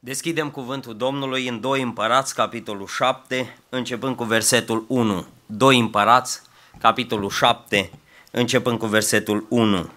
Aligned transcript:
Deschidem 0.00 0.50
cuvântul 0.50 0.96
Domnului 0.96 1.48
în 1.48 1.60
2 1.60 1.82
Împărați, 1.82 2.34
capitolul 2.34 2.86
7, 2.86 3.58
începând 3.68 4.16
cu 4.16 4.24
versetul 4.24 4.84
1. 4.88 5.26
2 5.46 5.78
Împărați, 5.78 6.40
capitolul 6.78 7.30
7, 7.30 7.90
începând 8.30 8.78
cu 8.78 8.86
versetul 8.86 9.46
1. 9.48 9.90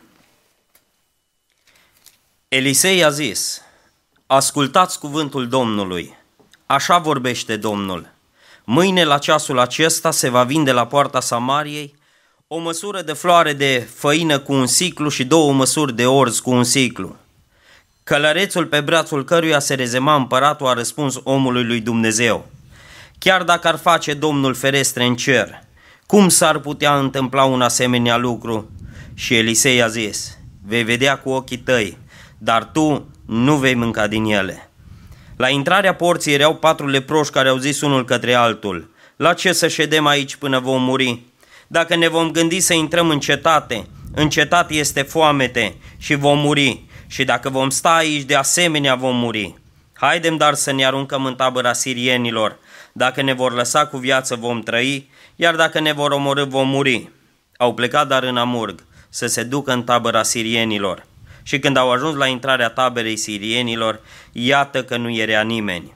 Elisei 2.47 3.03
a 3.03 3.09
zis, 3.09 3.61
ascultați 4.27 4.99
cuvântul 4.99 5.47
Domnului, 5.47 6.18
așa 6.65 6.97
vorbește 6.97 7.58
Domnul. 7.58 8.13
Mâine 8.63 9.04
la 9.04 9.18
ceasul 9.18 9.60
acesta 9.60 10.12
se 10.12 10.29
va 10.29 10.44
vinde 10.44 10.72
la 10.72 10.88
poarta 10.88 11.20
Samariei 11.20 11.96
o 12.47 12.58
măsură 12.58 13.02
de 13.02 13.13
floare 13.13 13.54
de 13.54 13.90
făină 13.96 14.40
cu 14.40 14.54
un 14.54 14.65
ciclu 14.65 15.10
și 15.10 15.26
două 15.26 15.54
măsuri 15.54 15.96
de 15.96 16.05
orz 16.05 16.40
cu 16.40 16.49
un 16.49 16.63
ciclu. 16.63 17.16
Călărețul 18.12 18.66
pe 18.66 18.81
brațul 18.81 19.23
căruia 19.23 19.59
se 19.59 19.73
rezema 19.73 20.16
împăratul 20.16 20.67
a 20.67 20.73
răspuns 20.73 21.20
omului 21.23 21.63
lui 21.63 21.80
Dumnezeu. 21.80 22.45
Chiar 23.17 23.44
dacă 23.44 23.67
ar 23.67 23.77
face 23.77 24.13
Domnul 24.13 24.53
ferestre 24.53 25.03
în 25.03 25.16
cer, 25.16 25.63
cum 26.05 26.30
s-ar 26.30 26.58
putea 26.58 26.98
întâmpla 26.98 27.44
un 27.44 27.62
asemenea 27.62 28.17
lucru? 28.17 28.70
Și 29.13 29.36
Elisei 29.36 29.81
a 29.81 29.88
zis, 29.88 30.38
vei 30.66 30.84
vedea 30.84 31.17
cu 31.17 31.30
ochii 31.30 31.58
tăi, 31.58 31.98
dar 32.38 32.63
tu 32.63 33.09
nu 33.26 33.55
vei 33.55 33.76
mânca 33.76 34.08
din 34.08 34.25
ele. 34.25 34.70
La 35.36 35.50
intrarea 35.50 35.95
porții 35.95 36.34
erau 36.34 36.55
patru 36.55 36.88
leproși 36.88 37.31
care 37.31 37.50
au 37.50 37.58
zis 37.58 37.81
unul 37.81 38.05
către 38.05 38.34
altul, 38.34 38.89
la 39.16 39.34
ce 39.34 39.53
să 39.53 39.67
ședem 39.67 40.05
aici 40.05 40.36
până 40.36 40.59
vom 40.59 40.84
muri? 40.84 41.20
Dacă 41.67 41.95
ne 41.95 42.08
vom 42.08 42.31
gândi 42.31 42.59
să 42.59 42.73
intrăm 42.73 43.09
în 43.09 43.20
cetate, 43.20 43.88
în 44.16 44.30
cetate 44.30 44.73
este 44.73 45.02
foamete 45.02 45.75
și 45.98 46.16
vom 46.16 46.39
muri 46.39 46.89
și 47.12 47.24
dacă 47.24 47.50
vom 47.50 47.70
sta 47.70 47.96
aici, 47.96 48.24
de 48.24 48.36
asemenea 48.36 48.96
vom 48.96 49.16
muri. 49.16 49.56
Haidem 49.94 50.38
dar 50.38 50.54
să 50.54 50.72
ne 50.72 50.86
aruncăm 50.86 51.26
în 51.26 51.36
tabăra 51.36 51.74
sirienilor. 51.74 52.58
Dacă 52.94 53.22
ne 53.22 53.34
vor 53.34 53.54
lăsa 53.54 53.86
cu 53.86 53.98
viață, 53.98 54.36
vom 54.36 54.62
trăi, 54.62 55.09
iar 55.36 55.56
dacă 55.56 55.80
ne 55.80 55.92
vor 55.92 56.12
omorâ, 56.12 56.44
vom 56.44 56.70
muri. 56.70 57.09
Au 57.58 57.73
plecat 57.73 58.08
dar 58.08 58.23
în 58.23 58.38
Amurg 58.38 58.84
să 59.09 59.28
se 59.28 59.44
ducă 59.44 59.72
în 59.72 59.84
tabăra 59.84 60.23
sirienilor. 60.23 61.06
Și 61.44 61.59
când 61.59 61.78
au 61.78 61.92
ajuns 61.92 62.16
la 62.16 62.26
intrarea 62.26 62.70
taberei 62.70 63.18
sirienilor, 63.18 64.00
iată 64.31 64.84
că 64.84 64.98
nu 64.98 65.16
era 65.16 65.42
nimeni. 65.42 65.96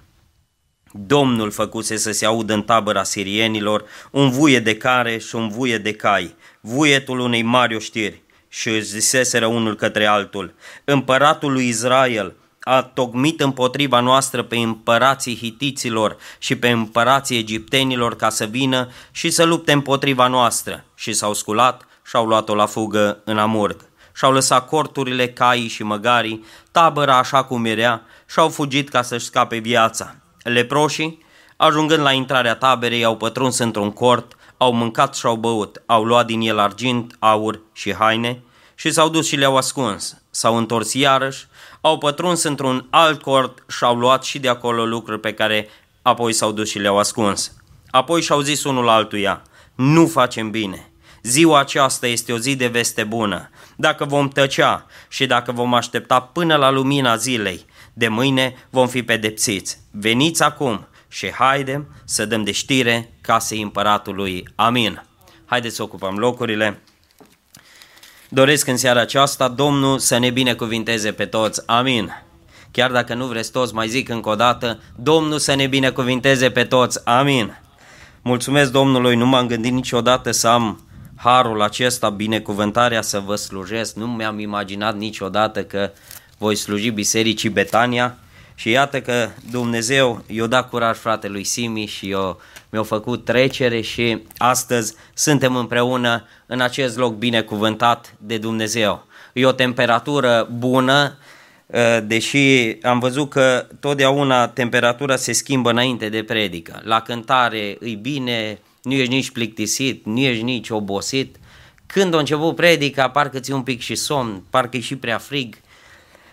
Domnul 0.92 1.52
făcuse 1.52 1.98
să 1.98 2.12
se 2.12 2.26
audă 2.26 2.54
în 2.54 2.64
tabăra 2.64 3.04
sirienilor 3.04 3.86
un 4.12 4.30
vuie 4.30 4.60
de 4.60 4.78
care 4.78 5.18
și 5.18 5.36
un 5.36 5.50
vuie 5.50 5.78
de 5.78 5.94
cai, 5.94 6.36
vuietul 6.62 7.20
unei 7.20 7.42
mari 7.42 7.76
oștiri 7.76 8.25
și 8.56 8.70
își 8.70 8.86
ziseseră 8.86 9.46
unul 9.46 9.76
către 9.76 10.06
altul, 10.06 10.54
împăratul 10.84 11.52
lui 11.52 11.68
Israel 11.68 12.36
a 12.60 12.82
tocmit 12.82 13.42
împotriva 13.42 14.00
noastră 14.00 14.44
pe 14.44 14.56
împărații 14.56 15.38
hitiților 15.38 16.18
și 16.38 16.56
pe 16.56 16.70
împărații 16.70 17.38
egiptenilor 17.38 18.16
ca 18.16 18.30
să 18.30 18.46
vină 18.46 18.90
și 19.12 19.30
să 19.30 19.44
lupte 19.44 19.72
împotriva 19.72 20.28
noastră 20.28 20.84
și 20.96 21.14
s-au 21.14 21.34
sculat 21.34 21.88
și 22.06 22.16
au 22.16 22.26
luat-o 22.26 22.56
la 22.56 22.66
fugă 22.66 23.22
în 23.24 23.38
Amurg 23.38 23.90
și-au 24.16 24.32
lăsat 24.32 24.68
corturile, 24.68 25.28
caii 25.28 25.68
și 25.68 25.84
măgarii, 25.84 26.46
tabăra 26.72 27.18
așa 27.18 27.44
cum 27.44 27.66
era 27.66 28.02
și 28.30 28.40
au 28.40 28.50
fugit 28.50 28.90
ca 28.90 29.02
să-și 29.02 29.26
scape 29.26 29.58
viața. 29.58 30.16
Leproșii, 30.44 31.26
ajungând 31.56 32.02
la 32.02 32.12
intrarea 32.12 32.56
taberei, 32.56 33.04
au 33.04 33.18
pătruns 33.18 33.58
într-un 33.58 33.92
cort, 33.92 34.36
au 34.58 34.74
mâncat 34.74 35.16
și 35.16 35.26
au 35.26 35.36
băut, 35.36 35.84
au 35.86 36.04
luat 36.04 36.26
din 36.26 36.42
el 36.42 36.60
argint, 36.60 37.16
aur 37.20 37.60
și 37.74 37.94
haine 37.94 38.42
și 38.76 38.92
s-au 38.92 39.10
dus 39.10 39.28
și 39.28 39.36
le-au 39.36 39.58
ascuns. 39.58 40.18
S-au 40.30 40.58
întors 40.58 40.94
iarăși, 40.94 41.48
au 41.82 41.98
pătruns 41.98 42.44
într-un 42.44 42.88
alt 42.90 43.22
cort 43.22 43.64
și 43.68 43.84
au 43.84 43.96
luat 43.96 44.24
și 44.24 44.40
de 44.40 44.50
acolo 44.50 44.86
lucruri 44.86 45.20
pe 45.20 45.34
care 45.34 45.70
apoi 46.02 46.34
s-au 46.34 46.52
dus 46.52 46.70
și 46.70 46.80
le-au 46.80 46.98
ascuns. 46.98 47.54
Apoi 47.90 48.22
și-au 48.22 48.40
zis 48.40 48.64
unul 48.64 48.90
altuia, 48.90 49.42
nu 49.76 50.08
facem 50.08 50.52
bine. 50.52 50.90
Ziua 51.24 51.60
aceasta 51.60 52.08
este 52.08 52.34
o 52.34 52.38
zi 52.38 52.56
de 52.56 52.68
veste 52.68 53.04
bună. 53.04 53.50
Dacă 53.76 54.06
vom 54.06 54.28
tăcea 54.28 54.86
și 55.08 55.26
dacă 55.26 55.52
vom 55.52 55.74
aștepta 55.74 56.20
până 56.20 56.56
la 56.56 56.70
lumina 56.70 57.16
zilei, 57.16 57.66
de 57.94 58.08
mâine 58.08 58.56
vom 58.70 58.88
fi 58.88 59.04
pedepsiți. 59.04 59.80
Veniți 59.92 60.44
acum 60.44 60.88
și 61.16 61.32
haidem 61.32 61.88
să 62.06 62.26
dăm 62.26 62.44
de 62.44 62.52
știre 62.52 63.14
casei 63.22 63.62
împăratului. 63.62 64.48
Amin. 64.56 65.06
Haideți 65.46 65.76
să 65.76 65.84
ocupăm 65.84 66.18
locurile. 66.18 66.82
Doresc 68.30 68.68
în 68.68 68.78
seara 68.78 69.00
aceasta 69.00 69.48
Domnul 69.48 70.00
să 70.00 70.18
ne 70.18 70.30
binecuvinteze 70.30 71.12
pe 71.12 71.26
toți. 71.26 71.62
Amin. 71.66 72.24
Chiar 72.72 72.92
dacă 72.92 73.14
nu 73.14 73.26
vreți 73.26 73.52
toți, 73.52 73.74
mai 73.74 73.88
zic 73.88 74.10
încă 74.10 74.30
o 74.30 74.36
dată, 74.36 74.80
Domnul 74.96 75.40
să 75.40 75.54
ne 75.54 75.68
binecuvinteze 75.68 76.50
pe 76.50 76.64
toți. 76.64 77.08
Amin. 77.08 77.62
Mulțumesc 78.22 78.72
Domnului, 78.72 79.16
nu 79.16 79.26
m-am 79.26 79.48
gândit 79.48 79.72
niciodată 79.72 80.32
să 80.32 80.48
am 80.48 80.88
harul 81.16 81.62
acesta, 81.62 82.10
binecuvântarea 82.10 83.02
să 83.02 83.20
vă 83.20 83.36
slujesc. 83.36 83.96
Nu 83.96 84.08
mi-am 84.08 84.40
imaginat 84.40 84.98
niciodată 84.98 85.64
că 85.64 85.92
voi 86.38 86.56
sluji 86.56 86.90
Bisericii 86.90 87.50
Betania 87.50 88.18
și 88.56 88.70
iată 88.70 89.02
că 89.02 89.30
Dumnezeu 89.52 90.24
i-a 90.28 90.46
dat 90.46 90.70
curaj 90.70 90.98
fratelui 90.98 91.44
Simi 91.44 91.86
și 91.86 92.10
eu 92.10 92.40
mi-a 92.70 92.84
făcut 92.84 93.26
trecere 93.26 93.82
și 93.82 94.22
astăzi 94.38 94.94
suntem 95.14 95.56
împreună 95.56 96.28
în 96.46 96.62
acest 96.62 96.98
loc 96.98 97.14
binecuvântat 97.14 98.16
de 98.18 98.38
Dumnezeu. 98.38 99.06
E 99.34 99.46
o 99.46 99.52
temperatură 99.52 100.48
bună, 100.58 101.18
ă, 101.74 102.00
deși 102.00 102.78
am 102.82 103.00
văzut 103.00 103.30
că 103.30 103.68
totdeauna 103.80 104.48
temperatura 104.48 105.16
se 105.16 105.32
schimbă 105.32 105.70
înainte 105.70 106.10
de 106.10 106.24
predică. 106.24 106.82
La 106.84 107.02
cântare 107.02 107.78
îi 107.80 107.96
bine, 107.96 108.60
nu 108.82 108.94
ești 108.94 109.14
nici 109.14 109.32
plictisit, 109.32 110.06
nu 110.06 110.20
ești 110.20 110.44
nici 110.44 110.70
obosit. 110.70 111.36
Când 111.86 112.14
a 112.14 112.18
început 112.18 112.56
predica, 112.56 113.10
parcă 113.10 113.40
ți 113.40 113.52
un 113.52 113.62
pic 113.62 113.82
și 113.82 113.96
somn, 113.96 114.44
parcă 114.50 114.78
e 114.78 114.80
și 114.80 114.96
prea 114.96 115.18
frig. 115.18 115.56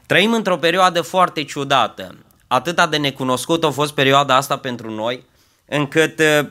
Trăim 0.07 0.33
într-o 0.33 0.57
perioadă 0.57 1.01
foarte 1.01 1.45
ciudată. 1.45 2.15
Atâta 2.47 2.87
de 2.87 2.97
necunoscut 2.97 3.65
a 3.65 3.71
fost 3.71 3.95
perioada 3.95 4.37
asta 4.37 4.57
pentru 4.57 4.91
noi, 4.91 5.25
încât 5.65 6.19
uh, 6.19 6.49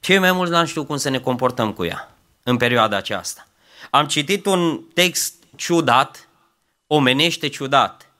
cei 0.00 0.18
mai 0.18 0.32
mulți 0.32 0.52
n-am 0.52 0.64
știut 0.64 0.86
cum 0.86 0.96
să 0.96 1.08
ne 1.10 1.18
comportăm 1.18 1.72
cu 1.72 1.84
ea 1.84 2.16
în 2.42 2.56
perioada 2.56 2.96
aceasta. 2.96 3.46
Am 3.90 4.06
citit 4.06 4.46
un 4.46 4.80
text 4.94 5.34
ciudat, 5.56 6.28
omenește 6.86 7.48
ciudat, 7.48 8.12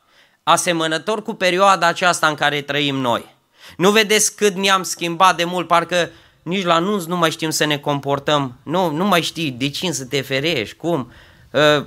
asemănător 0.42 1.22
cu 1.22 1.34
perioada 1.34 1.86
aceasta 1.86 2.26
în 2.26 2.34
care 2.34 2.60
trăim 2.60 2.96
noi. 2.96 3.34
Nu 3.76 3.90
vedeți 3.90 4.36
cât 4.36 4.54
ne-am 4.54 4.82
schimbat 4.82 5.36
de 5.36 5.44
mult, 5.44 5.66
parcă 5.66 6.10
nici 6.42 6.64
la 6.64 6.74
anunț 6.74 7.04
nu 7.04 7.16
mai 7.16 7.30
știm 7.30 7.50
să 7.50 7.64
ne 7.64 7.78
comportăm, 7.78 8.58
nu, 8.62 8.90
nu 8.90 9.04
mai 9.04 9.22
știi 9.22 9.50
de 9.50 9.68
cine 9.68 9.92
să 9.92 10.04
te 10.04 10.20
ferești, 10.20 10.76
cum. 10.76 11.12
Uh, 11.50 11.84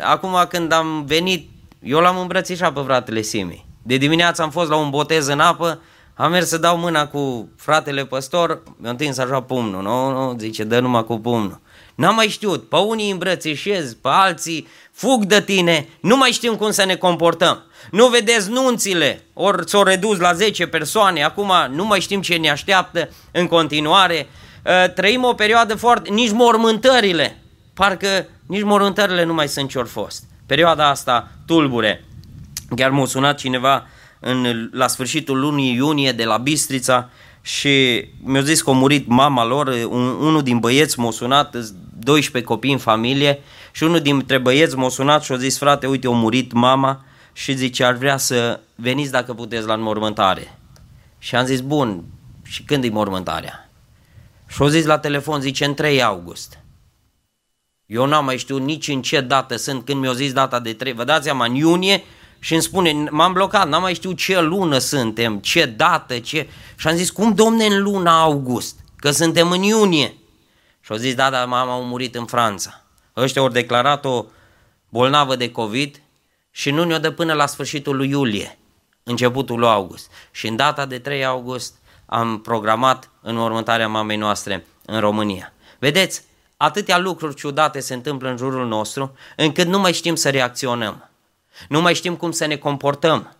acum 0.00 0.46
când 0.48 0.72
am 0.72 1.04
venit, 1.04 1.50
eu 1.82 2.00
l-am 2.00 2.18
îmbrățișat 2.18 2.72
pe 2.72 2.80
fratele 2.84 3.20
Simi. 3.20 3.66
De 3.82 3.96
dimineață 3.96 4.42
am 4.42 4.50
fost 4.50 4.68
la 4.68 4.76
un 4.76 4.90
botez 4.90 5.26
în 5.26 5.40
apă, 5.40 5.80
am 6.14 6.30
mers 6.30 6.48
să 6.48 6.58
dau 6.58 6.76
mâna 6.76 7.06
cu 7.06 7.48
fratele 7.56 8.04
păstor, 8.04 8.62
mi-a 8.76 8.90
întins 8.90 9.18
așa 9.18 9.42
pumnul, 9.42 9.82
nu, 9.82 10.10
nu, 10.10 10.36
zice, 10.38 10.64
dă 10.64 10.80
numai 10.80 11.04
cu 11.04 11.18
pumnul. 11.18 11.60
N-am 11.94 12.14
mai 12.14 12.28
știut, 12.28 12.68
pe 12.68 12.76
unii 12.76 13.10
îmbrățișez, 13.10 13.94
pe 13.94 14.08
alții 14.08 14.68
fug 14.92 15.24
de 15.24 15.40
tine, 15.40 15.88
nu 16.00 16.16
mai 16.16 16.30
știm 16.30 16.54
cum 16.54 16.70
să 16.70 16.84
ne 16.84 16.96
comportăm. 16.96 17.62
Nu 17.90 18.06
vedeți 18.06 18.50
nunțile, 18.50 19.24
ori 19.34 19.68
s-au 19.68 19.82
redus 19.82 20.18
la 20.18 20.32
10 20.32 20.66
persoane, 20.66 21.24
acum 21.24 21.52
nu 21.70 21.84
mai 21.84 22.00
știm 22.00 22.20
ce 22.20 22.36
ne 22.36 22.50
așteaptă 22.50 23.08
în 23.32 23.46
continuare. 23.46 24.28
Ă, 24.66 24.88
trăim 24.88 25.24
o 25.24 25.32
perioadă 25.32 25.74
foarte... 25.74 26.10
nici 26.10 26.30
mormântările, 26.30 27.42
parcă 27.74 28.26
nici 28.46 28.62
mormântările 28.62 29.24
nu 29.24 29.34
mai 29.34 29.48
sunt 29.48 29.68
ce 29.68 29.82
fost. 29.82 30.24
Perioada 30.52 30.88
asta 30.88 31.28
tulbure. 31.46 32.04
Chiar 32.76 32.90
m-a 32.90 33.06
sunat 33.06 33.38
cineva 33.38 33.86
în, 34.20 34.68
la 34.72 34.86
sfârșitul 34.86 35.38
lunii 35.38 35.74
iunie 35.74 36.12
de 36.12 36.24
la 36.24 36.36
Bistrița 36.36 37.10
și 37.40 38.04
mi-a 38.22 38.40
zis 38.40 38.62
că 38.62 38.70
a 38.70 38.72
murit 38.72 39.06
mama 39.06 39.44
lor, 39.44 39.66
un, 39.88 40.02
unul 40.06 40.42
din 40.42 40.58
băieți 40.58 40.98
m-a 40.98 41.10
sunat, 41.10 41.56
12 41.98 42.52
copii 42.52 42.72
în 42.72 42.78
familie 42.78 43.40
și 43.70 43.82
unul 43.82 44.00
dintre 44.00 44.38
băieți 44.38 44.76
m-a 44.76 44.88
sunat 44.88 45.22
și 45.22 45.32
a 45.32 45.36
zis, 45.36 45.58
frate, 45.58 45.86
uite, 45.86 46.06
a 46.06 46.10
murit 46.10 46.52
mama 46.52 47.04
și 47.32 47.56
zice, 47.56 47.84
ar 47.84 47.94
vrea 47.94 48.16
să 48.16 48.60
veniți 48.74 49.10
dacă 49.10 49.34
puteți 49.34 49.66
la 49.66 49.74
înmormântare. 49.74 50.58
Și 51.18 51.36
am 51.36 51.44
zis, 51.44 51.60
bun, 51.60 52.04
și 52.42 52.62
când 52.62 52.84
e 52.84 52.88
mormântarea? 52.88 53.70
Și 54.48 54.62
a 54.62 54.68
zis 54.68 54.84
la 54.84 54.98
telefon, 54.98 55.40
zice, 55.40 55.64
în 55.64 55.74
3 55.74 56.02
august. 56.02 56.61
Eu 57.92 58.06
n-am 58.06 58.24
mai 58.24 58.38
știut 58.38 58.60
nici 58.60 58.88
în 58.88 59.02
ce 59.02 59.20
dată 59.20 59.56
sunt, 59.56 59.84
când 59.84 60.00
mi-au 60.00 60.12
zis 60.12 60.32
data 60.32 60.60
de 60.60 60.72
3, 60.72 60.92
vă 60.92 61.04
dați 61.04 61.24
seama, 61.24 61.44
în 61.44 61.54
iunie, 61.54 62.04
și 62.38 62.52
îmi 62.52 62.62
spune, 62.62 62.92
m-am 63.10 63.32
blocat, 63.32 63.68
n-am 63.68 63.82
mai 63.82 63.94
știut 63.94 64.16
ce 64.16 64.40
lună 64.40 64.78
suntem, 64.78 65.38
ce 65.38 65.66
dată, 65.66 66.18
ce... 66.18 66.48
Și 66.76 66.88
am 66.88 66.96
zis, 66.96 67.10
cum 67.10 67.34
domne 67.34 67.64
în 67.64 67.82
luna 67.82 68.20
august? 68.20 68.78
Că 68.96 69.10
suntem 69.10 69.50
în 69.50 69.62
iunie. 69.62 70.16
Și 70.80 70.92
au 70.92 70.96
zis, 70.96 71.14
da, 71.14 71.30
dar 71.30 71.46
mama 71.46 71.74
a 71.74 71.76
murit 71.76 72.14
în 72.14 72.24
Franța. 72.24 72.84
Ăștia 73.16 73.42
au 73.42 73.48
declarat-o 73.48 74.24
bolnavă 74.88 75.36
de 75.36 75.50
COVID 75.50 76.02
și 76.50 76.70
nu 76.70 76.84
ne-o 76.84 76.98
dă 76.98 77.10
până 77.10 77.32
la 77.32 77.46
sfârșitul 77.46 77.96
lui 77.96 78.08
iulie. 78.08 78.58
începutul 79.02 79.58
lui 79.58 79.68
august. 79.68 80.10
Și 80.30 80.46
în 80.46 80.56
data 80.56 80.86
de 80.86 80.98
3 80.98 81.24
august 81.24 81.74
am 82.06 82.40
programat 82.40 83.10
în 83.20 83.36
următoarea 83.36 83.88
mamei 83.88 84.16
noastre 84.16 84.66
în 84.86 85.00
România. 85.00 85.52
Vedeți, 85.78 86.22
atâtea 86.62 86.98
lucruri 86.98 87.34
ciudate 87.34 87.80
se 87.80 87.94
întâmplă 87.94 88.28
în 88.28 88.36
jurul 88.36 88.66
nostru, 88.66 89.16
încât 89.36 89.66
nu 89.66 89.78
mai 89.78 89.92
știm 89.92 90.14
să 90.14 90.30
reacționăm. 90.30 91.10
Nu 91.68 91.80
mai 91.80 91.94
știm 91.94 92.16
cum 92.16 92.30
să 92.30 92.46
ne 92.46 92.56
comportăm. 92.56 93.36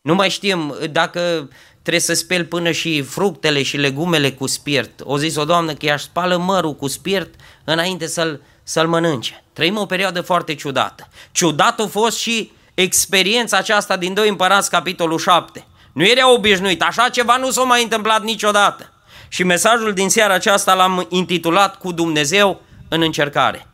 Nu 0.00 0.14
mai 0.14 0.30
știm 0.30 0.74
dacă 0.90 1.48
trebuie 1.82 2.00
să 2.00 2.14
speli 2.14 2.44
până 2.44 2.70
și 2.70 3.02
fructele 3.02 3.62
și 3.62 3.76
legumele 3.76 4.32
cu 4.32 4.46
spirit. 4.46 5.00
O 5.04 5.18
zis 5.18 5.36
o 5.36 5.44
doamnă 5.44 5.74
că 5.74 5.86
ea 5.86 5.96
spală 5.96 6.36
mărul 6.36 6.74
cu 6.74 6.86
spirit 6.86 7.34
înainte 7.64 8.06
să-l, 8.06 8.42
să-l 8.62 8.88
mănânce. 8.88 9.44
Trăim 9.52 9.76
o 9.76 9.86
perioadă 9.86 10.20
foarte 10.20 10.54
ciudată. 10.54 11.08
Ciudat 11.32 11.80
a 11.80 11.86
fost 11.86 12.18
și 12.18 12.52
experiența 12.74 13.56
aceasta 13.56 13.96
din 13.96 14.14
2 14.14 14.28
Împărați, 14.28 14.70
capitolul 14.70 15.18
7. 15.18 15.66
Nu 15.92 16.06
era 16.06 16.32
obișnuit, 16.32 16.82
așa 16.82 17.08
ceva 17.08 17.36
nu 17.36 17.50
s-a 17.50 17.62
mai 17.62 17.82
întâmplat 17.82 18.22
niciodată. 18.22 18.90
Și 19.28 19.42
mesajul 19.42 19.92
din 19.92 20.08
seara 20.08 20.34
aceasta 20.34 20.74
l-am 20.74 21.06
intitulat 21.08 21.78
cu 21.78 21.92
Dumnezeu 21.92 22.60
în 22.88 23.02
încercare. 23.02 23.66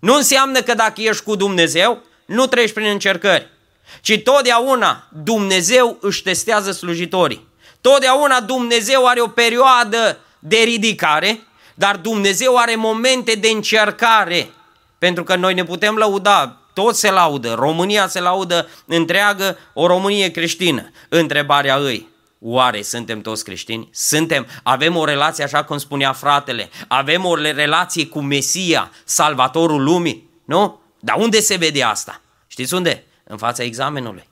Nu 0.00 0.14
înseamnă 0.14 0.60
că 0.60 0.74
dacă 0.74 1.00
ești 1.00 1.22
cu 1.22 1.34
Dumnezeu, 1.34 2.02
nu 2.26 2.46
treci 2.46 2.72
prin 2.72 2.86
încercări, 2.86 3.48
ci 4.00 4.20
totdeauna 4.24 5.08
Dumnezeu 5.24 5.96
își 6.00 6.22
testează 6.22 6.72
slujitorii. 6.72 7.48
Totdeauna 7.80 8.40
Dumnezeu 8.40 9.06
are 9.06 9.20
o 9.20 9.26
perioadă 9.26 10.18
de 10.38 10.56
ridicare, 10.56 11.40
dar 11.74 11.96
Dumnezeu 11.96 12.56
are 12.56 12.74
momente 12.74 13.34
de 13.34 13.48
încercare. 13.48 14.50
Pentru 14.98 15.24
că 15.24 15.36
noi 15.36 15.54
ne 15.54 15.64
putem 15.64 15.94
lăuda, 15.94 16.56
toți 16.74 17.00
se 17.00 17.10
laudă, 17.10 17.54
România 17.54 18.08
se 18.08 18.20
laudă 18.20 18.68
întreagă, 18.86 19.58
o 19.72 19.86
Românie 19.86 20.30
creștină. 20.30 20.90
Întrebarea 21.08 21.76
îi, 21.76 22.08
Oare 22.42 22.82
suntem 22.82 23.20
toți 23.20 23.44
creștini? 23.44 23.88
Suntem, 23.92 24.46
avem 24.62 24.96
o 24.96 25.04
relație 25.04 25.44
așa 25.44 25.64
cum 25.64 25.78
spunea 25.78 26.12
fratele, 26.12 26.70
avem 26.88 27.24
o 27.24 27.34
relație 27.34 28.06
cu 28.06 28.20
Mesia, 28.20 28.90
salvatorul 29.04 29.82
lumii, 29.82 30.30
nu? 30.44 30.80
Dar 31.00 31.16
unde 31.16 31.40
se 31.40 31.56
vede 31.56 31.82
asta? 31.82 32.20
Știți 32.46 32.74
unde? 32.74 33.04
În 33.24 33.36
fața 33.36 33.62
examenului. 33.62 34.28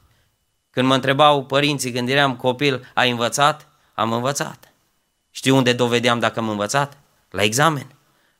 Când 0.70 0.86
mă 0.86 0.94
întrebau 0.94 1.44
părinții 1.44 1.92
când 1.92 2.08
eram 2.08 2.36
copil, 2.36 2.90
ai 2.94 3.10
învățat? 3.10 3.68
Am 3.94 4.12
învățat. 4.12 4.72
Știu 5.30 5.56
unde 5.56 5.72
dovedeam 5.72 6.18
dacă 6.18 6.38
am 6.38 6.48
învățat? 6.48 6.98
La 7.30 7.42
examen, 7.42 7.86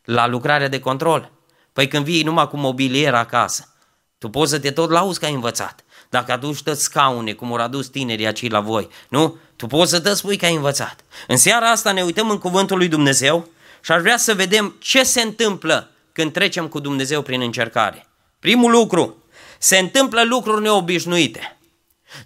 la 0.05 0.26
lucrarea 0.26 0.69
de 0.69 0.81
control. 0.81 1.31
Păi 1.73 1.88
când 1.88 2.05
vii 2.05 2.23
numai 2.23 2.49
cu 2.49 2.56
mobilier 2.56 3.14
acasă, 3.14 3.75
tu 4.19 4.29
poți 4.29 4.50
să 4.50 4.59
te 4.59 4.71
tot 4.71 4.91
lauzi 4.91 5.19
că 5.19 5.25
ai 5.25 5.32
învățat. 5.32 5.85
Dacă 6.08 6.32
aduci 6.32 6.62
tot 6.62 6.78
scaune, 6.78 7.32
cum 7.32 7.52
au 7.52 7.58
adus 7.58 7.87
tinerii 7.87 8.26
aici 8.26 8.50
la 8.50 8.60
voi, 8.60 8.88
nu? 9.08 9.37
Tu 9.56 9.66
poți 9.66 9.90
să 9.90 10.00
te 10.00 10.14
spui 10.14 10.37
că 10.37 10.44
ai 10.44 10.55
învățat. 10.55 10.96
În 11.26 11.37
seara 11.37 11.70
asta 11.70 11.93
ne 11.93 12.02
uităm 12.02 12.31
în 12.31 12.38
cuvântul 12.38 12.76
lui 12.76 12.88
Dumnezeu 12.88 13.49
și 13.81 13.93
aș 13.93 14.00
vrea 14.00 14.16
să 14.16 14.34
vedem 14.34 14.76
ce 14.78 15.02
se 15.02 15.20
întâmplă 15.20 15.90
când 16.12 16.32
trecem 16.32 16.69
cu 16.69 16.78
Dumnezeu 16.78 17.22
prin 17.22 17.40
încercare. 17.40 18.06
Primul 18.40 18.70
lucru, 18.70 19.25
se 19.58 19.78
întâmplă 19.78 20.22
lucruri 20.22 20.62
neobișnuite. 20.62 21.58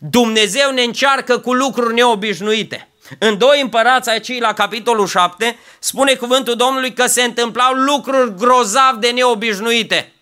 Dumnezeu 0.01 0.71
ne 0.73 0.83
încearcă 0.83 1.39
cu 1.39 1.53
lucruri 1.53 1.95
neobișnuite. 1.95 2.89
În 3.19 3.39
doi 3.39 3.61
împărați 3.61 4.11
aici, 4.11 4.39
la 4.39 4.53
capitolul 4.53 5.07
7, 5.07 5.59
spune 5.79 6.15
cuvântul 6.15 6.55
Domnului 6.55 6.93
că 6.93 7.07
se 7.07 7.23
întâmplau 7.23 7.73
lucruri 7.73 8.35
grozav 8.35 8.97
de 8.97 9.11
neobișnuite. 9.11 10.13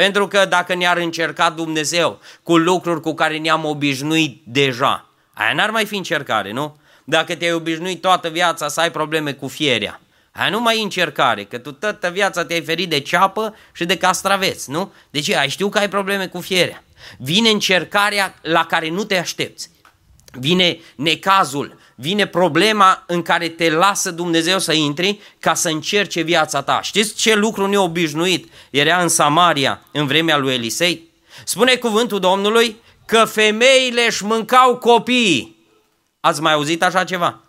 Pentru 0.00 0.28
că 0.28 0.44
dacă 0.44 0.74
ne-ar 0.74 0.96
încerca 0.96 1.50
Dumnezeu 1.50 2.20
cu 2.42 2.56
lucruri 2.56 3.00
cu 3.00 3.14
care 3.14 3.38
ne-am 3.38 3.64
obișnuit 3.64 4.42
deja, 4.46 5.08
aia 5.34 5.52
n-ar 5.52 5.70
mai 5.70 5.84
fi 5.86 5.96
încercare, 5.96 6.52
nu? 6.52 6.76
Dacă 7.04 7.34
te-ai 7.34 7.52
obișnuit 7.52 8.00
toată 8.00 8.28
viața 8.28 8.68
să 8.68 8.80
ai 8.80 8.90
probleme 8.90 9.32
cu 9.32 9.48
fierea, 9.48 10.00
aia 10.32 10.50
nu 10.50 10.60
mai 10.60 10.78
e 10.78 10.82
încercare, 10.82 11.44
că 11.44 11.58
tu 11.58 11.72
toată 11.72 12.08
viața 12.08 12.44
te-ai 12.44 12.62
ferit 12.62 12.88
de 12.88 13.00
ceapă 13.00 13.54
și 13.72 13.84
de 13.84 13.96
castraveți, 13.96 14.70
nu? 14.70 14.92
Deci 15.10 15.30
ai 15.30 15.48
știu 15.48 15.68
că 15.68 15.78
ai 15.78 15.88
probleme 15.88 16.26
cu 16.26 16.40
fierea. 16.40 16.84
Vine 17.18 17.48
încercarea 17.48 18.34
la 18.42 18.64
care 18.64 18.88
nu 18.88 19.04
te 19.04 19.18
aștepți. 19.18 19.70
Vine 20.32 20.78
necazul, 20.96 21.78
vine 22.00 22.26
problema 22.26 23.02
în 23.06 23.22
care 23.22 23.48
te 23.48 23.70
lasă 23.70 24.10
Dumnezeu 24.10 24.58
să 24.58 24.72
intri 24.72 25.20
ca 25.38 25.54
să 25.54 25.68
încerce 25.68 26.20
viața 26.20 26.62
ta. 26.62 26.80
Știți 26.82 27.14
ce 27.14 27.34
lucru 27.34 27.66
neobișnuit 27.66 28.52
era 28.70 29.02
în 29.02 29.08
Samaria 29.08 29.80
în 29.92 30.06
vremea 30.06 30.36
lui 30.36 30.54
Elisei? 30.54 31.10
Spune 31.44 31.74
cuvântul 31.74 32.20
Domnului 32.20 32.76
că 33.06 33.24
femeile 33.24 34.06
își 34.06 34.24
mâncau 34.24 34.76
copiii. 34.76 35.56
Ați 36.20 36.40
mai 36.40 36.52
auzit 36.52 36.82
așa 36.82 37.04
ceva? 37.04 37.40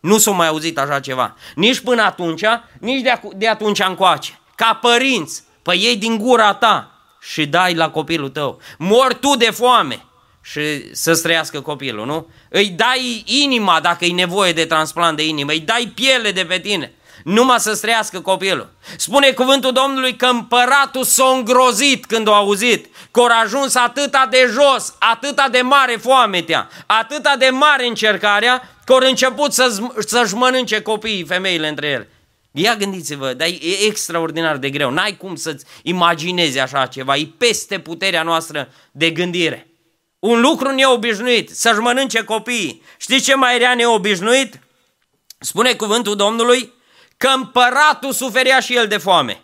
Nu 0.00 0.18
s-a 0.18 0.30
mai 0.30 0.46
auzit 0.46 0.78
așa 0.78 1.00
ceva. 1.00 1.36
Nici 1.54 1.80
până 1.80 2.02
atunci, 2.02 2.44
nici 2.80 3.02
de, 3.02 3.20
de 3.36 3.48
atunci 3.48 3.80
încoace. 3.80 4.40
Ca 4.54 4.78
părinți, 4.82 5.42
păi 5.62 5.78
ei 5.78 5.96
din 5.96 6.18
gura 6.18 6.54
ta 6.54 6.92
și 7.20 7.46
dai 7.46 7.74
la 7.74 7.90
copilul 7.90 8.28
tău. 8.28 8.60
Mor 8.78 9.14
tu 9.14 9.36
de 9.36 9.50
foame 9.50 10.02
și 10.50 10.94
să-ți 10.94 11.22
trăiască 11.22 11.60
copilul, 11.60 12.06
nu? 12.06 12.26
Îi 12.48 12.68
dai 12.68 13.22
inima 13.26 13.80
dacă 13.80 14.04
e 14.04 14.12
nevoie 14.12 14.52
de 14.52 14.64
transplant 14.64 15.16
de 15.16 15.26
inimă, 15.26 15.52
îi 15.52 15.60
dai 15.60 15.92
piele 15.94 16.30
de 16.30 16.44
pe 16.44 16.58
tine, 16.58 16.92
numai 17.24 17.60
să-ți 17.60 17.80
trăiască 17.80 18.20
copilul. 18.20 18.72
Spune 18.96 19.30
cuvântul 19.30 19.72
Domnului 19.72 20.16
că 20.16 20.26
împăratul 20.26 21.04
s-a 21.04 21.24
îngrozit 21.36 22.06
când 22.06 22.28
a 22.28 22.32
auzit 22.32 22.86
că 23.10 23.20
au 23.20 23.28
ajuns 23.42 23.74
atâta 23.74 24.26
de 24.30 24.48
jos, 24.52 24.94
atâta 24.98 25.48
de 25.50 25.60
mare 25.60 25.96
foametea, 25.96 26.68
atâta 26.86 27.36
de 27.38 27.48
mare 27.48 27.86
încercarea, 27.86 28.76
că 28.84 28.92
au 28.92 29.08
început 29.08 29.52
să-și, 29.52 29.80
să 29.98 30.30
mănânce 30.34 30.80
copiii, 30.80 31.24
femeile 31.24 31.68
între 31.68 31.86
ele. 31.86 32.10
Ia 32.50 32.74
gândiți-vă, 32.74 33.32
dar 33.32 33.48
e 33.48 33.86
extraordinar 33.86 34.56
de 34.56 34.70
greu. 34.70 34.90
N-ai 34.90 35.16
cum 35.16 35.36
să-ți 35.36 35.64
imaginezi 35.82 36.58
așa 36.58 36.86
ceva. 36.86 37.16
E 37.16 37.28
peste 37.38 37.78
puterea 37.78 38.22
noastră 38.22 38.68
de 38.90 39.10
gândire. 39.10 39.67
Un 40.18 40.40
lucru 40.40 40.70
neobișnuit, 40.70 41.50
să-și 41.50 41.78
mănânce 41.78 42.24
copiii. 42.24 42.82
Știți 42.96 43.24
ce 43.24 43.34
mai 43.34 43.56
era 43.56 43.74
neobișnuit? 43.74 44.60
Spune 45.38 45.72
cuvântul 45.72 46.16
Domnului 46.16 46.72
că 47.16 47.28
împăratul 47.28 48.12
suferea 48.12 48.60
și 48.60 48.76
el 48.76 48.86
de 48.86 48.96
foame. 48.96 49.42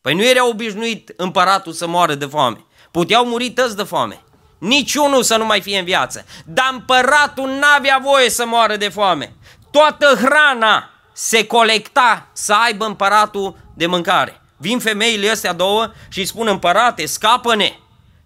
Păi 0.00 0.14
nu 0.14 0.24
era 0.24 0.46
obișnuit 0.46 1.12
împăratul 1.16 1.72
să 1.72 1.86
moară 1.86 2.14
de 2.14 2.26
foame. 2.26 2.64
Puteau 2.90 3.26
muri 3.26 3.50
tăți 3.50 3.76
de 3.76 3.82
foame. 3.82 4.22
Niciunul 4.58 5.22
să 5.22 5.36
nu 5.36 5.44
mai 5.44 5.60
fie 5.60 5.78
în 5.78 5.84
viață. 5.84 6.24
Dar 6.44 6.68
împăratul 6.72 7.48
n-avea 7.48 7.98
voie 8.02 8.30
să 8.30 8.46
moară 8.46 8.76
de 8.76 8.88
foame. 8.88 9.36
Toată 9.70 10.18
hrana 10.22 10.90
se 11.12 11.46
colecta 11.46 12.28
să 12.32 12.52
aibă 12.52 12.84
împăratul 12.84 13.56
de 13.74 13.86
mâncare. 13.86 14.40
Vin 14.56 14.78
femeile 14.78 15.30
astea 15.30 15.52
două 15.52 15.92
și 16.08 16.18
îi 16.18 16.24
spun 16.24 16.46
împărate, 16.46 17.06
scapă-ne! 17.06 17.72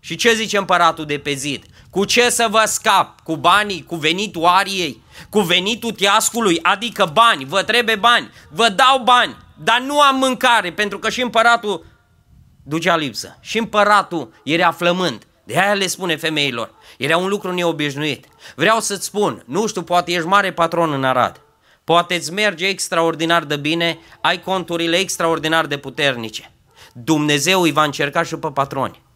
Și 0.01 0.17
ce 0.17 0.35
zice 0.35 0.57
împăratul 0.57 1.07
de 1.07 1.19
pe 1.19 1.33
zid? 1.33 1.65
Cu 1.91 2.05
ce 2.05 2.31
să 2.31 2.47
vă 2.51 2.63
scap? 2.67 3.21
Cu 3.21 3.37
banii, 3.37 3.85
cu 3.85 3.97
venitul 3.97 4.45
ariei, 4.45 5.03
cu 5.29 5.41
venitul 5.41 5.93
teascului, 5.93 6.59
adică 6.63 7.11
bani, 7.13 7.45
vă 7.45 7.63
trebuie 7.63 7.97
bani, 7.97 8.31
vă 8.51 8.69
dau 8.69 8.99
bani, 9.05 9.37
dar 9.63 9.81
nu 9.81 10.01
am 10.01 10.17
mâncare, 10.17 10.73
pentru 10.73 10.99
că 10.99 11.11
și 11.11 11.23
împăratul 11.23 11.85
ducea 12.63 12.97
lipsă. 12.97 13.39
Și 13.41 13.59
împăratul 13.59 14.33
era 14.45 14.71
flământ. 14.71 15.27
De 15.45 15.59
aia 15.59 15.75
le 15.75 15.87
spune 15.87 16.17
femeilor. 16.17 16.75
Era 16.99 17.17
un 17.17 17.29
lucru 17.29 17.53
neobișnuit. 17.53 18.27
Vreau 18.55 18.81
să-ți 18.81 19.05
spun, 19.05 19.43
nu 19.47 19.67
știu, 19.67 19.83
poate 19.83 20.13
ești 20.13 20.27
mare 20.27 20.53
patron 20.53 20.93
în 20.93 21.05
Arad. 21.05 21.41
Poate 21.85 22.15
îți 22.15 22.33
merge 22.33 22.67
extraordinar 22.67 23.45
de 23.45 23.57
bine, 23.57 23.99
ai 24.21 24.41
conturile 24.41 24.97
extraordinar 24.97 25.67
de 25.67 25.77
puternice. 25.77 26.53
Dumnezeu 26.93 27.61
îi 27.61 27.73
va 27.73 27.85
încerca 27.85 28.23
și 28.23 28.37
pe 28.37 28.49
patroni 28.51 29.07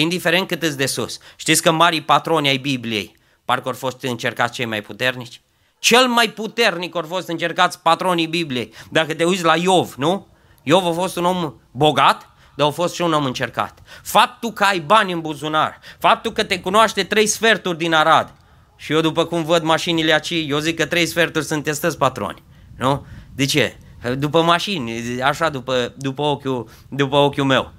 indiferent 0.00 0.48
cât 0.48 0.62
îți 0.62 0.76
de 0.76 0.86
sus. 0.86 1.18
Știți 1.36 1.62
că 1.62 1.70
marii 1.70 2.02
patroni 2.02 2.48
ai 2.48 2.56
Bibliei, 2.56 3.16
parcă 3.44 3.68
au 3.68 3.74
fost 3.74 4.02
încercați 4.02 4.52
cei 4.52 4.64
mai 4.64 4.82
puternici? 4.82 5.40
Cel 5.78 6.06
mai 6.06 6.28
puternic 6.28 6.94
au 6.94 7.04
fost 7.08 7.28
încercați 7.28 7.80
patronii 7.80 8.26
Bibliei. 8.26 8.72
Dacă 8.90 9.14
te 9.14 9.24
uiți 9.24 9.44
la 9.44 9.56
Iov, 9.56 9.94
nu? 9.94 10.26
Iov 10.62 10.86
a 10.86 10.92
fost 10.92 11.16
un 11.16 11.24
om 11.24 11.54
bogat, 11.70 12.30
dar 12.54 12.66
a 12.66 12.70
fost 12.70 12.94
și 12.94 13.02
un 13.02 13.12
om 13.12 13.24
încercat. 13.24 13.78
Faptul 14.02 14.52
că 14.52 14.64
ai 14.64 14.80
bani 14.80 15.12
în 15.12 15.20
buzunar, 15.20 15.78
faptul 15.98 16.32
că 16.32 16.44
te 16.44 16.60
cunoaște 16.60 17.04
trei 17.04 17.26
sferturi 17.26 17.78
din 17.78 17.94
Arad, 17.94 18.34
și 18.76 18.92
eu 18.92 19.00
după 19.00 19.24
cum 19.24 19.44
văd 19.44 19.62
mașinile 19.62 20.12
aici, 20.12 20.48
eu 20.48 20.58
zic 20.58 20.76
că 20.76 20.86
trei 20.86 21.06
sferturi 21.06 21.44
sunt 21.44 21.62
testăți 21.62 21.98
patroni. 21.98 22.42
Nu? 22.76 23.06
De 23.34 23.44
ce? 23.44 23.76
După 24.14 24.42
mașini, 24.42 25.22
așa 25.22 25.48
după, 25.48 25.94
după, 25.96 26.22
ochiul, 26.22 26.68
după 26.88 27.16
ochiul 27.16 27.44
meu 27.44 27.72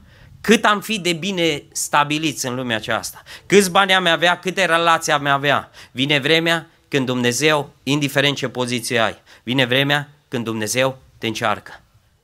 cât 0.48 0.66
am 0.66 0.82
fi 0.82 1.00
de 1.00 1.14
bine 1.14 1.64
stabiliți 1.72 2.46
în 2.46 2.56
lumea 2.56 2.76
aceasta, 2.76 3.24
câți 3.46 3.72
bani 3.72 3.94
am 3.94 4.06
avea, 4.06 4.40
câte 4.40 4.66
relații 4.66 5.12
am 5.12 5.26
avea. 5.26 5.72
Vine 5.92 6.20
vremea 6.20 6.70
când 6.88 7.06
Dumnezeu, 7.06 7.74
indiferent 7.84 8.36
ce 8.36 8.48
poziție 8.48 9.00
ai, 9.00 9.22
vine 9.44 9.66
vremea 9.66 10.10
când 10.28 10.44
Dumnezeu 10.44 10.98
te 11.18 11.28
încearcă. 11.28 11.82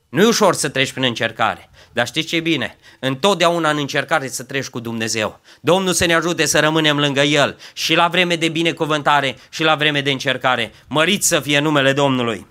Nu 0.10 0.22
e 0.22 0.25
ușor 0.25 0.53
să 0.53 0.70
treci 0.70 0.92
prin 0.92 1.03
încercare. 1.03 1.70
Dar 1.92 2.08
știți 2.08 2.27
ce 2.27 2.39
bine? 2.39 2.77
Întotdeauna 3.00 3.70
în 3.70 3.77
încercare 3.77 4.27
să 4.27 4.44
treci 4.44 4.68
cu 4.68 4.80
Dumnezeu. 4.80 5.39
Domnul 5.62 5.94
să 5.94 6.06
ne 6.06 6.13
ajute 6.13 6.46
să 6.46 6.60
rămânem 6.60 7.00
lângă 7.00 7.22
El 7.22 7.58
și 7.74 7.96
la 7.96 8.08
vreme 8.08 8.36
de 8.36 8.50
binecuvântare 8.50 9.38
și 9.50 9.63
la 9.63 9.75
vreme 9.75 10.01
de 10.01 10.12
încercare. 10.12 10.74
Măriți 10.88 11.27
să 11.27 11.39
fie 11.39 11.60
numele 11.60 11.94
Domnului. 11.94 12.48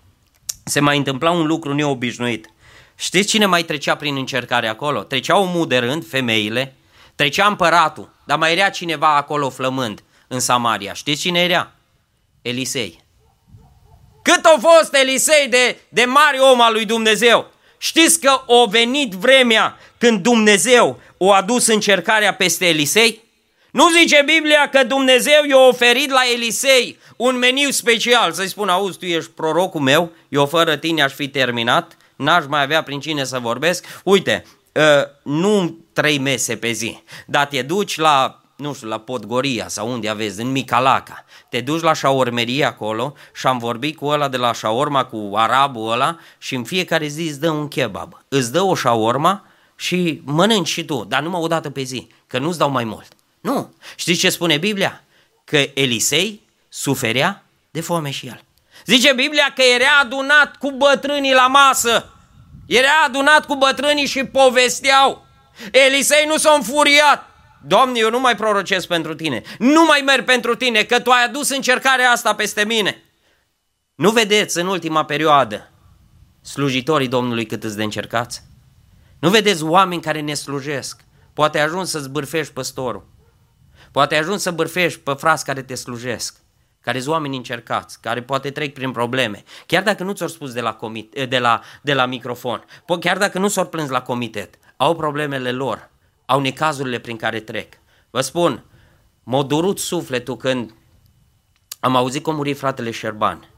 Se 0.64 0.80
mai 0.80 0.96
întâmpla 0.96 1.30
un 1.30 1.46
lucru 1.46 1.74
neobișnuit. 1.74 2.51
Știți 3.02 3.28
cine 3.28 3.46
mai 3.46 3.62
trecea 3.62 3.94
prin 3.94 4.16
încercare 4.16 4.68
acolo? 4.68 5.02
Treceau 5.02 5.42
omul 5.42 5.66
de 5.66 5.78
rând, 5.78 6.08
femeile, 6.08 6.74
trecea 7.14 7.46
împăratul, 7.46 8.14
dar 8.24 8.38
mai 8.38 8.52
era 8.52 8.68
cineva 8.68 9.16
acolo 9.16 9.50
flămând 9.50 10.02
în 10.28 10.40
Samaria. 10.40 10.92
Știți 10.92 11.20
cine 11.20 11.40
era? 11.40 11.72
Elisei. 12.42 13.04
Cât 14.22 14.44
a 14.44 14.56
fost 14.60 14.94
Elisei 14.94 15.48
de, 15.48 15.78
de 15.88 16.04
mare 16.04 16.38
om 16.38 16.60
al 16.60 16.72
lui 16.72 16.84
Dumnezeu? 16.84 17.50
Știți 17.78 18.20
că 18.20 18.30
a 18.30 18.66
venit 18.70 19.12
vremea 19.12 19.78
când 19.98 20.22
Dumnezeu 20.22 21.00
o 21.16 21.32
adus 21.32 21.66
încercarea 21.66 22.34
peste 22.34 22.66
Elisei? 22.66 23.20
Nu 23.70 23.90
zice 23.90 24.22
Biblia 24.24 24.68
că 24.68 24.84
Dumnezeu 24.84 25.44
i-a 25.44 25.66
oferit 25.68 26.10
la 26.10 26.22
Elisei 26.34 26.98
un 27.16 27.36
meniu 27.36 27.70
special, 27.70 28.32
să-i 28.32 28.48
spun, 28.48 28.68
auzi, 28.68 28.98
tu 28.98 29.04
ești 29.04 29.30
prorocul 29.30 29.80
meu, 29.80 30.12
eu 30.28 30.46
fără 30.46 30.76
tine 30.76 31.02
aș 31.02 31.12
fi 31.12 31.28
terminat, 31.28 31.96
n-aș 32.22 32.44
mai 32.46 32.62
avea 32.62 32.82
prin 32.82 33.00
cine 33.00 33.24
să 33.24 33.38
vorbesc. 33.38 33.84
Uite, 34.04 34.44
ă, 34.76 35.08
nu 35.22 35.76
trei 35.92 36.18
mese 36.18 36.56
pe 36.56 36.70
zi, 36.70 37.02
dar 37.26 37.46
te 37.46 37.62
duci 37.62 37.96
la 37.96 38.42
nu 38.62 38.74
știu, 38.74 38.88
la 38.88 38.98
Podgoria 38.98 39.68
sau 39.68 39.92
unde 39.92 40.08
aveți, 40.08 40.40
în 40.40 40.50
Micalaca. 40.50 41.24
Te 41.48 41.60
duci 41.60 41.80
la 41.80 41.92
șaormerie 41.92 42.64
acolo 42.64 43.14
și 43.34 43.46
am 43.46 43.58
vorbit 43.58 43.96
cu 43.96 44.06
ăla 44.06 44.28
de 44.28 44.36
la 44.36 44.52
șaorma, 44.52 45.04
cu 45.04 45.30
arabul 45.34 45.92
ăla 45.92 46.18
și 46.38 46.54
în 46.54 46.64
fiecare 46.64 47.06
zi 47.06 47.22
îți 47.22 47.40
dă 47.40 47.50
un 47.50 47.68
kebab. 47.68 48.24
Îți 48.28 48.52
dă 48.52 48.60
o 48.60 48.74
șaorma 48.74 49.46
și 49.76 50.20
mănânci 50.24 50.68
și 50.68 50.84
tu, 50.84 51.04
dar 51.08 51.22
numai 51.22 51.40
o 51.40 51.46
dată 51.46 51.70
pe 51.70 51.82
zi, 51.82 52.08
că 52.26 52.38
nu-ți 52.38 52.58
dau 52.58 52.70
mai 52.70 52.84
mult. 52.84 53.12
Nu. 53.40 53.74
Știți 53.96 54.20
ce 54.20 54.30
spune 54.30 54.56
Biblia? 54.56 55.04
Că 55.44 55.64
Elisei 55.74 56.42
suferea 56.68 57.44
de 57.70 57.80
foame 57.80 58.10
și 58.10 58.26
el. 58.26 58.44
Zice 58.86 59.12
Biblia 59.12 59.52
că 59.54 59.62
era 59.74 59.98
adunat 60.00 60.56
cu 60.56 60.70
bătrânii 60.70 61.32
la 61.32 61.46
masă. 61.46 62.11
Era 62.66 63.02
adunat 63.06 63.46
cu 63.46 63.54
bătrânii 63.54 64.06
și 64.06 64.24
povesteau. 64.24 65.26
Elisei 65.72 66.26
nu 66.26 66.36
s-a 66.36 66.52
înfuriat. 66.52 67.30
Doamne, 67.64 67.98
eu 67.98 68.10
nu 68.10 68.20
mai 68.20 68.36
prorocesc 68.36 68.86
pentru 68.86 69.14
tine, 69.14 69.42
nu 69.58 69.84
mai 69.84 70.02
merg 70.04 70.24
pentru 70.24 70.54
tine, 70.54 70.82
că 70.82 71.00
tu 71.00 71.10
ai 71.10 71.24
adus 71.24 71.48
încercarea 71.48 72.10
asta 72.10 72.34
peste 72.34 72.64
mine. 72.64 73.02
Nu 73.94 74.10
vedeți 74.10 74.58
în 74.58 74.66
ultima 74.66 75.04
perioadă 75.04 75.70
slujitorii 76.40 77.08
Domnului 77.08 77.46
cât 77.46 77.64
îți 77.64 77.76
de 77.76 77.82
încercați? 77.82 78.42
Nu 79.18 79.30
vedeți 79.30 79.62
oameni 79.62 80.02
care 80.02 80.20
ne 80.20 80.34
slujesc? 80.34 81.00
Poate 81.32 81.58
ajungi 81.58 81.90
să-ți 81.90 82.10
bârfești 82.10 82.52
păstorul. 82.52 83.08
Poate 83.92 84.16
ajungi 84.16 84.42
să 84.42 84.50
bârfești 84.50 84.98
pe 84.98 85.12
frați 85.12 85.44
care 85.44 85.62
te 85.62 85.74
slujesc, 85.74 86.36
care 86.82 87.00
sunt 87.00 87.12
oameni 87.12 87.36
încercați, 87.36 88.00
care 88.00 88.22
poate 88.22 88.50
trec 88.50 88.74
prin 88.74 88.92
probleme, 88.92 89.42
chiar 89.66 89.82
dacă 89.82 90.04
nu 90.04 90.12
ți-au 90.12 90.28
spus 90.28 90.52
de 90.52 90.60
la, 90.60 90.76
comit- 90.76 91.28
de 91.28 91.38
la, 91.38 91.60
de 91.82 91.94
la 91.94 92.06
microfon, 92.06 92.64
chiar 93.00 93.18
dacă 93.18 93.38
nu 93.38 93.48
s-au 93.48 93.66
plâns 93.66 93.88
la 93.88 94.02
comitet, 94.02 94.58
au 94.76 94.96
problemele 94.96 95.50
lor, 95.50 95.90
au 96.26 96.40
necazurile 96.40 96.98
prin 96.98 97.16
care 97.16 97.40
trec. 97.40 97.72
Vă 98.10 98.20
spun, 98.20 98.64
m-a 99.22 99.42
durut 99.42 99.78
sufletul 99.78 100.36
când 100.36 100.74
am 101.80 101.96
auzit 101.96 102.22
că 102.22 102.30
a 102.30 102.32
murit 102.32 102.58
fratele 102.58 102.90
Șerban. 102.90 103.48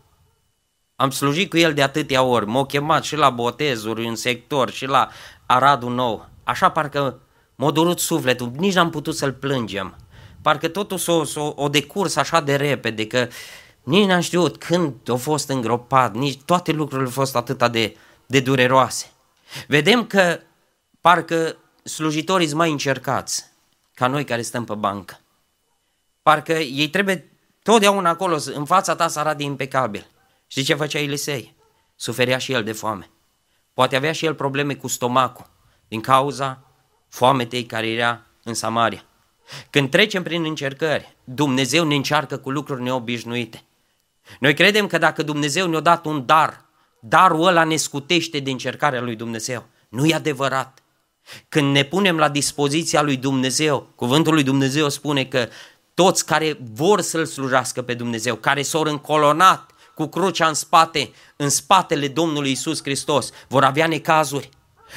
Am 0.97 1.11
slujit 1.11 1.50
cu 1.50 1.57
el 1.57 1.75
de 1.75 1.83
atâtea 1.83 2.23
ori, 2.23 2.47
m-au 2.47 2.64
chemat 2.64 3.04
și 3.04 3.16
la 3.16 3.31
botezuri 3.31 4.07
în 4.07 4.16
sector 4.16 4.71
și 4.71 4.87
la 4.87 5.09
Aradul 5.47 5.95
Nou. 5.95 6.28
Așa 6.45 6.71
parcă 6.71 7.21
m-a 7.54 7.71
durut 7.71 7.99
sufletul, 7.99 8.52
nici 8.57 8.75
n-am 8.75 8.90
putut 8.90 9.16
să-l 9.16 9.33
plângem. 9.33 9.97
Parcă 10.45 10.69
totul 10.69 10.99
s-o, 10.99 11.25
s-o, 11.25 11.53
o 11.57 11.69
decurs 11.69 12.17
așa 12.17 12.41
de 12.41 12.57
repede, 12.57 13.07
că 13.07 13.29
nici 13.83 14.07
n-am 14.07 14.21
știut 14.21 14.57
când 14.57 14.95
a 15.09 15.15
fost 15.15 15.49
îngropat, 15.49 16.15
nici 16.15 16.41
toate 16.45 16.73
lucrurile 16.73 17.07
au 17.07 17.13
fost 17.13 17.37
atât 17.37 17.67
de, 17.73 17.97
de 18.27 18.41
dureroase. 18.41 19.11
Vedem 19.67 20.07
că 20.07 20.41
parcă 21.01 21.57
slujitorii 21.83 22.47
sunt 22.47 22.59
mai 22.59 22.71
încercați 22.71 23.45
ca 23.95 24.07
noi 24.07 24.25
care 24.25 24.43
stăm 24.43 24.65
pe 24.65 24.75
bancă. 24.75 25.21
Parcă 26.23 26.53
ei 26.53 26.89
trebuie 26.89 27.33
totdeauna 27.63 28.11
acolo, 28.11 28.39
în 28.55 28.65
fața 28.65 28.95
ta 28.95 29.09
să 29.09 29.19
arate 29.19 29.43
impecabil. 29.43 30.07
Știi 30.47 30.63
ce 30.63 30.75
făcea 30.75 30.99
Elisei? 30.99 31.57
Suferea 31.97 32.39
și 32.39 32.53
el 32.53 32.65
de 32.65 32.73
foame. 32.73 33.11
Poate 33.75 33.97
avea 33.97 34.13
și 34.13 34.27
el 34.27 34.35
probleme 34.35 34.75
cu 34.75 34.89
stomacul, 34.89 35.51
din 35.89 36.01
cauza 36.01 36.63
foametei 37.09 37.65
care 37.65 37.89
era 37.89 38.23
în 38.43 38.55
Samaria. 38.55 39.05
Când 39.71 39.91
trecem 39.91 40.23
prin 40.23 40.45
încercări, 40.45 41.17
Dumnezeu 41.25 41.85
ne 41.85 41.95
încearcă 41.95 42.37
cu 42.37 42.51
lucruri 42.51 42.83
neobișnuite. 42.83 43.63
Noi 44.41 44.55
credem 44.55 44.87
că 44.87 44.99
dacă 44.99 45.23
Dumnezeu 45.23 45.67
ne-a 45.67 45.81
dat 45.81 46.05
un 46.05 46.27
dar, 46.27 46.65
darul 47.01 47.47
ăla 47.47 47.65
ne 47.65 47.77
scutește 47.77 48.39
de 48.39 48.51
încercarea 48.51 49.01
lui 49.01 49.17
Dumnezeu. 49.17 49.67
Nu 49.89 50.07
e 50.07 50.15
adevărat. 50.15 50.83
Când 51.49 51.73
ne 51.73 51.83
punem 51.83 52.17
la 52.17 52.29
dispoziția 52.29 53.03
lui 53.03 53.17
Dumnezeu, 53.17 53.89
cuvântul 53.95 54.33
lui 54.33 54.43
Dumnezeu 54.43 54.89
spune 54.89 55.25
că 55.25 55.49
toți 55.95 56.27
care 56.27 56.59
vor 56.73 57.01
să-L 57.01 57.25
slujească 57.25 57.83
pe 57.83 57.95
Dumnezeu, 57.95 58.35
care 58.35 58.63
s-au 58.63 58.83
încolonat 58.83 59.71
cu 59.95 60.07
crucea 60.07 60.49
în 60.49 60.55
spate, 60.55 61.11
în 61.37 61.49
spatele 61.49 62.09
Domnului 62.09 62.51
Isus 62.51 62.83
Hristos, 62.83 63.31
vor 63.49 63.65
avea 63.65 63.87
necazuri. 63.87 64.49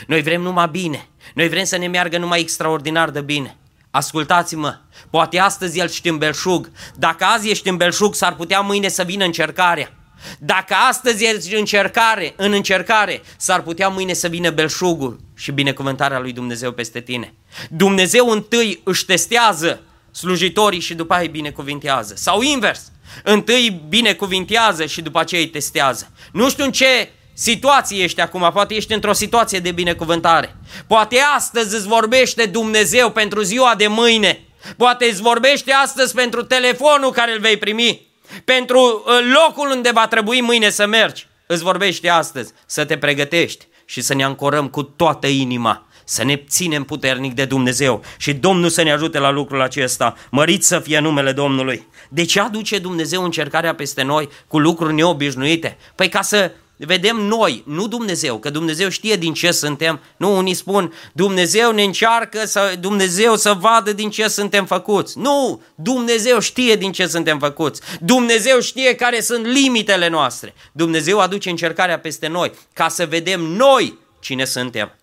Noi 0.08 0.22
vrem 0.22 0.42
numai 0.42 0.68
bine, 0.68 1.08
noi 1.34 1.50
vrem 1.50 1.64
să 1.64 1.78
ne 1.78 1.88
meargă 1.88 2.18
numai 2.18 2.40
extraordinar 2.40 3.10
de 3.10 3.22
bine. 3.22 3.58
Ascultați-mă, 3.98 4.78
poate 5.10 5.40
astăzi 5.40 5.80
ești 5.80 6.08
în 6.08 6.18
belșug, 6.18 6.72
dacă 6.96 7.24
azi 7.24 7.50
ești 7.50 7.70
în 7.70 7.78
belșug, 7.78 8.16
s-ar 8.16 8.36
putea 8.36 8.60
mâine 8.60 8.88
să 8.88 9.04
vină 9.04 9.26
încercarea. 9.26 9.94
Dacă 10.40 10.74
astăzi 10.90 11.26
ești 11.26 11.54
în 11.54 11.60
încercare, 11.60 12.34
în 12.36 12.52
încercare, 12.52 13.22
s-ar 13.38 13.62
putea 13.62 13.88
mâine 13.88 14.14
să 14.14 14.28
vină 14.28 14.50
belșugul 14.50 15.20
și 15.36 15.52
binecuvântarea 15.52 16.20
lui 16.20 16.32
Dumnezeu 16.32 16.72
peste 16.72 17.02
tine. 17.02 17.34
Dumnezeu 17.70 18.30
întâi 18.30 18.82
își 18.84 19.06
testează 19.06 19.82
slujitorii 20.12 20.80
și 20.80 20.94
după 20.94 21.14
aia 21.14 21.22
îi 21.22 21.30
binecuvintează. 21.30 22.14
Sau 22.16 22.42
invers, 22.42 22.92
întâi 23.24 23.82
binecuvintează 23.90 24.86
și 24.86 25.02
după 25.02 25.20
aceea 25.20 25.42
îi 25.42 25.48
testează. 25.48 26.12
Nu 26.32 26.50
știu 26.50 26.64
în 26.64 26.72
ce 26.72 27.12
situație 27.40 28.04
ești 28.04 28.22
acum, 28.22 28.50
poate 28.54 28.76
ești 28.76 28.94
într-o 28.94 29.14
situație 29.14 29.60
de 29.60 29.72
binecuvântare. 29.72 30.56
Poate 30.88 31.18
astăzi 31.36 31.76
îți 31.76 31.88
vorbește 31.88 32.46
Dumnezeu 32.46 33.12
pentru 33.12 33.42
ziua 33.42 33.74
de 33.78 33.88
mâine. 33.88 34.42
Poate 34.78 35.06
îți 35.06 35.22
vorbește 35.22 35.72
astăzi 35.72 36.14
pentru 36.14 36.44
telefonul 36.44 37.12
care 37.12 37.34
îl 37.34 37.40
vei 37.40 37.58
primi. 37.58 38.08
Pentru 38.46 38.80
uh, 38.80 39.14
locul 39.34 39.72
unde 39.72 39.92
va 39.94 40.08
trebui 40.08 40.42
mâine 40.42 40.70
să 40.70 40.86
mergi. 40.86 41.28
Îți 41.46 41.64
vorbește 41.64 42.10
astăzi 42.10 42.52
să 42.66 42.86
te 42.86 42.98
pregătești 42.98 43.68
și 43.86 44.02
să 44.02 44.14
ne 44.14 44.24
ancorăm 44.24 44.68
cu 44.68 44.84
toată 44.84 45.28
inima 45.28 45.88
să 46.10 46.24
ne 46.24 46.36
ținem 46.36 46.84
puternic 46.84 47.34
de 47.34 47.46
Dumnezeu 47.46 48.04
și 48.18 48.34
Domnul 48.34 48.70
să 48.70 48.84
ne 48.84 48.92
ajute 48.92 49.20
la 49.20 49.30
lucrul 49.30 49.62
acesta. 49.62 50.16
Mărit 50.32 50.64
să 50.64 50.80
fie 50.80 51.00
numele 51.00 51.32
Domnului. 51.32 51.88
De 52.10 52.26
ce 52.26 52.40
aduce 52.40 52.80
Dumnezeu 52.80 53.24
încercarea 53.24 53.76
peste 53.76 54.04
noi 54.04 54.30
cu 54.48 54.60
lucruri 54.60 54.94
neobișnuite? 54.94 55.78
Păi 55.96 56.10
ca 56.10 56.22
să 56.22 56.52
vedem 56.78 57.18
noi, 57.18 57.64
nu 57.66 57.88
Dumnezeu, 57.88 58.38
că 58.40 58.50
Dumnezeu 58.50 58.90
știe 58.90 59.16
din 59.16 59.34
ce 59.34 59.52
suntem. 59.52 60.00
Nu, 60.18 60.38
unii 60.38 60.54
spun, 60.54 60.94
Dumnezeu 61.14 61.72
ne 61.72 61.84
încearcă 61.84 62.46
să, 62.46 62.76
Dumnezeu 62.80 63.36
să 63.36 63.54
vadă 63.54 63.94
din 63.94 64.10
ce 64.10 64.28
suntem 64.28 64.66
făcuți. 64.66 65.18
Nu, 65.18 65.62
Dumnezeu 65.76 66.40
știe 66.40 66.76
din 66.76 66.92
ce 66.92 67.08
suntem 67.08 67.40
făcuți. 67.40 67.82
Dumnezeu 68.00 68.60
știe 68.60 68.96
care 68.96 69.20
sunt 69.20 69.46
limitele 69.46 70.08
noastre. 70.08 70.54
Dumnezeu 70.72 71.20
aduce 71.20 71.50
încercarea 71.50 72.00
peste 72.00 72.28
noi 72.28 72.52
ca 72.74 72.88
să 72.88 73.06
vedem 73.06 73.42
noi 73.42 73.98
cine 74.20 74.46
suntem. 74.46 74.96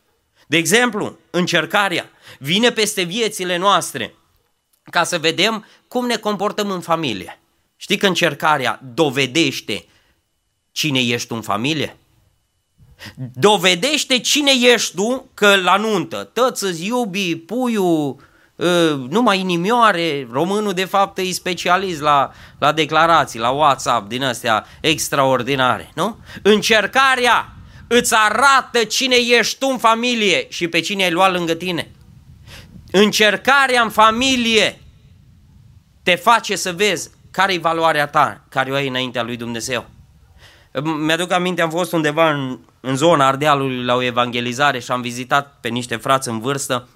De 0.46 0.56
exemplu, 0.56 1.18
încercarea 1.30 2.10
vine 2.38 2.70
peste 2.70 3.02
viețile 3.02 3.56
noastre 3.56 4.14
ca 4.90 5.04
să 5.04 5.18
vedem 5.18 5.66
cum 5.88 6.06
ne 6.06 6.16
comportăm 6.16 6.70
în 6.70 6.80
familie. 6.80 7.38
Știi 7.76 7.96
că 7.96 8.06
încercarea 8.06 8.80
dovedește 8.94 9.84
cine 10.74 11.00
ești 11.00 11.28
tu 11.28 11.34
în 11.34 11.40
familie? 11.40 11.96
Dovedește 13.32 14.18
cine 14.18 14.50
ești 14.72 14.94
tu 14.94 15.30
că 15.34 15.56
la 15.56 15.76
nuntă 15.76 16.30
tăți 16.32 16.86
iubi, 16.86 17.36
puiul, 17.36 18.16
ă, 18.58 18.90
numai 19.08 19.38
inimioare, 19.38 20.28
românul 20.30 20.72
de 20.72 20.84
fapt 20.84 21.18
e 21.18 21.32
specialist 21.32 22.00
la, 22.00 22.32
la 22.58 22.72
declarații, 22.72 23.38
la 23.38 23.50
WhatsApp 23.50 24.08
din 24.08 24.24
astea 24.24 24.66
extraordinare, 24.80 25.90
nu? 25.94 26.18
Încercarea 26.42 27.52
îți 27.88 28.14
arată 28.14 28.84
cine 28.84 29.16
ești 29.16 29.58
tu 29.58 29.66
în 29.70 29.78
familie 29.78 30.46
și 30.48 30.68
pe 30.68 30.80
cine 30.80 31.04
ai 31.04 31.10
luat 31.10 31.32
lângă 31.32 31.54
tine. 31.54 31.90
Încercarea 32.90 33.82
în 33.82 33.90
familie 33.90 34.80
te 36.02 36.14
face 36.14 36.56
să 36.56 36.72
vezi 36.72 37.10
care 37.30 37.52
e 37.52 37.58
valoarea 37.58 38.06
ta 38.06 38.44
care 38.48 38.70
o 38.70 38.74
ai 38.74 38.88
înaintea 38.88 39.22
lui 39.22 39.36
Dumnezeu. 39.36 39.92
Mi-aduc 40.82 41.32
aminte, 41.32 41.62
am 41.62 41.70
fost 41.70 41.92
undeva 41.92 42.30
în, 42.30 42.58
în 42.80 42.96
zona 42.96 43.26
Ardealului 43.26 43.84
la 43.84 43.94
o 43.94 44.02
evangelizare 44.02 44.78
și 44.78 44.90
am 44.90 45.00
vizitat 45.00 45.56
pe 45.60 45.68
niște 45.68 45.96
frați 45.96 46.28
în 46.28 46.40
vârstă 46.40 46.88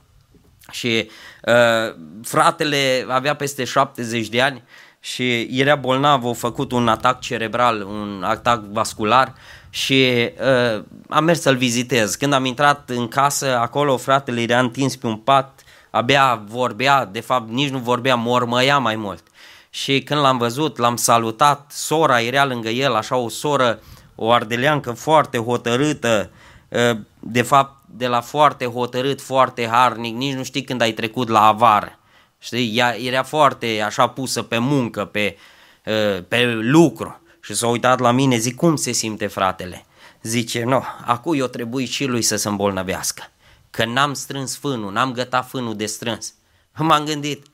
și 0.71 1.11
uh, 1.43 1.97
fratele 2.23 3.07
avea 3.09 3.35
peste 3.35 3.65
70 3.65 4.29
de 4.29 4.43
ani 4.43 4.63
și 5.01 5.49
era 5.61 5.75
bolnav, 5.75 6.25
a 6.25 6.33
făcut 6.33 6.73
un 6.73 6.89
atac 6.89 7.21
cerebral, 7.21 7.83
un 7.83 8.23
atac 8.27 8.65
vascular 8.65 9.35
și 9.71 10.31
uh, 10.75 10.83
am 11.09 11.25
mers 11.25 11.41
să-l 11.41 11.57
vizitez. 11.57 12.15
Când 12.15 12.33
am 12.33 12.45
intrat 12.45 12.91
în 12.91 13.09
casă, 13.09 13.59
acolo 13.59 13.97
fratele 13.97 14.41
era 14.41 14.59
întins 14.59 14.97
pe 14.97 15.07
un 15.07 15.17
pat, 15.17 15.61
abia 15.91 16.43
vorbea, 16.49 17.05
de 17.05 17.21
fapt 17.21 17.51
nici 17.51 17.71
nu 17.71 17.79
vorbea, 17.79 18.15
mormăia 18.15 18.79
mai 18.79 18.97
mult. 18.97 19.23
Și 19.71 20.03
când 20.03 20.21
l-am 20.21 20.39
văzut, 20.39 20.77
l-am 20.77 20.97
salutat, 20.97 21.73
sora 21.73 22.21
era 22.21 22.45
lângă 22.45 22.69
el, 22.69 22.95
așa 22.95 23.17
o 23.17 23.29
soră, 23.29 23.81
o 24.15 24.31
ardeleancă 24.31 24.93
foarte 24.93 25.39
hotărâtă, 25.39 26.31
uh, 26.69 26.99
de 27.19 27.43
fapt 27.43 27.83
de 27.87 28.07
la 28.07 28.21
foarte 28.21 28.67
hotărât, 28.67 29.21
foarte 29.21 29.67
harnic, 29.67 30.17
nici 30.17 30.35
nu 30.35 30.43
știi 30.43 30.65
când 30.65 30.81
ai 30.81 30.93
trecut 30.93 31.29
la 31.29 31.47
avară. 31.47 31.99
Știi, 32.39 32.77
ea 32.77 33.01
era 33.01 33.23
foarte 33.23 33.83
așa 33.87 34.09
pusă 34.09 34.43
pe 34.43 34.59
muncă, 34.59 35.05
pe, 35.05 35.37
uh, 35.85 36.25
pe 36.29 36.45
lucru. 36.53 37.21
Și 37.41 37.55
s-a 37.55 37.67
uitat 37.67 37.99
la 37.99 38.11
mine, 38.11 38.37
zic, 38.39 38.57
cum 38.57 38.77
se 38.77 38.93
simte 38.93 39.27
fratele? 39.27 39.87
Zice, 40.23 40.65
nu, 40.65 40.83
acum 41.05 41.39
eu 41.39 41.47
trebuie 41.47 41.85
și 41.85 42.05
lui 42.05 42.23
să 42.23 42.37
se 42.37 42.49
îmbolnăvească. 42.49 43.23
Că 43.71 43.85
n-am 43.85 44.15
strâns 44.15 44.57
fânul, 44.57 44.93
n-am 44.93 45.13
gătat 45.13 45.49
fânul 45.49 45.77
de 45.77 45.87
strâns. 45.87 46.35
M-am 46.77 47.05
gândit, 47.05 47.47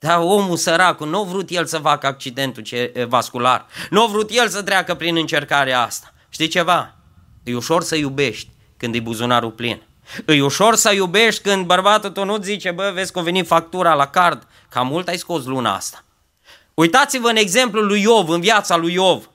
dar 0.00 0.18
omul 0.18 0.56
săracul, 0.56 1.08
nu 1.08 1.20
a 1.20 1.24
vrut 1.24 1.50
el 1.50 1.66
să 1.66 1.78
facă 1.78 2.06
accidentul 2.06 2.62
vascular, 3.08 3.66
nu 3.90 4.02
a 4.02 4.06
vrut 4.06 4.30
el 4.30 4.48
să 4.48 4.62
treacă 4.62 4.94
prin 4.94 5.16
încercarea 5.16 5.82
asta. 5.82 6.12
Știi 6.28 6.48
ceva? 6.48 6.94
E 7.42 7.54
ușor 7.54 7.82
să 7.82 7.96
iubești 7.96 8.48
când 8.76 8.94
e 8.94 9.00
buzunarul 9.00 9.50
plin. 9.50 9.82
E 10.26 10.42
ușor 10.42 10.74
să 10.74 10.92
iubești 10.92 11.42
când 11.42 11.66
bărbatul 11.66 12.10
tău 12.10 12.24
nu 12.24 12.42
zice, 12.42 12.70
bă, 12.70 12.90
vezi 12.94 13.12
că 13.12 13.18
a 13.18 13.22
venit 13.22 13.46
factura 13.46 13.94
la 13.94 14.06
card, 14.06 14.46
cam 14.68 14.86
mult 14.86 15.08
ai 15.08 15.16
scos 15.16 15.44
luna 15.44 15.74
asta. 15.74 16.04
Uitați-vă 16.74 17.28
în 17.28 17.36
exemplul 17.36 17.86
lui 17.86 18.02
Iov, 18.02 18.28
în 18.28 18.40
viața 18.40 18.76
lui 18.76 18.92
Iov. 18.92 19.29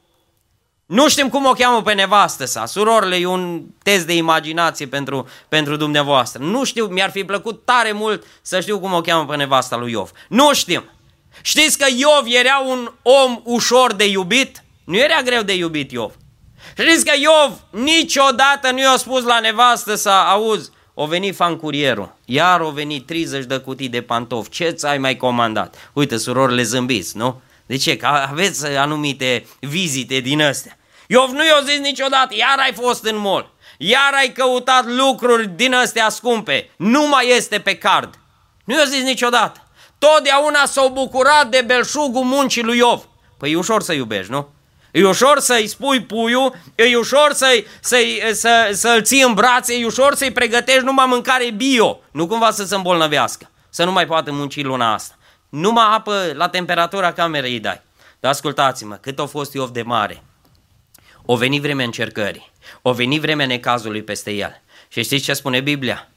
Nu 0.85 1.09
știm 1.09 1.29
cum 1.29 1.45
o 1.45 1.51
cheamă 1.51 1.81
pe 1.81 1.93
nevastă 1.93 2.45
sa. 2.45 2.65
Surorile, 2.65 3.15
e 3.15 3.25
un 3.25 3.63
test 3.83 4.05
de 4.05 4.15
imaginație 4.15 4.87
pentru, 4.87 5.27
pentru 5.49 5.75
dumneavoastră. 5.75 6.43
Nu 6.43 6.63
știu, 6.63 6.85
mi-ar 6.85 7.11
fi 7.11 7.23
plăcut 7.23 7.65
tare 7.65 7.91
mult 7.91 8.23
să 8.41 8.59
știu 8.59 8.79
cum 8.79 8.93
o 8.93 9.01
cheamă 9.01 9.25
pe 9.25 9.35
nevasta 9.35 9.75
lui 9.75 9.91
Iov. 9.91 10.11
Nu 10.29 10.53
știm. 10.53 10.89
Știți 11.41 11.77
că 11.77 11.85
Iov 11.95 12.25
era 12.25 12.63
un 12.67 12.91
om 13.01 13.41
ușor 13.43 13.93
de 13.93 14.09
iubit? 14.09 14.63
Nu 14.83 14.97
era 14.97 15.21
greu 15.21 15.41
de 15.41 15.55
iubit 15.55 15.91
Iov. 15.91 16.13
Știți 16.77 17.05
că 17.05 17.11
Iov 17.19 17.81
niciodată 17.83 18.71
nu 18.71 18.79
i-a 18.79 18.95
spus 18.97 19.23
la 19.23 19.39
nevastă 19.39 19.95
să 19.95 20.09
auzi, 20.09 20.69
o 20.93 21.05
venit 21.05 21.35
fan 21.35 21.55
curierul, 21.55 22.15
iar 22.25 22.61
o 22.61 22.69
venit 22.69 23.05
30 23.05 23.45
de 23.45 23.57
cutii 23.57 23.89
de 23.89 24.01
pantofi, 24.01 24.49
ce 24.49 24.69
ți-ai 24.69 24.97
mai 24.97 25.17
comandat? 25.17 25.91
Uite, 25.93 26.17
surorile 26.17 26.63
zâmbiți, 26.63 27.17
nu? 27.17 27.41
De 27.65 27.77
ce? 27.77 27.97
Că 27.97 28.05
aveți 28.05 28.65
anumite 28.65 29.45
vizite 29.59 30.19
din 30.19 30.41
astea. 30.41 30.77
Iov 31.07 31.29
nu 31.29 31.45
i-a 31.45 31.61
zis 31.65 31.79
niciodată, 31.79 32.35
iar 32.35 32.59
ai 32.59 32.73
fost 32.73 33.05
în 33.05 33.17
mall, 33.17 33.53
iar 33.77 34.13
ai 34.13 34.31
căutat 34.31 34.85
lucruri 34.85 35.47
din 35.47 35.73
astea 35.73 36.09
scumpe, 36.09 36.69
nu 36.77 37.07
mai 37.07 37.29
este 37.35 37.59
pe 37.59 37.75
card. 37.75 38.19
Nu 38.65 38.75
i-a 38.77 38.85
zis 38.85 39.03
niciodată. 39.03 39.67
Totdeauna 39.97 40.65
s-au 40.65 40.89
bucurat 40.89 41.47
de 41.49 41.63
belșugul 41.65 42.23
muncii 42.23 42.63
lui 42.63 42.77
Iov. 42.77 43.07
Păi 43.37 43.51
e 43.51 43.55
ușor 43.55 43.81
să 43.81 43.93
iubești, 43.93 44.31
nu? 44.31 44.49
E 44.91 45.05
ușor 45.05 45.39
să-i 45.39 45.67
spui 45.67 46.01
puiul, 46.01 46.55
e 46.75 46.95
ușor 46.95 47.33
să-i, 47.33 47.65
să-i, 47.79 48.21
să, 48.33 48.69
să-l 48.73 49.03
ții 49.03 49.21
în 49.21 49.33
brațe, 49.33 49.73
e 49.73 49.85
ușor 49.85 50.15
să-i 50.15 50.31
pregătești 50.31 50.83
numai 50.83 51.05
mâncare 51.05 51.51
bio, 51.51 51.99
nu 52.11 52.27
cumva 52.27 52.51
să 52.51 52.63
se 52.63 52.75
îmbolnăvească, 52.75 53.51
să 53.69 53.83
nu 53.83 53.91
mai 53.91 54.05
poată 54.05 54.31
munci 54.31 54.63
luna 54.63 54.93
asta. 54.93 55.14
Numai 55.55 55.85
apă 55.95 56.31
la 56.33 56.49
temperatura 56.49 57.13
camerei 57.13 57.51
îi 57.51 57.59
dai. 57.59 57.81
Dar 58.19 58.31
ascultați-mă, 58.31 58.95
cât 58.95 59.19
a 59.19 59.25
fost 59.25 59.53
Iov 59.53 59.69
de 59.69 59.81
mare. 59.81 60.23
O 61.25 61.35
veni 61.35 61.59
vremea 61.59 61.85
încercării, 61.85 62.51
o 62.81 62.93
veni 62.93 63.19
vremea 63.19 63.45
necazului 63.45 64.03
peste 64.03 64.31
el. 64.31 64.61
Și 64.87 65.03
știți 65.03 65.23
ce 65.23 65.33
spune 65.33 65.59
Biblia? 65.59 66.09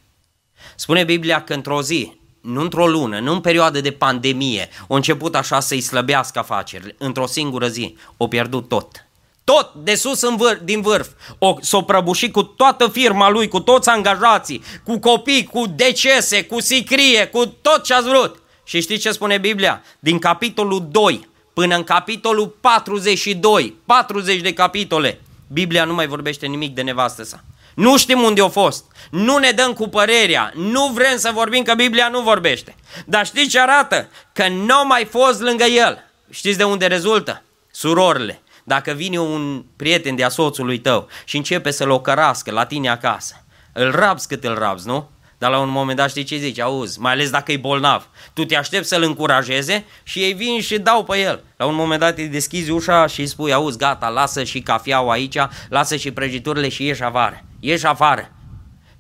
Spune 0.77 1.05
Biblia 1.05 1.45
că 1.45 1.55
într-o 1.55 1.83
zi, 1.83 2.21
nu 2.41 2.61
într-o 2.61 2.87
lună, 2.87 3.19
nu 3.19 3.33
în 3.33 3.41
perioadă 3.41 3.81
de 3.81 3.93
pandemie, 3.93 4.69
au 4.89 4.97
început 4.97 5.35
așa 5.35 5.61
să-i 5.61 5.81
slăbească 5.81 6.39
afacerile. 6.39 6.95
Într-o 6.99 7.27
singură 7.27 7.69
zi, 7.69 7.97
o 8.17 8.29
pierdut 8.29 8.69
tot. 8.69 9.07
Tot, 9.45 9.75
de 9.75 9.95
sus 9.95 10.21
în 10.21 10.37
vâr, 10.37 10.61
din 10.63 10.81
vârf. 10.81 11.09
O, 11.39 11.57
s-o 11.61 11.83
prăbușit 11.83 12.33
cu 12.33 12.43
toată 12.43 12.89
firma 12.89 13.31
lui, 13.31 13.49
cu 13.49 13.61
toți 13.61 13.89
angajații, 13.89 14.63
cu 14.85 14.99
copii, 14.99 15.45
cu 15.45 15.67
decese, 15.67 16.45
cu 16.45 16.61
sicrie, 16.61 17.27
cu 17.27 17.47
tot 17.47 17.85
ce 17.85 17.95
ați 17.95 18.09
vrut. 18.09 18.43
Și 18.69 18.81
știți 18.81 19.01
ce 19.01 19.11
spune 19.11 19.39
Biblia? 19.39 19.83
Din 19.99 20.19
capitolul 20.19 20.89
2 20.91 21.29
până 21.53 21.77
în 21.77 21.85
capitolul 21.85 22.49
42, 22.61 23.75
40 23.85 24.41
de 24.41 24.53
capitole, 24.53 25.21
Biblia 25.53 25.85
nu 25.85 25.95
mai 25.95 26.07
vorbește 26.07 26.47
nimic 26.47 26.75
de 26.75 26.83
nevastă 26.83 27.23
sa. 27.23 27.45
Nu 27.75 27.99
știm 27.99 28.21
unde 28.21 28.43
a 28.43 28.49
fost. 28.49 28.85
Nu 29.11 29.39
ne 29.39 29.51
dăm 29.51 29.73
cu 29.73 29.89
părerea. 29.89 30.53
Nu 30.55 30.87
vrem 30.87 31.17
să 31.17 31.31
vorbim 31.35 31.63
că 31.63 31.75
Biblia 31.75 32.09
nu 32.09 32.21
vorbește. 32.21 32.75
Dar 33.07 33.27
știți 33.27 33.49
ce 33.49 33.61
arată? 33.61 34.09
Că 34.33 34.49
nu 34.49 34.75
a 34.75 34.83
mai 34.83 35.05
fost 35.05 35.41
lângă 35.41 35.65
el. 35.65 36.05
Știți 36.31 36.59
de 36.59 36.65
unde 36.65 36.87
rezultă? 36.87 37.43
Surorile. 37.71 38.43
Dacă 38.65 38.93
vine 38.93 39.19
un 39.19 39.65
prieten 39.77 40.17
de-a 40.17 40.29
soțului 40.29 40.79
tău 40.79 41.09
și 41.25 41.37
începe 41.37 41.71
să-l 41.71 41.91
ocărască 41.91 42.51
la 42.51 42.65
tine 42.65 42.89
acasă, 42.89 43.45
îl 43.73 43.91
rabzi 43.91 44.29
cât 44.29 44.45
îl 44.45 44.55
rabzi, 44.55 44.87
nu? 44.87 45.11
Dar 45.39 45.51
la 45.51 45.59
un 45.59 45.71
moment 45.71 45.97
dat 45.97 46.11
știi 46.11 46.25
ce 46.25 46.37
zici? 46.37 46.61
Auzi, 46.61 47.01
mai 47.01 47.13
ales 47.13 47.31
dacă 47.31 47.53
e 47.53 47.57
bolnav. 47.57 48.09
Tu 48.33 48.45
te 48.45 48.57
aștepți 48.57 48.89
să-l 48.89 49.03
încurajeze 49.03 49.85
și 50.03 50.19
ei 50.19 50.33
vin 50.33 50.61
și 50.61 50.79
dau 50.79 51.05
pe 51.05 51.19
el. 51.19 51.43
La 51.57 51.67
un 51.67 51.75
moment 51.75 52.01
dat 52.01 52.19
îi 52.19 52.29
deschizi 52.29 52.71
ușa 52.71 53.07
și 53.07 53.21
îi 53.21 53.27
spui, 53.27 53.53
auzi, 53.53 53.79
gata, 53.79 54.09
lasă 54.09 54.45
și 54.45 54.61
cafeaua 54.61 55.13
aici, 55.13 55.37
lasă 55.69 55.97
și 55.97 56.11
prăjiturile 56.11 56.69
și 56.69 56.85
ieși 56.85 57.03
afară 57.03 57.43
ieși 57.61 57.87
afară. 57.87 58.33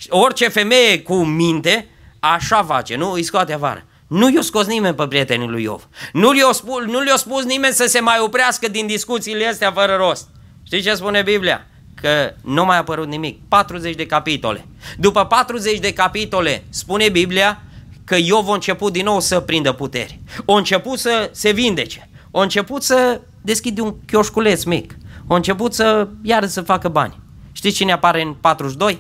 Orice 0.08 0.48
femeie 0.48 1.02
cu 1.02 1.14
minte 1.14 1.88
așa 2.20 2.64
face, 2.64 2.96
nu? 2.96 3.10
Îi 3.10 3.22
scoate 3.22 3.52
afară. 3.52 3.84
Nu 4.06 4.30
i-a 4.30 4.42
scos 4.42 4.66
nimeni 4.66 4.94
pe 4.94 5.06
prietenii 5.06 5.48
lui 5.48 5.62
Iov. 5.62 5.88
Nu 6.12 6.30
le-a 6.30 6.52
spus, 6.52 6.84
nu 6.84 7.00
le 7.00 7.16
spus 7.16 7.44
nimeni 7.44 7.74
să 7.74 7.86
se 7.86 8.00
mai 8.00 8.18
oprească 8.20 8.68
din 8.68 8.86
discuțiile 8.86 9.46
astea 9.46 9.72
fără 9.72 9.94
rost. 9.94 10.28
Știi 10.62 10.82
ce 10.82 10.94
spune 10.94 11.22
Biblia? 11.22 11.66
Că 12.00 12.34
nu 12.42 12.64
mai 12.64 12.76
a 12.76 12.78
apărut 12.78 13.06
nimic. 13.06 13.40
40 13.48 13.94
de 13.94 14.06
capitole. 14.06 14.66
După 14.98 15.24
40 15.24 15.78
de 15.78 15.92
capitole, 15.92 16.64
spune 16.68 17.08
Biblia 17.08 17.62
că 18.04 18.16
Iov 18.16 18.48
a 18.48 18.54
început 18.54 18.92
din 18.92 19.04
nou 19.04 19.20
să 19.20 19.40
prindă 19.40 19.72
puteri. 19.72 20.20
A 20.46 20.56
început 20.56 20.98
să 20.98 21.30
se 21.32 21.50
vindece. 21.50 22.10
A 22.32 22.42
început 22.42 22.82
să 22.82 23.20
deschide 23.40 23.80
un 23.80 23.94
chioșculeț 24.06 24.62
mic. 24.62 24.96
A 25.28 25.34
început 25.34 25.74
să 25.74 26.08
iară 26.22 26.46
să 26.46 26.60
facă 26.60 26.88
bani. 26.88 27.20
Știți 27.52 27.76
cine 27.76 27.92
apare 27.92 28.22
în 28.22 28.34
42? 28.34 28.98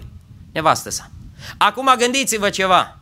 Nevastă 0.52 0.90
sa. 0.90 1.10
Acum 1.58 1.94
gândiți-vă 1.98 2.50
ceva. 2.50 2.98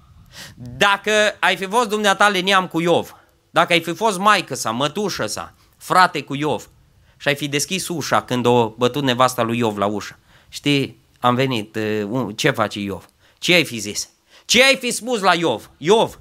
Dacă 0.55 1.11
ai 1.41 1.57
fi 1.57 1.67
fost 1.67 1.89
dumneata 1.89 2.31
neam 2.45 2.67
cu 2.67 2.81
Iov, 2.81 3.17
dacă 3.51 3.73
ai 3.73 3.81
fi 3.81 3.95
fost 3.95 4.19
maică 4.19 4.55
sa, 4.55 4.71
mătușă 4.71 5.27
sa, 5.27 5.55
frate 5.77 6.23
cu 6.23 6.35
Iov, 6.35 6.69
și 7.17 7.29
ai 7.29 7.35
fi 7.35 7.49
deschis 7.49 7.89
ușa 7.89 8.23
când 8.23 8.47
o 8.47 8.69
bătut 8.69 9.03
nevasta 9.03 9.43
lui 9.43 9.59
Iov 9.59 9.77
la 9.77 9.87
ușă, 9.87 10.19
știi, 10.49 10.99
am 11.21 11.35
venit, 11.35 11.77
uh, 11.77 12.37
ce 12.37 12.51
face 12.51 12.81
Iov? 12.81 13.09
Ce 13.39 13.55
ai 13.55 13.65
fi 13.65 13.79
zis? 13.79 14.09
Ce 14.45 14.63
ai 14.63 14.77
fi 14.77 14.91
spus 14.91 15.21
la 15.21 15.35
Iov? 15.35 15.71
Iov, 15.77 16.19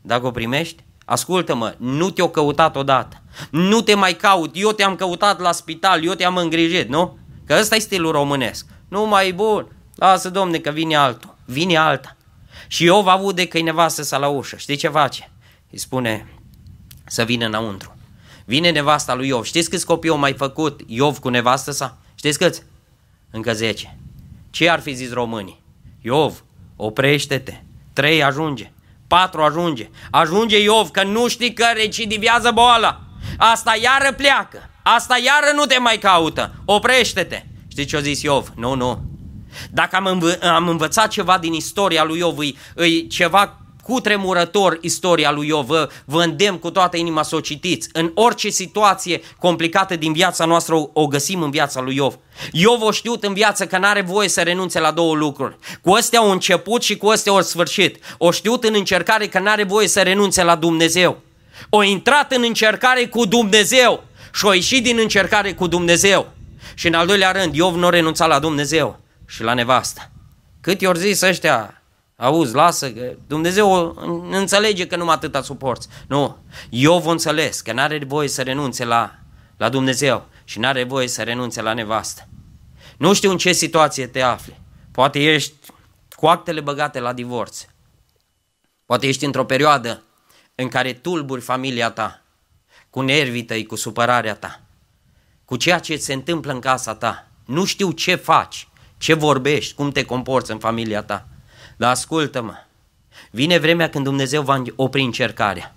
dacă 0.00 0.26
o 0.26 0.30
primești, 0.30 0.84
ascultă-mă, 1.04 1.74
nu 1.78 2.10
te-o 2.10 2.28
căutat 2.28 2.76
odată, 2.76 3.22
nu 3.50 3.80
te 3.80 3.94
mai 3.94 4.14
caut, 4.14 4.50
eu 4.54 4.72
te-am 4.72 4.96
căutat 4.96 5.40
la 5.40 5.52
spital, 5.52 6.04
eu 6.04 6.14
te-am 6.14 6.36
îngrijit, 6.36 6.88
nu? 6.88 7.18
Că 7.46 7.56
ăsta 7.60 7.76
e 7.76 7.78
stilul 7.78 8.12
românesc. 8.12 8.66
Nu 8.88 9.06
mai 9.06 9.32
bun, 9.32 9.66
lasă 9.94 10.30
domne 10.30 10.58
că 10.58 10.70
vine 10.70 10.96
altul, 10.96 11.34
vine 11.44 11.76
alta. 11.76 12.16
Și 12.66 12.84
Iov 12.84 13.06
aude 13.06 13.46
că 13.46 13.58
e 13.58 13.62
nevastă 13.62 14.02
sa 14.02 14.18
la 14.18 14.28
ușă. 14.28 14.56
Știi 14.56 14.76
ce 14.76 14.88
face? 14.88 15.30
Îi 15.70 15.78
spune 15.78 16.34
să 17.06 17.22
vină 17.22 17.46
înăuntru. 17.46 17.97
Vine 18.48 18.70
nevasta 18.70 19.14
lui 19.14 19.28
Iov. 19.28 19.44
Știți 19.44 19.70
câți 19.70 19.86
copii 19.86 20.10
au 20.10 20.16
mai 20.16 20.32
făcut 20.32 20.80
Iov 20.86 21.18
cu 21.18 21.28
nevastă 21.28 21.70
sa? 21.70 21.96
Știți 22.14 22.38
câți? 22.38 22.62
Încă 23.30 23.52
10. 23.52 23.98
Ce 24.50 24.70
ar 24.70 24.80
fi 24.80 24.94
zis 24.94 25.12
românii? 25.12 25.62
Iov, 26.00 26.44
oprește-te. 26.76 27.60
3 27.92 28.22
ajunge. 28.22 28.72
4 29.06 29.42
ajunge. 29.42 29.88
Ajunge 30.10 30.62
Iov 30.62 30.90
că 30.90 31.02
nu 31.02 31.28
știi 31.28 31.52
că 31.52 31.64
recidivează 31.74 32.50
boala. 32.50 33.00
Asta 33.38 33.76
iară 33.82 34.12
pleacă. 34.12 34.70
Asta 34.82 35.16
iară 35.24 35.56
nu 35.56 35.64
te 35.64 35.78
mai 35.78 35.98
caută. 35.98 36.54
Oprește-te. 36.64 37.44
Știți 37.68 37.88
ce 37.88 37.96
a 37.96 38.00
zis 38.00 38.22
Iov? 38.22 38.52
Nu, 38.56 38.74
nu. 38.74 39.02
Dacă 39.70 39.96
am, 39.96 40.06
înv- 40.06 40.42
am 40.42 40.68
învățat 40.68 41.08
ceva 41.08 41.38
din 41.38 41.52
istoria 41.52 42.04
lui 42.04 42.18
Iov, 42.18 42.38
e, 42.40 42.54
e 42.84 43.00
ceva 43.00 43.60
cu 43.88 44.00
tremurător 44.00 44.78
istoria 44.80 45.30
lui 45.30 45.46
Iov. 45.46 45.66
Vă, 45.66 45.88
vă 46.04 46.22
îndemn 46.22 46.58
cu 46.58 46.70
toată 46.70 46.96
inima 46.96 47.22
să 47.22 47.36
o 47.36 47.40
citiți. 47.40 47.88
În 47.92 48.10
orice 48.14 48.48
situație 48.48 49.20
complicată 49.38 49.96
din 49.96 50.12
viața 50.12 50.44
noastră 50.44 50.74
o, 50.74 50.88
o 50.92 51.06
găsim 51.06 51.42
în 51.42 51.50
viața 51.50 51.80
lui 51.80 51.96
Iov. 51.96 52.18
Iov 52.52 52.82
o 52.82 52.90
știut 52.90 53.24
în 53.24 53.34
viață 53.34 53.66
că 53.66 53.78
n-are 53.78 54.00
voie 54.00 54.28
să 54.28 54.42
renunțe 54.42 54.80
la 54.80 54.90
două 54.90 55.14
lucruri. 55.14 55.56
Cu 55.82 55.92
astea 55.92 56.18
au 56.18 56.30
început 56.30 56.82
și 56.82 56.96
cu 56.96 57.08
astea 57.08 57.32
au 57.32 57.42
sfârșit. 57.42 57.96
O 58.18 58.30
știut 58.30 58.64
în 58.64 58.74
încercare 58.76 59.26
că 59.26 59.38
n-are 59.38 59.64
voie 59.64 59.88
să 59.88 60.00
renunțe 60.00 60.42
la 60.42 60.56
Dumnezeu. 60.56 61.20
O 61.70 61.82
intrat 61.82 62.32
în 62.32 62.42
încercare 62.46 63.06
cu 63.06 63.24
Dumnezeu 63.24 64.04
și 64.34 64.44
o 64.44 64.52
ieșit 64.52 64.82
din 64.82 64.98
încercare 64.98 65.52
cu 65.52 65.66
Dumnezeu. 65.66 66.32
Și 66.74 66.86
în 66.86 66.94
al 66.94 67.06
doilea 67.06 67.30
rând, 67.30 67.54
Iov 67.54 67.74
nu 67.74 67.88
renunța 67.88 68.26
la 68.26 68.38
Dumnezeu 68.38 69.00
și 69.26 69.42
la 69.42 69.54
nevastă. 69.54 70.10
Cât 70.60 70.80
i-au 70.80 70.94
zis 70.94 71.20
ăștia, 71.20 71.77
auzi, 72.18 72.54
lasă, 72.54 72.92
că 72.92 73.16
Dumnezeu 73.26 73.96
înțelege 74.30 74.86
că 74.86 74.96
numai 74.96 75.14
atâta 75.14 75.42
suporți. 75.42 75.88
Nu, 76.06 76.36
Iov 76.68 77.06
o 77.06 77.10
înțeles 77.10 77.60
că 77.60 77.72
n-are 77.72 78.04
voie 78.04 78.28
să 78.28 78.42
renunțe 78.42 78.84
la, 78.84 79.18
la 79.56 79.68
Dumnezeu 79.68 80.26
și 80.44 80.58
n-are 80.58 80.84
voie 80.84 81.08
să 81.08 81.22
renunțe 81.22 81.62
la 81.62 81.72
nevastă. 81.72 82.28
Nu 82.96 83.14
știu 83.14 83.30
în 83.30 83.36
ce 83.38 83.52
situație 83.52 84.06
te 84.06 84.20
afli. 84.20 84.60
Poate 84.90 85.18
ești 85.18 85.54
cu 86.16 86.26
actele 86.26 86.60
băgate 86.60 87.00
la 87.00 87.12
divorț. 87.12 87.66
Poate 88.86 89.06
ești 89.06 89.24
într-o 89.24 89.44
perioadă 89.44 90.02
în 90.54 90.68
care 90.68 90.92
tulburi 90.92 91.40
familia 91.40 91.90
ta, 91.90 92.22
cu 92.90 93.00
nervii 93.00 93.44
tăi, 93.44 93.66
cu 93.66 93.76
supărarea 93.76 94.34
ta, 94.34 94.60
cu 95.44 95.56
ceea 95.56 95.78
ce 95.78 95.96
se 95.96 96.12
întâmplă 96.12 96.52
în 96.52 96.60
casa 96.60 96.94
ta. 96.94 97.28
Nu 97.44 97.64
știu 97.64 97.90
ce 97.90 98.14
faci, 98.14 98.68
ce 98.96 99.14
vorbești, 99.14 99.74
cum 99.74 99.90
te 99.90 100.04
comporți 100.04 100.50
în 100.50 100.58
familia 100.58 101.02
ta. 101.02 101.28
Dar 101.78 101.90
ascultă-mă, 101.90 102.54
vine 103.30 103.58
vremea 103.58 103.88
când 103.88 104.04
Dumnezeu 104.04 104.42
va 104.42 104.62
opri 104.76 105.02
încercarea. 105.02 105.74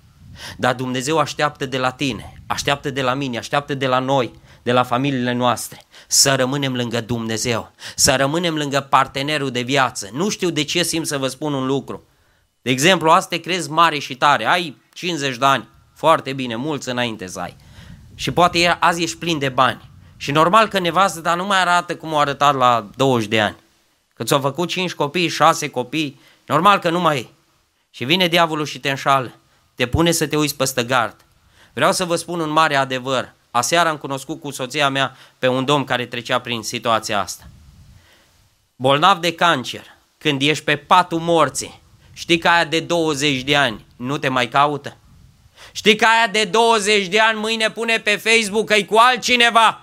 Dar 0.57 0.73
Dumnezeu 0.73 1.17
așteaptă 1.17 1.65
de 1.65 1.77
la 1.77 1.91
tine, 1.91 2.41
așteaptă 2.47 2.89
de 2.89 3.01
la 3.01 3.13
mine, 3.13 3.37
așteaptă 3.37 3.73
de 3.73 3.87
la 3.87 3.99
noi, 3.99 4.31
de 4.63 4.71
la 4.71 4.83
familiile 4.83 5.33
noastre, 5.33 5.81
să 6.07 6.35
rămânem 6.35 6.75
lângă 6.75 7.01
Dumnezeu, 7.01 7.71
să 7.95 8.15
rămânem 8.15 8.55
lângă 8.55 8.79
partenerul 8.79 9.51
de 9.51 9.61
viață. 9.61 10.09
Nu 10.13 10.29
știu 10.29 10.49
de 10.49 10.63
ce 10.63 10.83
simt 10.83 11.07
să 11.07 11.17
vă 11.17 11.27
spun 11.27 11.53
un 11.53 11.65
lucru. 11.65 12.03
De 12.61 12.69
exemplu, 12.69 13.09
asta 13.09 13.35
te 13.35 13.41
crezi 13.41 13.71
mare 13.71 13.99
și 13.99 14.15
tare, 14.15 14.45
ai 14.45 14.81
50 14.93 15.37
de 15.37 15.45
ani, 15.45 15.67
foarte 15.95 16.33
bine, 16.33 16.55
mulți 16.55 16.89
înainte 16.89 17.27
să 17.27 17.39
ai. 17.39 17.55
Și 18.15 18.31
poate 18.31 18.77
azi 18.79 19.03
ești 19.03 19.17
plin 19.17 19.39
de 19.39 19.49
bani. 19.49 19.89
Și 20.17 20.31
normal 20.31 20.67
că 20.67 20.79
nevastă 20.79 21.19
dar 21.19 21.37
nu 21.37 21.45
mai 21.45 21.61
arată 21.61 21.95
cum 21.95 22.13
o 22.13 22.17
arătat 22.17 22.55
la 22.55 22.89
20 22.95 23.27
de 23.27 23.41
ani. 23.41 23.55
Că 24.21 24.27
ți-au 24.27 24.39
făcut 24.39 24.69
5 24.69 24.93
copii, 24.93 25.27
6 25.27 25.69
copii, 25.69 26.19
normal 26.45 26.79
că 26.79 26.89
nu 26.89 26.99
mai 26.99 27.19
e. 27.19 27.27
Și 27.91 28.05
vine 28.05 28.27
diavolul 28.27 28.65
și 28.65 28.79
te 28.79 28.89
înșală. 28.89 29.35
Te 29.75 29.87
pune 29.87 30.11
să 30.11 30.27
te 30.27 30.37
uiți 30.37 30.55
peste 30.55 30.83
gard. 30.83 31.15
Vreau 31.73 31.91
să 31.91 32.05
vă 32.05 32.15
spun 32.15 32.39
un 32.39 32.49
mare 32.49 32.75
adevăr. 32.75 33.33
Aseară 33.51 33.89
am 33.89 33.97
cunoscut 33.97 34.41
cu 34.41 34.51
soția 34.51 34.89
mea 34.89 35.17
pe 35.39 35.47
un 35.47 35.65
domn 35.65 35.83
care 35.83 36.05
trecea 36.05 36.39
prin 36.39 36.63
situația 36.63 37.21
asta. 37.21 37.43
Bolnav 38.75 39.17
de 39.17 39.33
cancer, 39.33 39.85
când 40.17 40.41
ești 40.41 40.63
pe 40.63 40.75
patul 40.75 41.19
morții, 41.19 41.81
știi 42.13 42.37
că 42.37 42.47
aia 42.47 42.65
de 42.65 42.79
20 42.79 43.41
de 43.41 43.55
ani 43.55 43.85
nu 43.95 44.17
te 44.17 44.27
mai 44.27 44.47
caută? 44.47 44.97
Știi 45.71 45.95
că 45.95 46.05
aia 46.05 46.27
de 46.27 46.43
20 46.43 47.07
de 47.07 47.19
ani 47.19 47.39
mâine 47.39 47.71
pune 47.71 47.97
pe 47.97 48.15
Facebook 48.15 48.65
că 48.65 48.73
e 48.73 48.83
cu 48.83 48.95
altcineva? 48.97 49.81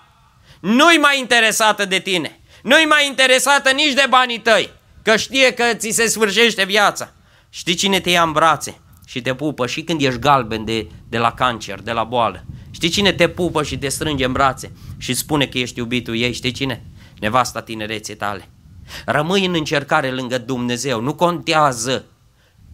Nu-i 0.61 0.97
mai 0.97 1.19
interesată 1.19 1.85
de 1.85 1.99
tine. 1.99 2.38
Nu-i 2.63 2.85
mai 2.89 3.07
interesată 3.07 3.71
nici 3.71 3.93
de 3.93 4.07
banii 4.09 4.41
tăi, 4.41 4.71
că 5.03 5.17
știe 5.17 5.53
că 5.53 5.65
ți 5.75 5.91
se 5.91 6.07
sfârșește 6.07 6.65
viața. 6.65 7.13
Știi 7.51 7.75
cine 7.75 8.01
te 8.01 8.11
ia 8.11 8.23
în 8.23 8.33
brațe 8.33 8.81
și 9.07 9.21
te 9.21 9.35
pupă 9.35 9.67
și 9.67 9.83
când 9.83 10.03
ești 10.03 10.19
galben 10.19 10.65
de, 10.65 10.87
de 11.09 11.19
la 11.19 11.33
cancer, 11.33 11.81
de 11.81 11.93
la 11.93 12.05
boală? 12.05 12.45
Știi 12.71 12.89
cine 12.89 13.13
te 13.13 13.29
pupă 13.29 13.63
și 13.63 13.79
te 13.79 13.89
strânge 13.89 14.25
în 14.25 14.33
brațe 14.33 14.73
și 14.99 15.15
spune 15.15 15.47
că 15.47 15.59
ești 15.59 15.79
iubitul 15.79 16.17
ei? 16.17 16.33
Știi 16.33 16.53
cine? 16.53 16.85
Nevasta 17.21 17.63
tinerețe 17.63 18.15
tale. 18.15 18.49
Rămâi 19.05 19.47
în 19.47 19.55
încercare 19.55 20.11
lângă 20.11 20.39
Dumnezeu, 20.39 21.01
nu 21.01 21.15
contează 21.15 22.05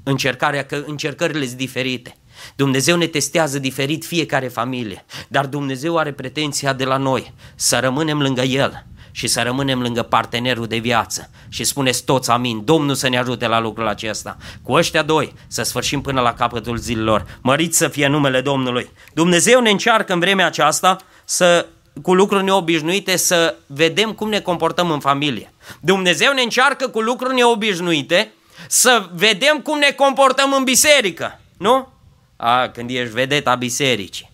încercarea, 0.02 0.64
că 0.64 0.82
încercările 0.86 1.46
sunt 1.46 1.58
diferite. 1.58 2.16
Dumnezeu 2.56 2.96
ne 2.96 3.06
testează 3.06 3.58
diferit 3.58 4.04
fiecare 4.04 4.48
familie, 4.48 5.04
dar 5.28 5.46
Dumnezeu 5.46 5.96
are 5.96 6.12
pretenția 6.12 6.72
de 6.72 6.84
la 6.84 6.96
noi 6.96 7.32
să 7.54 7.78
rămânem 7.78 8.20
lângă 8.20 8.42
El 8.42 8.86
și 9.16 9.26
să 9.26 9.42
rămânem 9.42 9.82
lângă 9.82 10.02
partenerul 10.02 10.66
de 10.66 10.76
viață. 10.76 11.30
Și 11.48 11.64
spuneți 11.64 12.04
toți 12.04 12.30
amin, 12.30 12.64
Domnul 12.64 12.94
să 12.94 13.08
ne 13.08 13.18
ajute 13.18 13.46
la 13.46 13.60
lucrul 13.60 13.86
acesta. 13.86 14.36
Cu 14.62 14.72
ăștia 14.72 15.02
doi 15.02 15.34
să 15.46 15.62
sfârșim 15.62 16.00
până 16.00 16.20
la 16.20 16.34
capătul 16.34 16.76
zilelor. 16.76 17.38
Măriți 17.42 17.78
să 17.78 17.88
fie 17.88 18.06
numele 18.06 18.40
Domnului. 18.40 18.90
Dumnezeu 19.12 19.60
ne 19.60 19.70
încearcă 19.70 20.12
în 20.12 20.18
vremea 20.18 20.46
aceasta 20.46 20.96
să 21.24 21.66
cu 22.02 22.14
lucruri 22.14 22.44
neobișnuite 22.44 23.16
să 23.16 23.54
vedem 23.66 24.12
cum 24.12 24.28
ne 24.28 24.40
comportăm 24.40 24.90
în 24.90 25.00
familie. 25.00 25.52
Dumnezeu 25.80 26.32
ne 26.32 26.42
încearcă 26.42 26.88
cu 26.88 27.00
lucruri 27.00 27.34
neobișnuite 27.34 28.32
să 28.68 29.08
vedem 29.12 29.60
cum 29.60 29.78
ne 29.78 29.90
comportăm 29.90 30.52
în 30.52 30.64
biserică, 30.64 31.40
nu? 31.58 31.88
A, 32.36 32.68
când 32.68 32.90
ești 32.90 33.14
vedeta 33.14 33.54
bisericii, 33.54 34.30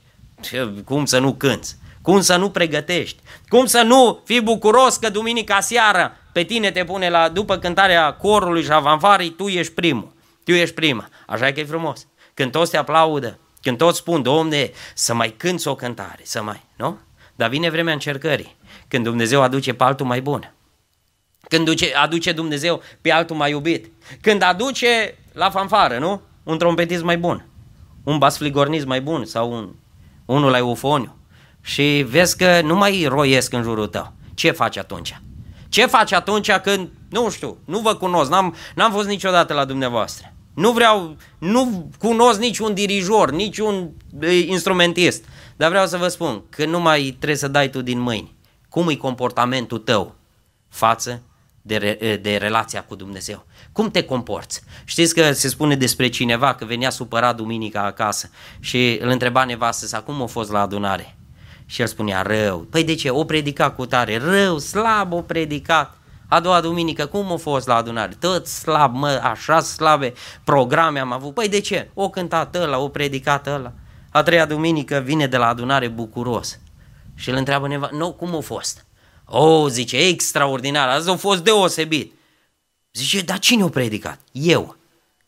cum 0.85 1.05
să 1.05 1.19
nu 1.19 1.35
cânți, 1.35 1.77
cum 2.03 2.21
să 2.21 2.37
nu 2.37 2.51
pregătești, 2.51 3.23
cum 3.49 3.67
să 3.67 3.83
nu 3.83 4.23
fii 4.25 4.41
bucuros 4.41 4.97
că 4.97 5.11
duminica 5.11 5.61
seara 5.61 6.13
pe 6.33 6.43
tine 6.43 6.71
te 6.71 6.85
pune 6.85 7.09
la, 7.09 7.29
după 7.29 7.57
cântarea 7.57 8.13
corului 8.13 8.63
și 8.63 8.71
avanfarii, 8.71 9.31
tu 9.31 9.47
ești 9.47 9.73
primul, 9.73 10.13
tu 10.45 10.53
ești 10.53 10.75
prima, 10.75 11.09
așa 11.27 11.53
că 11.53 11.61
e 11.61 11.65
frumos. 11.65 12.07
Când 12.35 12.51
toți 12.51 12.71
te 12.71 12.77
aplaudă, 12.77 13.39
când 13.63 13.77
toți 13.77 13.99
spun, 13.99 14.23
Domne, 14.23 14.71
să 14.95 15.15
mai 15.15 15.35
cânți 15.37 15.69
o 15.69 15.75
cântare, 15.75 16.21
să 16.23 16.43
mai, 16.43 16.65
nu? 16.77 16.99
Dar 17.35 17.49
vine 17.49 17.71
vremea 17.71 17.93
încercării, 17.93 18.57
când 18.89 19.05
Dumnezeu 19.05 19.43
aduce 19.43 19.75
pe 19.75 19.85
altul 19.85 20.07
mai 20.07 20.21
bun. 20.21 20.55
Când 21.49 21.65
duce, 21.65 21.95
aduce 21.95 22.33
Dumnezeu 22.33 22.83
pe 23.01 23.11
altul 23.11 23.37
mai 23.37 23.51
iubit. 23.51 23.93
Când 24.21 24.43
aduce 24.43 25.19
la 25.33 25.51
fanfară, 25.51 25.99
nu? 25.99 26.21
Un 26.43 26.59
trompetist 26.59 27.03
mai 27.03 27.19
bun 27.19 27.45
un 28.03 28.19
basfligornist 28.19 28.87
mai 28.87 29.01
bun 29.01 29.25
sau 29.25 29.53
un, 29.53 29.69
unul 30.25 30.51
la 30.51 30.57
eufoniu 30.57 31.17
și 31.61 32.07
vezi 32.09 32.37
că 32.37 32.61
nu 32.61 32.77
mai 32.77 33.07
roiesc 33.09 33.53
în 33.53 33.62
jurul 33.62 33.87
tău. 33.87 34.12
Ce 34.35 34.51
faci 34.51 34.77
atunci? 34.77 35.20
Ce 35.68 35.87
faci 35.87 36.12
atunci 36.12 36.53
când, 36.53 36.88
nu 37.11 37.31
știu, 37.31 37.59
nu 37.64 37.79
vă 37.79 37.94
cunosc, 37.94 38.31
n-am, 38.31 38.55
n-am 38.75 38.92
fost 38.92 39.09
niciodată 39.09 39.55
la 39.55 39.64
dumneavoastră. 39.64 40.35
Nu 40.55 40.73
vreau, 40.73 41.16
nu 41.38 41.90
cunosc 41.99 42.38
niciun 42.38 42.75
dirijor, 42.75 43.31
niciun 43.31 43.90
instrumentist, 44.46 45.25
dar 45.57 45.68
vreau 45.68 45.87
să 45.87 45.96
vă 45.96 46.09
spun 46.09 46.42
că 46.49 46.64
nu 46.64 46.81
mai 46.81 47.03
trebuie 47.03 47.38
să 47.38 47.49
dai 47.49 47.70
tu 47.70 47.83
din 47.83 47.99
mâini. 47.99 48.37
Cum 48.68 48.88
e 48.88 48.94
comportamentul 48.94 49.79
tău 49.79 50.14
față 50.68 51.23
de, 51.62 52.18
de 52.23 52.37
relația 52.37 52.85
cu 52.85 52.94
Dumnezeu? 52.94 53.46
Cum 53.73 53.90
te 53.90 54.03
comporți? 54.03 54.62
Știți 54.85 55.14
că 55.14 55.33
se 55.33 55.49
spune 55.49 55.77
despre 55.77 56.09
cineva 56.09 56.55
că 56.55 56.64
venea 56.64 56.90
supărat 56.90 57.37
duminica 57.37 57.83
acasă 57.85 58.31
și 58.61 58.99
îl 59.01 59.09
întreba 59.09 59.44
nevastă 59.44 59.87
sa 59.87 60.01
cum 60.01 60.23
a 60.23 60.27
fost 60.27 60.51
la 60.51 60.61
adunare. 60.61 61.16
Și 61.71 61.81
el 61.81 61.87
spunea 61.87 62.23
rău. 62.23 62.59
Păi 62.59 62.85
de 62.85 62.95
ce? 62.95 63.11
O 63.11 63.25
predica 63.25 63.71
cu 63.71 63.87
tare. 63.87 64.17
Rău, 64.17 64.59
slab 64.59 65.13
o 65.13 65.23
predicat. 65.23 65.99
A 66.29 66.41
doua 66.41 66.61
duminică, 66.61 67.07
cum 67.07 67.33
a 67.33 67.37
fost 67.37 67.67
la 67.67 67.75
adunare? 67.75 68.17
Tot 68.21 68.47
slab, 68.47 68.95
mă, 68.95 69.21
așa 69.23 69.61
slabe 69.61 70.13
programe 70.45 70.99
am 70.99 71.13
avut. 71.13 71.35
Păi 71.35 71.49
de 71.49 71.61
ce? 71.61 71.91
O 71.95 72.09
cântat 72.09 72.55
ăla, 72.55 72.79
o 72.79 72.89
predicat 72.89 73.47
ăla. 73.47 73.73
A 74.11 74.23
treia 74.23 74.47
duminică 74.47 75.03
vine 75.05 75.27
de 75.27 75.37
la 75.37 75.47
adunare 75.47 75.89
bucuros. 75.89 76.59
Și 77.15 77.31
îl 77.31 77.37
întreabă 77.37 77.69
neva, 77.69 77.89
nu, 77.93 78.13
cum 78.13 78.37
a 78.37 78.41
fost? 78.41 78.87
O, 79.25 79.47
oh, 79.47 79.71
zice, 79.71 79.97
extraordinar, 79.97 80.89
azi 80.89 81.11
a 81.11 81.17
fost 81.17 81.45
deosebit. 81.45 82.13
Zice, 82.93 83.21
dar 83.21 83.39
cine 83.39 83.63
a 83.63 83.69
predicat? 83.69 84.19
Eu. 84.33 84.77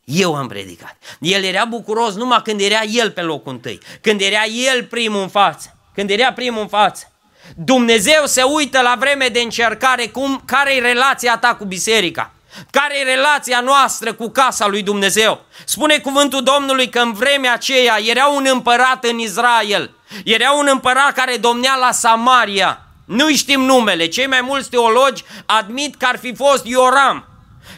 Eu 0.04 0.34
am 0.34 0.48
predicat. 0.48 0.96
El 1.20 1.42
era 1.42 1.64
bucuros 1.64 2.14
numai 2.14 2.42
când 2.42 2.60
era 2.60 2.80
el 2.82 3.10
pe 3.10 3.20
locul 3.20 3.52
întâi, 3.52 3.80
când 4.00 4.20
era 4.20 4.44
el 4.72 4.84
primul 4.84 5.20
în 5.20 5.28
față, 5.28 5.76
când 5.94 6.10
era 6.10 6.32
primul 6.32 6.60
în 6.60 6.68
față. 6.68 7.12
Dumnezeu 7.56 8.22
se 8.24 8.42
uită 8.42 8.80
la 8.80 8.96
vreme 8.98 9.26
de 9.26 9.40
încercare 9.40 10.06
cum, 10.06 10.42
care 10.44 10.74
e 10.74 10.80
relația 10.80 11.38
ta 11.38 11.54
cu 11.54 11.64
biserica. 11.64 12.32
Care 12.70 12.98
e 12.98 13.14
relația 13.14 13.60
noastră 13.60 14.12
cu 14.12 14.28
casa 14.28 14.66
lui 14.66 14.82
Dumnezeu? 14.82 15.44
Spune 15.64 15.98
cuvântul 15.98 16.42
Domnului 16.42 16.88
că 16.88 16.98
în 16.98 17.12
vremea 17.12 17.52
aceea 17.52 17.98
era 18.04 18.26
un 18.26 18.46
împărat 18.50 19.04
în 19.04 19.18
Israel. 19.18 19.90
Era 20.24 20.52
un 20.52 20.68
împărat 20.70 21.12
care 21.12 21.36
domnea 21.36 21.76
la 21.76 21.92
Samaria. 21.92 22.80
Nu 23.04 23.34
știm 23.34 23.60
numele. 23.60 24.06
Cei 24.06 24.26
mai 24.26 24.40
mulți 24.40 24.70
teologi 24.70 25.24
admit 25.46 25.96
că 25.96 26.06
ar 26.06 26.18
fi 26.18 26.34
fost 26.34 26.66
Ioram. 26.66 27.26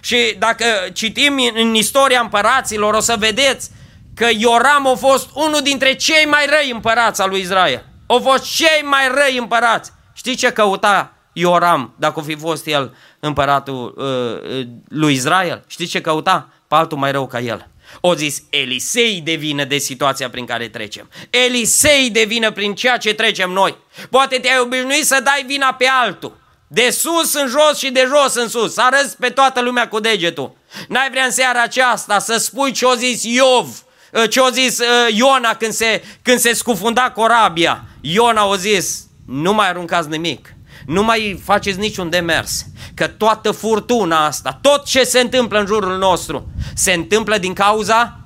Și 0.01 0.37
dacă 0.39 0.65
citim 0.93 1.51
în 1.55 1.75
istoria 1.75 2.21
împăraților, 2.21 2.95
o 2.95 3.01
să 3.01 3.17
vedeți 3.19 3.71
că 4.17 4.29
Ioram 4.39 4.87
a 4.87 4.95
fost 4.95 5.29
unul 5.35 5.61
dintre 5.63 5.95
cei 5.95 6.27
mai 6.27 6.47
răi 6.47 6.71
împărați 6.71 7.21
al 7.21 7.29
lui 7.29 7.41
Israel. 7.41 7.85
Au 8.15 8.21
fost 8.21 8.55
cei 8.55 8.83
mai 8.83 9.09
răi 9.09 9.37
împărați. 9.37 9.93
Știi 10.13 10.35
ce 10.35 10.51
căuta 10.51 11.15
Ioram 11.33 11.95
dacă 11.99 12.19
o 12.21 12.23
fi 12.23 12.37
fost 12.37 12.67
el 12.67 12.97
împăratul 13.21 13.95
uh, 13.97 14.59
uh 14.59 14.67
lui 14.89 15.15
Israel? 15.15 15.65
Știi 15.67 15.87
ce 15.87 16.01
căuta? 16.01 16.49
Pe 16.69 16.75
altul 16.75 16.99
mai 16.99 17.13
rău 17.13 17.27
ca 17.27 17.41
el. 17.41 17.69
O 18.01 18.15
zis, 18.15 18.43
Elisei 18.51 19.21
de 19.25 19.35
vină 19.35 19.65
de 19.65 19.79
situația 19.79 20.31
prin 20.31 20.47
care 20.47 20.69
trecem. 20.69 21.11
Elisei 21.31 22.11
de 22.11 22.25
vină 22.25 22.51
prin 22.51 22.75
ceea 22.75 22.97
ce 22.97 23.15
trecem 23.15 23.51
noi. 23.51 23.77
Poate 24.11 24.39
te-ai 24.39 24.59
obișnuit 24.61 25.05
să 25.05 25.21
dai 25.25 25.45
vina 25.47 25.75
pe 25.75 25.87
altul. 26.03 26.37
De 26.67 26.91
sus 26.91 27.35
în 27.35 27.49
jos 27.49 27.79
și 27.79 27.91
de 27.91 28.09
jos 28.09 28.35
în 28.35 28.49
sus. 28.49 28.73
Să 28.73 28.83
arăți 28.83 29.17
pe 29.17 29.29
toată 29.29 29.61
lumea 29.61 29.89
cu 29.89 30.01
degetul. 30.01 30.57
N-ai 30.89 31.11
vrea 31.11 31.25
în 31.25 31.31
seara 31.31 31.63
aceasta 31.63 32.19
să 32.19 32.37
spui 32.37 32.73
ce 32.73 32.85
o 32.85 32.95
zis 32.95 33.23
Iov, 33.23 33.67
ă, 33.67 33.84
ce 34.31 34.41
o 34.41 34.49
zis 34.51 34.79
ă, 34.79 34.85
Iona 35.13 35.55
când 35.55 35.73
se, 35.73 36.03
când 36.23 36.39
se 36.39 36.53
scufunda 36.53 37.11
corabia. 37.11 37.85
Iona 38.01 38.47
o 38.47 38.57
zis, 38.57 39.07
nu 39.27 39.55
mai 39.55 39.69
aruncați 39.69 40.09
nimic. 40.09 40.55
Nu 40.87 41.03
mai 41.03 41.41
faceți 41.45 41.79
niciun 41.79 42.11
demers. 42.11 42.67
Că 42.95 43.07
toată 43.07 43.51
furtuna 43.51 44.27
asta, 44.27 44.59
tot 44.63 44.85
ce 44.85 45.05
se 45.05 45.21
întâmplă 45.21 45.59
în 45.59 45.67
jurul 45.67 45.99
nostru, 45.99 46.49
se 46.75 46.93
întâmplă 46.93 47.39
din 47.39 47.53
cauza, 47.53 48.21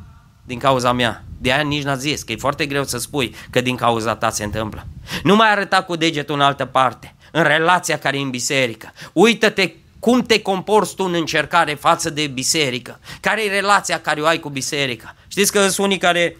din 0.46 0.58
cauza 0.58 0.92
mea. 0.92 1.22
De 1.40 1.52
aia 1.52 1.62
nici 1.62 1.82
n-a 1.82 1.94
zis, 1.94 2.22
că 2.22 2.32
e 2.32 2.36
foarte 2.36 2.66
greu 2.66 2.84
să 2.84 2.98
spui 2.98 3.34
că 3.50 3.60
din 3.60 3.76
cauza 3.76 4.14
ta 4.14 4.30
se 4.30 4.44
întâmplă. 4.44 4.86
Nu 5.22 5.36
mai 5.36 5.50
arăta 5.50 5.82
cu 5.82 5.96
degetul 5.96 6.34
în 6.34 6.40
altă 6.40 6.64
parte, 6.64 7.14
în 7.32 7.42
relația 7.42 7.98
care 7.98 8.18
e 8.18 8.20
în 8.20 8.30
biserică. 8.30 8.92
Uită-te 9.12 9.72
cum 9.98 10.22
te 10.22 10.42
comporți 10.42 10.94
tu 10.94 11.04
în 11.04 11.14
încercare 11.14 11.74
față 11.74 12.10
de 12.10 12.26
biserică. 12.26 13.00
Care 13.20 13.44
e 13.44 13.50
relația 13.50 14.00
care 14.00 14.20
o 14.20 14.26
ai 14.26 14.40
cu 14.40 14.48
biserica? 14.48 15.14
Știți 15.28 15.52
că 15.52 15.68
sunt 15.68 15.86
unii 15.86 15.98
care 15.98 16.36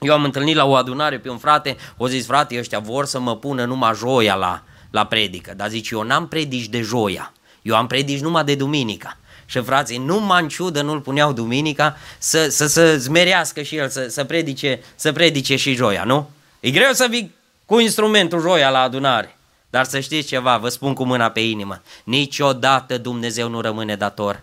eu 0.00 0.12
am 0.12 0.24
întâlnit 0.24 0.54
la 0.54 0.64
o 0.64 0.74
adunare 0.74 1.18
pe 1.18 1.28
un 1.28 1.38
frate, 1.38 1.76
o 1.96 2.08
zis, 2.08 2.26
frate, 2.26 2.58
ăștia 2.58 2.78
vor 2.78 3.04
să 3.04 3.20
mă 3.20 3.36
pună 3.36 3.64
numai 3.64 3.94
joia 3.94 4.34
la, 4.34 4.62
la 4.90 5.06
predică. 5.06 5.52
Dar 5.56 5.68
zice, 5.68 5.94
eu 5.94 6.02
n-am 6.02 6.28
predici 6.28 6.68
de 6.68 6.80
joia, 6.80 7.32
eu 7.62 7.76
am 7.76 7.86
predici 7.86 8.20
numai 8.20 8.44
de 8.44 8.54
duminica. 8.54 9.18
Și 9.46 9.60
frații, 9.60 9.98
nu 9.98 10.30
în 10.30 10.48
ciudă 10.48 10.82
nu-l 10.82 11.00
puneau 11.00 11.32
duminica 11.32 11.96
să, 12.18 12.48
să, 12.48 12.66
să 12.66 12.96
zmerească 12.96 13.62
și 13.62 13.76
el, 13.76 13.88
să, 13.88 14.06
să, 14.08 14.24
predice, 14.24 14.80
să 14.94 15.12
predice 15.12 15.56
și 15.56 15.74
joia, 15.74 16.04
nu? 16.04 16.30
E 16.60 16.70
greu 16.70 16.92
să 16.92 17.06
vii 17.10 17.34
cu 17.64 17.78
instrumentul 17.78 18.40
joia 18.40 18.70
la 18.70 18.80
adunare. 18.80 19.38
Dar 19.74 19.84
să 19.84 20.00
știți 20.00 20.28
ceva, 20.28 20.56
vă 20.56 20.68
spun 20.68 20.92
cu 20.92 21.04
mâna 21.04 21.28
pe 21.28 21.40
inimă, 21.40 21.82
niciodată 22.04 22.98
Dumnezeu 22.98 23.48
nu 23.48 23.60
rămâne 23.60 23.96
dator. 23.96 24.42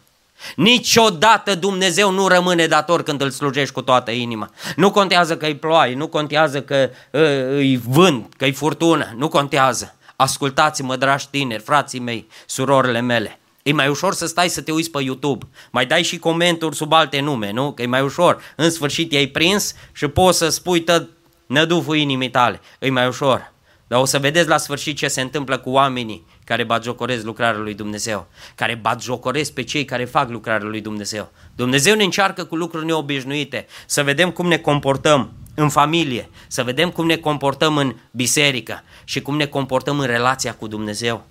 Niciodată 0.55 1.55
Dumnezeu 1.55 2.11
nu 2.11 2.27
rămâne 2.27 2.67
dator 2.67 3.03
când 3.03 3.21
îl 3.21 3.29
slujești 3.29 3.73
cu 3.73 3.81
toată 3.81 4.11
inima. 4.11 4.49
Nu 4.75 4.91
contează 4.91 5.37
că 5.37 5.45
e 5.45 5.55
ploaie, 5.55 5.95
nu 5.95 6.07
contează 6.07 6.61
că 6.61 6.89
uh, 7.11 7.77
vânt, 7.87 8.33
că 8.37 8.45
e 8.45 8.51
furtună, 8.51 9.13
nu 9.17 9.27
contează. 9.27 9.95
Ascultați-mă, 10.15 10.95
dragi 10.95 11.27
tineri, 11.29 11.63
frații 11.63 11.99
mei, 11.99 12.27
surorile 12.45 12.99
mele. 12.99 13.39
E 13.63 13.73
mai 13.73 13.87
ușor 13.87 14.13
să 14.13 14.25
stai 14.25 14.49
să 14.49 14.61
te 14.61 14.71
uiți 14.71 14.91
pe 14.91 15.03
YouTube. 15.03 15.45
Mai 15.69 15.85
dai 15.85 16.03
și 16.03 16.19
comentarii 16.19 16.75
sub 16.75 16.93
alte 16.93 17.19
nume, 17.19 17.51
nu? 17.51 17.71
Că 17.71 17.81
e 17.81 17.85
mai 17.85 18.01
ușor. 18.01 18.41
În 18.55 18.71
sfârșit 18.71 19.11
i-ai 19.11 19.27
prins 19.27 19.73
și 19.91 20.07
poți 20.07 20.37
să 20.37 20.49
spui 20.49 20.83
tot 20.83 21.09
năduful 21.45 21.95
inimii 21.95 22.29
tale. 22.29 22.61
E 22.79 22.89
mai 22.89 23.07
ușor. 23.07 23.50
Dar 23.91 23.99
o 23.99 24.05
să 24.05 24.19
vedeți 24.19 24.47
la 24.47 24.57
sfârșit 24.57 24.97
ce 24.97 25.07
se 25.07 25.21
întâmplă 25.21 25.57
cu 25.57 25.69
oamenii 25.69 26.25
care 26.43 26.63
batjocoresc 26.63 27.23
lucrarea 27.23 27.59
lui 27.59 27.73
Dumnezeu, 27.73 28.27
care 28.55 28.75
batjocoresc 28.75 29.51
pe 29.53 29.63
cei 29.63 29.85
care 29.85 30.05
fac 30.05 30.29
lucrarea 30.29 30.67
lui 30.67 30.81
Dumnezeu. 30.81 31.31
Dumnezeu 31.55 31.95
ne 31.95 32.03
încearcă 32.03 32.43
cu 32.43 32.55
lucruri 32.55 32.85
neobișnuite, 32.85 33.65
să 33.85 34.03
vedem 34.03 34.31
cum 34.31 34.47
ne 34.47 34.57
comportăm 34.57 35.33
în 35.55 35.69
familie, 35.69 36.29
să 36.47 36.63
vedem 36.63 36.89
cum 36.89 37.05
ne 37.05 37.15
comportăm 37.15 37.77
în 37.77 37.95
biserică 38.11 38.83
și 39.03 39.21
cum 39.21 39.35
ne 39.35 39.45
comportăm 39.45 39.99
în 39.99 40.05
relația 40.05 40.53
cu 40.53 40.67
Dumnezeu. 40.67 41.25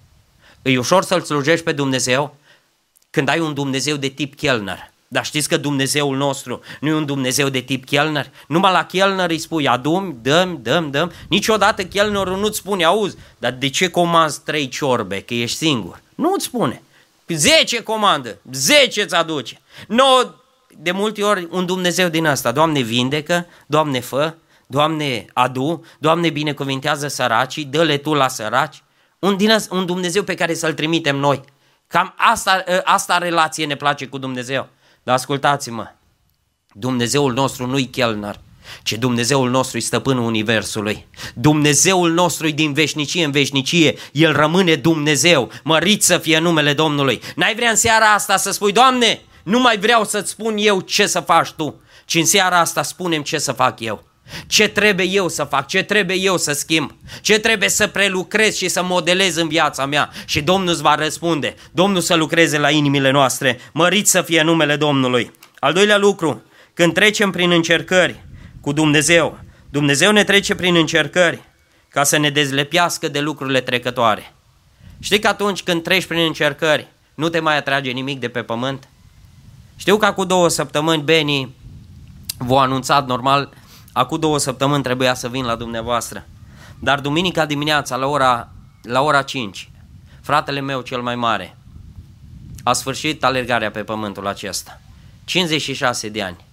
E 0.62 0.78
ușor 0.78 1.02
să-L 1.02 1.20
slujești 1.20 1.64
pe 1.64 1.72
Dumnezeu 1.72 2.36
când 3.10 3.28
ai 3.28 3.40
un 3.40 3.54
Dumnezeu 3.54 3.96
de 3.96 4.08
tip 4.08 4.34
Kellner. 4.34 4.92
Dar 5.12 5.24
știți 5.24 5.48
că 5.48 5.56
Dumnezeul 5.56 6.16
nostru 6.16 6.60
nu 6.80 6.88
e 6.88 6.92
un 6.92 7.06
Dumnezeu 7.06 7.48
de 7.48 7.60
tip 7.60 7.84
Kellner? 7.84 8.30
Numai 8.48 8.72
la 8.72 8.84
Kellner 8.84 9.30
îi 9.30 9.38
spui 9.38 9.68
adum, 9.68 10.18
dăm, 10.22 10.58
dăm, 10.62 10.90
dăm. 10.90 11.12
Niciodată 11.28 11.84
Kellnerul 11.84 12.38
nu-ți 12.38 12.58
spune, 12.58 12.84
auzi, 12.84 13.16
dar 13.38 13.52
de 13.52 13.68
ce 13.68 13.88
comanzi 13.88 14.40
trei 14.44 14.68
ciorbe, 14.68 15.20
că 15.20 15.34
ești 15.34 15.56
singur? 15.56 16.02
Nu-ți 16.14 16.44
spune. 16.44 16.82
Zece 17.28 17.82
comandă, 17.82 18.38
zece 18.52 19.02
îți 19.02 19.14
aduce. 19.14 19.60
No, 19.88 20.04
de 20.68 20.90
multe 20.90 21.22
ori 21.22 21.48
un 21.50 21.66
Dumnezeu 21.66 22.08
din 22.08 22.26
asta, 22.26 22.52
Doamne 22.52 22.80
vindecă, 22.80 23.46
Doamne 23.66 24.00
fă, 24.00 24.34
Doamne 24.66 25.24
adu, 25.32 25.84
Doamne 25.98 26.30
binecuvintează 26.30 27.08
săracii, 27.08 27.64
dă-le 27.64 27.96
Tu 27.96 28.14
la 28.14 28.28
săraci. 28.28 28.82
Un, 29.18 29.36
din 29.36 29.56
un 29.70 29.86
Dumnezeu 29.86 30.22
pe 30.22 30.34
care 30.34 30.54
să-L 30.54 30.72
trimitem 30.72 31.16
noi. 31.16 31.40
Cam 31.86 32.14
asta, 32.16 32.64
asta 32.84 33.18
relație 33.18 33.66
ne 33.66 33.76
place 33.76 34.06
cu 34.06 34.18
Dumnezeu. 34.18 34.68
Dar 35.02 35.14
ascultați-mă, 35.14 35.86
Dumnezeul 36.72 37.32
nostru 37.32 37.66
nu-i 37.66 37.86
chelner, 37.86 38.40
ci 38.82 38.92
Dumnezeul 38.92 39.50
nostru 39.50 39.76
e 39.76 39.80
stăpânul 39.80 40.24
Universului. 40.24 41.06
Dumnezeul 41.34 42.12
nostru 42.12 42.46
e 42.46 42.50
din 42.50 42.72
veșnicie 42.72 43.24
în 43.24 43.30
veșnicie, 43.30 43.94
El 44.12 44.32
rămâne 44.32 44.74
Dumnezeu, 44.74 45.50
mărit 45.64 46.02
să 46.02 46.18
fie 46.18 46.38
numele 46.38 46.72
Domnului. 46.72 47.20
N-ai 47.36 47.54
vrea 47.54 47.70
în 47.70 47.76
seara 47.76 48.12
asta 48.12 48.36
să 48.36 48.50
spui, 48.50 48.72
Doamne, 48.72 49.20
nu 49.42 49.60
mai 49.60 49.78
vreau 49.78 50.04
să-ți 50.04 50.30
spun 50.30 50.54
eu 50.58 50.80
ce 50.80 51.06
să 51.06 51.20
faci 51.20 51.50
Tu, 51.50 51.80
ci 52.04 52.14
în 52.14 52.26
seara 52.26 52.58
asta 52.58 52.82
spunem 52.82 53.22
ce 53.22 53.38
să 53.38 53.52
fac 53.52 53.80
eu. 53.80 54.04
Ce 54.46 54.68
trebuie 54.68 55.06
eu 55.06 55.28
să 55.28 55.44
fac? 55.44 55.66
Ce 55.66 55.82
trebuie 55.82 56.16
eu 56.16 56.36
să 56.36 56.52
schimb? 56.52 56.94
Ce 57.20 57.38
trebuie 57.38 57.68
să 57.68 57.86
prelucrez 57.86 58.56
și 58.56 58.68
să 58.68 58.82
modelez 58.82 59.36
în 59.36 59.48
viața 59.48 59.86
mea? 59.86 60.10
Și 60.24 60.40
Domnul 60.40 60.72
îți 60.72 60.82
va 60.82 60.94
răspunde. 60.94 61.54
Domnul 61.72 62.00
să 62.00 62.14
lucreze 62.14 62.58
la 62.58 62.70
inimile 62.70 63.10
noastre. 63.10 63.60
Mărit 63.72 64.08
să 64.08 64.22
fie 64.22 64.42
numele 64.42 64.76
Domnului. 64.76 65.30
Al 65.58 65.72
doilea 65.72 65.98
lucru, 65.98 66.42
când 66.74 66.94
trecem 66.94 67.30
prin 67.30 67.50
încercări 67.50 68.24
cu 68.60 68.72
Dumnezeu, 68.72 69.38
Dumnezeu 69.70 70.12
ne 70.12 70.24
trece 70.24 70.54
prin 70.54 70.74
încercări 70.74 71.42
ca 71.88 72.04
să 72.04 72.18
ne 72.18 72.30
dezlepiască 72.30 73.08
de 73.08 73.20
lucrurile 73.20 73.60
trecătoare. 73.60 74.34
Știi 75.00 75.18
că 75.18 75.28
atunci 75.28 75.62
când 75.62 75.82
treci 75.82 76.04
prin 76.04 76.24
încercări, 76.26 76.88
nu 77.14 77.28
te 77.28 77.40
mai 77.40 77.56
atrage 77.56 77.90
nimic 77.90 78.20
de 78.20 78.28
pe 78.28 78.42
pământ? 78.42 78.88
Știu 79.76 79.96
că 79.96 80.04
acum 80.04 80.26
două 80.26 80.48
săptămâni 80.48 81.02
Beni 81.02 81.54
v-a 82.38 82.60
anunțat 82.60 83.06
normal 83.06 83.52
Acum 83.92 84.18
două 84.18 84.38
săptămâni 84.38 84.82
trebuia 84.82 85.14
să 85.14 85.28
vin 85.28 85.44
la 85.44 85.54
dumneavoastră. 85.54 86.26
Dar 86.78 87.00
duminica 87.00 87.46
dimineața 87.46 87.96
la 87.96 88.06
ora, 88.06 88.48
la 88.82 89.00
ora 89.00 89.22
5, 89.22 89.70
fratele 90.20 90.60
meu 90.60 90.80
cel 90.80 91.02
mai 91.02 91.16
mare 91.16 91.56
a 92.62 92.72
sfârșit 92.72 93.24
alergarea 93.24 93.70
pe 93.70 93.82
pământul 93.82 94.26
acesta. 94.26 94.80
56 95.24 96.08
de 96.08 96.22
ani. 96.22 96.44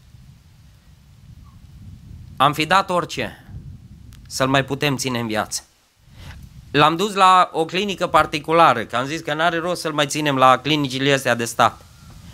Am 2.38 2.54
fi 2.54 2.66
dat 2.66 2.90
orice 2.90 3.46
să-l 4.28 4.48
mai 4.48 4.66
putem 4.66 4.98
ține 4.98 5.20
în 5.20 5.28
viață. 5.28 5.62
L-am 6.72 6.96
dus 6.96 7.14
la 7.14 7.50
o 7.54 7.66
clinică 7.66 8.08
particulară, 8.08 8.86
că 8.86 8.96
am 8.96 9.06
zis 9.06 9.22
că 9.22 9.34
n-are 9.34 9.58
rost 9.58 9.82
să-l 9.82 9.94
mai 9.94 10.08
ținem 10.08 10.36
la 10.36 10.58
clinicile 10.58 11.14
astea 11.14 11.36
de 11.36 11.46
stat. 11.46 11.86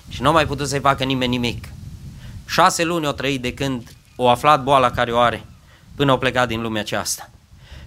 Și 0.10 0.22
nu 0.22 0.28
a 0.28 0.32
mai 0.32 0.46
putut 0.46 0.68
să-i 0.68 0.80
facă 0.80 1.04
nimeni 1.04 1.32
nimic. 1.32 1.66
Șase 2.46 2.84
luni 2.84 3.08
o 3.08 3.12
trăit 3.12 3.42
de 3.42 3.54
când 3.54 3.96
o 4.24 4.30
aflat 4.30 4.64
boala 4.64 4.92
care 4.92 5.12
o 5.12 5.20
are 5.20 5.46
până 5.96 6.12
au 6.12 6.18
plecat 6.18 6.48
din 6.48 6.62
lumea 6.62 6.82
aceasta. 6.82 7.30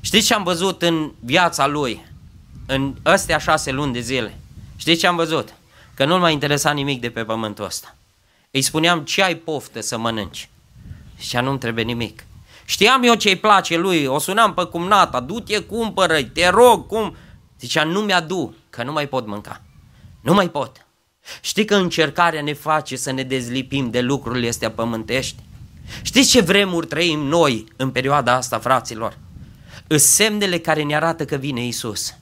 Știți 0.00 0.26
ce 0.26 0.34
am 0.34 0.42
văzut 0.42 0.82
în 0.82 1.12
viața 1.20 1.66
lui, 1.66 2.06
în 2.66 2.94
astea 3.02 3.38
șase 3.38 3.70
luni 3.70 3.92
de 3.92 4.00
zile? 4.00 4.38
Știți 4.76 5.00
ce 5.00 5.06
am 5.06 5.16
văzut? 5.16 5.54
Că 5.94 6.04
nu-l 6.04 6.18
mai 6.18 6.32
interesa 6.32 6.70
nimic 6.70 7.00
de 7.00 7.10
pe 7.10 7.24
pământul 7.24 7.64
ăsta. 7.64 7.94
Îi 8.50 8.62
spuneam 8.62 9.00
ce 9.00 9.22
ai 9.22 9.34
poftă 9.34 9.80
să 9.80 9.98
mănânci. 9.98 10.48
Și 11.18 11.36
nu-mi 11.36 11.58
trebuie 11.58 11.84
nimic. 11.84 12.24
Știam 12.64 13.02
eu 13.02 13.14
ce-i 13.14 13.36
place 13.36 13.76
lui, 13.76 14.04
o 14.04 14.18
sunam 14.18 14.54
pe 14.54 14.64
cumnata, 14.64 15.20
du-te, 15.20 15.58
cumpără 15.58 16.22
te 16.22 16.48
rog, 16.48 16.86
cum? 16.86 17.16
Zicea, 17.60 17.84
nu 17.84 18.00
mi-adu, 18.00 18.54
că 18.70 18.82
nu 18.82 18.92
mai 18.92 19.06
pot 19.06 19.26
mânca. 19.26 19.60
Nu 20.20 20.34
mai 20.34 20.48
pot. 20.48 20.86
Știi 21.40 21.64
că 21.64 21.74
încercarea 21.74 22.42
ne 22.42 22.52
face 22.52 22.96
să 22.96 23.10
ne 23.10 23.22
dezlipim 23.22 23.90
de 23.90 24.00
lucrurile 24.00 24.48
astea 24.48 24.70
pământești? 24.70 25.36
Știți 26.02 26.30
ce 26.30 26.40
vremuri 26.40 26.86
trăim 26.86 27.18
noi 27.18 27.66
în 27.76 27.90
perioada 27.90 28.34
asta, 28.34 28.58
fraților? 28.58 29.18
Îs 29.86 30.04
semnele 30.04 30.58
care 30.58 30.82
ne 30.82 30.96
arată 30.96 31.24
că 31.24 31.36
vine 31.36 31.66
Isus. 31.66 32.14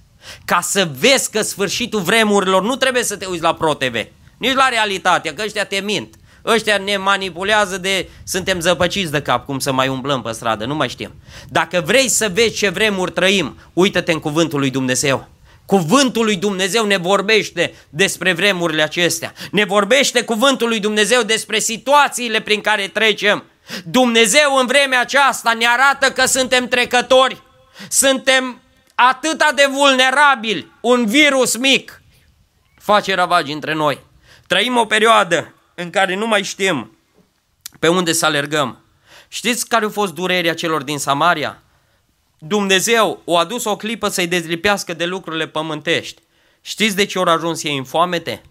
Ca 0.44 0.60
să 0.60 0.88
vezi 0.98 1.30
că 1.30 1.42
sfârșitul 1.42 2.00
vremurilor 2.00 2.62
nu 2.62 2.76
trebuie 2.76 3.02
să 3.02 3.16
te 3.16 3.26
uiți 3.26 3.42
la 3.42 3.54
ProTV, 3.54 3.94
nici 4.38 4.54
la 4.54 4.68
realitatea, 4.68 5.34
că 5.34 5.42
ăștia 5.44 5.64
te 5.64 5.80
mint. 5.80 6.14
Ăștia 6.46 6.78
ne 6.78 6.96
manipulează 6.96 7.78
de 7.78 8.08
suntem 8.24 8.60
zăpăciți 8.60 9.10
de 9.10 9.22
cap, 9.22 9.44
cum 9.44 9.58
să 9.58 9.72
mai 9.72 9.88
umblăm 9.88 10.22
pe 10.22 10.32
stradă, 10.32 10.64
nu 10.64 10.74
mai 10.74 10.88
știm. 10.88 11.14
Dacă 11.48 11.82
vrei 11.86 12.08
să 12.08 12.30
vezi 12.32 12.56
ce 12.56 12.68
vremuri 12.68 13.12
trăim, 13.12 13.56
uită-te 13.72 14.12
în 14.12 14.18
cuvântul 14.18 14.58
lui 14.58 14.70
Dumnezeu. 14.70 15.28
Cuvântul 15.66 16.24
lui 16.24 16.36
Dumnezeu 16.36 16.84
ne 16.84 16.96
vorbește 16.96 17.74
despre 17.88 18.32
vremurile 18.32 18.82
acestea. 18.82 19.32
Ne 19.50 19.64
vorbește 19.64 20.22
cuvântul 20.22 20.68
lui 20.68 20.80
Dumnezeu 20.80 21.22
despre 21.22 21.58
situațiile 21.58 22.40
prin 22.40 22.60
care 22.60 22.86
trecem. 22.86 23.44
Dumnezeu 23.84 24.56
în 24.56 24.66
vremea 24.66 25.00
aceasta 25.00 25.52
ne 25.52 25.66
arată 25.66 26.12
că 26.12 26.26
suntem 26.26 26.68
trecători, 26.68 27.42
suntem 27.88 28.60
atât 28.94 29.44
de 29.54 29.68
vulnerabili, 29.70 30.72
un 30.80 31.06
virus 31.06 31.56
mic 31.56 32.02
face 32.78 33.14
ravagi 33.14 33.52
între 33.52 33.74
noi. 33.74 34.00
Trăim 34.46 34.76
o 34.76 34.84
perioadă 34.84 35.54
în 35.74 35.90
care 35.90 36.14
nu 36.14 36.26
mai 36.26 36.42
știm 36.42 36.98
pe 37.78 37.88
unde 37.88 38.12
să 38.12 38.26
alergăm. 38.26 38.78
Știți 39.28 39.68
care 39.68 39.84
a 39.84 39.88
fost 39.88 40.14
durerea 40.14 40.54
celor 40.54 40.82
din 40.82 40.98
Samaria? 40.98 41.62
Dumnezeu 42.38 43.22
o 43.24 43.36
adus 43.36 43.64
o 43.64 43.76
clipă 43.76 44.08
să-i 44.08 44.26
dezlipească 44.26 44.94
de 44.94 45.04
lucrurile 45.04 45.46
pământești. 45.46 46.22
Știți 46.60 46.96
de 46.96 47.04
ce 47.04 47.18
au 47.18 47.24
ajuns 47.24 47.62
ei 47.62 47.76
în 47.76 47.84
foamete? 47.84 48.42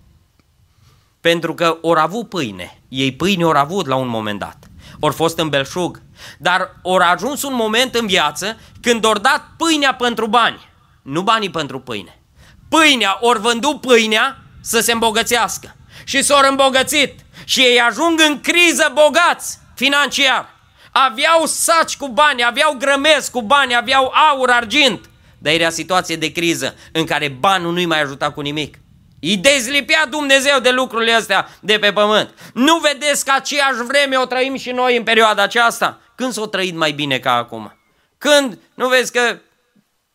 Pentru 1.21 1.53
că 1.53 1.77
ori 1.81 1.99
avut 1.99 2.29
pâine. 2.29 2.81
Ei 2.87 3.13
pâine 3.13 3.45
ori 3.45 3.57
avut 3.57 3.85
la 3.85 3.95
un 3.95 4.07
moment 4.07 4.39
dat. 4.39 4.62
Ori 4.99 5.15
fost 5.15 5.37
în 5.37 5.49
belșug. 5.49 6.01
Dar 6.37 6.79
ori 6.81 7.03
ajuns 7.03 7.43
un 7.43 7.53
moment 7.53 7.95
în 7.95 8.07
viață 8.07 8.57
când 8.81 9.05
ori 9.05 9.21
dat 9.21 9.49
pâinea 9.57 9.93
pentru 9.93 10.27
bani. 10.27 10.69
Nu 11.01 11.21
banii 11.21 11.49
pentru 11.49 11.79
pâine. 11.79 12.21
Pâinea, 12.69 13.17
ori 13.21 13.39
vândut 13.39 13.81
pâinea 13.81 14.37
să 14.61 14.79
se 14.79 14.91
îmbogățească. 14.91 15.75
Și 16.03 16.21
s-au 16.21 16.49
îmbogățit. 16.49 17.19
Și 17.43 17.59
ei 17.59 17.79
ajung 17.79 18.19
în 18.19 18.41
criză 18.41 18.91
bogați 18.93 19.59
financiar. 19.75 20.49
Aveau 20.91 21.45
saci 21.45 21.97
cu 21.97 22.07
bani, 22.07 22.43
aveau 22.43 22.75
grămezi 22.77 23.31
cu 23.31 23.41
bani, 23.41 23.75
aveau 23.75 24.13
aur, 24.31 24.49
argint. 24.49 25.09
Dar 25.37 25.53
era 25.53 25.69
situație 25.69 26.15
de 26.15 26.31
criză 26.31 26.75
în 26.91 27.05
care 27.05 27.27
banul 27.27 27.73
nu-i 27.73 27.85
mai 27.85 28.01
ajuta 28.01 28.31
cu 28.31 28.41
nimic. 28.41 28.77
Îi 29.25 29.37
dezlipea 29.37 30.05
Dumnezeu 30.05 30.59
de 30.59 30.69
lucrurile 30.69 31.11
astea 31.11 31.47
de 31.59 31.77
pe 31.79 31.93
pământ. 31.93 32.33
Nu 32.53 32.77
vedeți 32.77 33.25
că 33.25 33.31
aceeași 33.35 33.83
vreme 33.87 34.17
o 34.17 34.25
trăim 34.25 34.55
și 34.55 34.71
noi 34.71 34.97
în 34.97 35.03
perioada 35.03 35.43
aceasta? 35.43 36.01
Când 36.15 36.33
s-o 36.33 36.45
trăit 36.45 36.75
mai 36.75 36.91
bine 36.91 37.19
ca 37.19 37.33
acum? 37.33 37.77
Când, 38.17 38.59
nu 38.73 38.87
vezi 38.87 39.11
că 39.11 39.37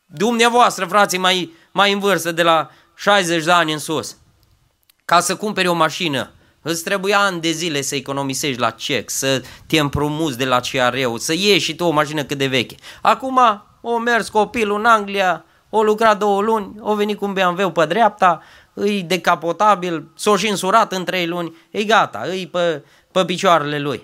dumneavoastră, 0.07 0.87
frații 0.87 1.18
mai, 1.18 1.53
mai 1.73 1.92
în 1.92 1.99
vârstă, 1.99 2.33
de 2.33 2.42
la 2.42 2.71
60 2.97 3.44
de 3.44 3.51
ani 3.51 3.73
în 3.73 3.79
sus, 3.79 4.16
ca 5.05 5.21
să 5.21 5.37
cumperi 5.37 5.68
o 5.68 5.75
mașină, 5.75 6.33
Îți 6.62 6.85
trebuia 6.85 7.18
ani 7.18 7.40
de 7.40 7.51
zile 7.51 7.81
să 7.81 7.94
economisești 7.94 8.61
la 8.61 8.71
cec, 8.71 9.11
să 9.11 9.42
te 9.66 9.79
împrumuți 9.79 10.38
de 10.38 10.44
la 10.44 10.61
CRU, 10.61 11.16
să 11.16 11.33
ieși 11.33 11.64
și 11.64 11.75
tu 11.75 11.85
o 11.85 11.90
mașină 11.90 12.25
cât 12.25 12.38
de 12.38 12.47
veche. 12.47 12.75
Acum 13.03 13.40
o 13.81 13.99
mers 13.99 14.29
copilul 14.29 14.79
în 14.79 14.85
Anglia, 14.85 15.44
o 15.71 15.83
lucrat 15.83 16.18
două 16.18 16.40
luni, 16.42 16.75
o 16.81 16.94
venit 16.94 17.18
cu 17.18 17.25
un 17.25 17.33
BMW 17.33 17.71
pe 17.71 17.85
dreapta, 17.85 18.42
îi 18.79 19.03
decapotabil, 19.03 20.09
s-o 20.14 20.37
și 20.37 20.49
însurat 20.49 20.93
în 20.93 21.05
trei 21.05 21.27
luni, 21.27 21.57
e 21.71 21.85
gata, 21.85 22.23
îi 22.25 22.47
pe, 22.47 22.85
pe 23.12 23.25
picioarele 23.25 23.79
lui. 23.79 24.03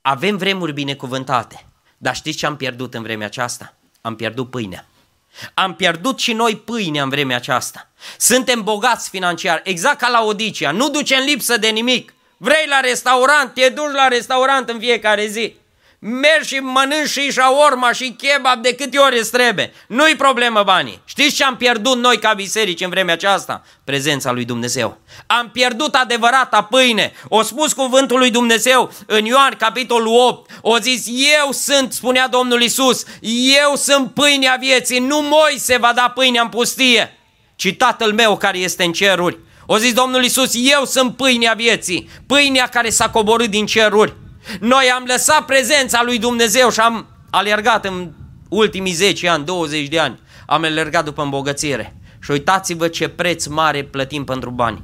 Avem 0.00 0.36
vremuri 0.36 0.72
binecuvântate, 0.72 1.66
dar 1.98 2.14
știți 2.14 2.38
ce 2.38 2.46
am 2.46 2.56
pierdut 2.56 2.94
în 2.94 3.02
vremea 3.02 3.26
aceasta? 3.26 3.74
Am 4.00 4.16
pierdut 4.16 4.50
pâinea. 4.50 4.86
Am 5.54 5.74
pierdut 5.74 6.18
și 6.18 6.32
noi 6.32 6.56
pâinea 6.56 7.02
în 7.02 7.08
vremea 7.08 7.36
aceasta. 7.36 7.90
Suntem 8.18 8.62
bogați 8.62 9.08
financiar, 9.08 9.60
exact 9.64 9.98
ca 9.98 10.08
la 10.08 10.24
Odicia. 10.24 10.70
Nu 10.70 10.90
ducem 10.90 11.24
lipsă 11.24 11.56
de 11.56 11.68
nimic. 11.68 12.14
Vrei 12.36 12.66
la 12.68 12.80
restaurant, 12.80 13.54
te 13.54 13.68
duci 13.68 13.92
la 13.94 14.08
restaurant 14.08 14.68
în 14.68 14.78
fiecare 14.78 15.26
zi. 15.26 15.56
Mergi 16.04 16.54
și 16.54 16.60
mănânci 16.60 17.08
și 17.08 17.30
shawarma 17.30 17.92
și 17.92 18.16
kebab 18.18 18.62
de 18.62 18.74
câte 18.74 18.98
ori 18.98 19.18
îți 19.18 19.30
trebuie. 19.30 19.72
Nu-i 19.88 20.16
problemă 20.16 20.62
banii. 20.62 21.00
Știți 21.04 21.34
ce 21.34 21.44
am 21.44 21.56
pierdut 21.56 21.98
noi 21.98 22.18
ca 22.18 22.32
biserici 22.32 22.80
în 22.80 22.90
vremea 22.90 23.14
aceasta? 23.14 23.62
Prezența 23.84 24.32
lui 24.32 24.44
Dumnezeu. 24.44 24.98
Am 25.26 25.50
pierdut 25.52 25.94
adevărata 25.94 26.62
pâine. 26.62 27.12
O 27.28 27.42
spus 27.42 27.72
cuvântul 27.72 28.18
lui 28.18 28.30
Dumnezeu 28.30 28.92
în 29.06 29.24
Ioan 29.24 29.54
capitolul 29.58 30.14
8. 30.28 30.50
O 30.60 30.78
zis, 30.78 31.06
eu 31.06 31.52
sunt, 31.52 31.92
spunea 31.92 32.28
Domnul 32.28 32.62
Isus, 32.62 33.04
eu 33.64 33.76
sunt 33.76 34.14
pâinea 34.14 34.56
vieții. 34.60 34.98
Nu 34.98 35.24
se 35.56 35.76
va 35.76 35.92
da 35.94 36.12
pâinea 36.14 36.42
în 36.42 36.48
pustie, 36.48 37.18
ci 37.56 37.74
Tatăl 37.76 38.12
meu 38.12 38.36
care 38.36 38.58
este 38.58 38.84
în 38.84 38.92
ceruri. 38.92 39.38
O 39.66 39.76
zis 39.76 39.92
Domnul 39.92 40.24
Isus, 40.24 40.50
eu 40.54 40.84
sunt 40.84 41.16
pâinea 41.16 41.52
vieții, 41.52 42.08
pâinea 42.26 42.66
care 42.66 42.90
s-a 42.90 43.10
coborât 43.10 43.50
din 43.50 43.66
ceruri. 43.66 44.14
Noi 44.60 44.90
am 44.94 45.04
lăsat 45.06 45.44
prezența 45.44 46.02
lui 46.04 46.18
Dumnezeu 46.18 46.70
și 46.70 46.80
am 46.80 47.06
alergat 47.30 47.84
în 47.84 48.10
ultimii 48.48 48.92
10 48.92 49.28
ani, 49.28 49.44
20 49.44 49.88
de 49.88 49.98
ani. 49.98 50.20
Am 50.46 50.64
alergat 50.64 51.04
după 51.04 51.22
îmbogățire. 51.22 51.96
Și 52.20 52.30
uitați-vă 52.30 52.88
ce 52.88 53.08
preț 53.08 53.46
mare 53.46 53.82
plătim 53.84 54.24
pentru 54.24 54.50
bani. 54.50 54.82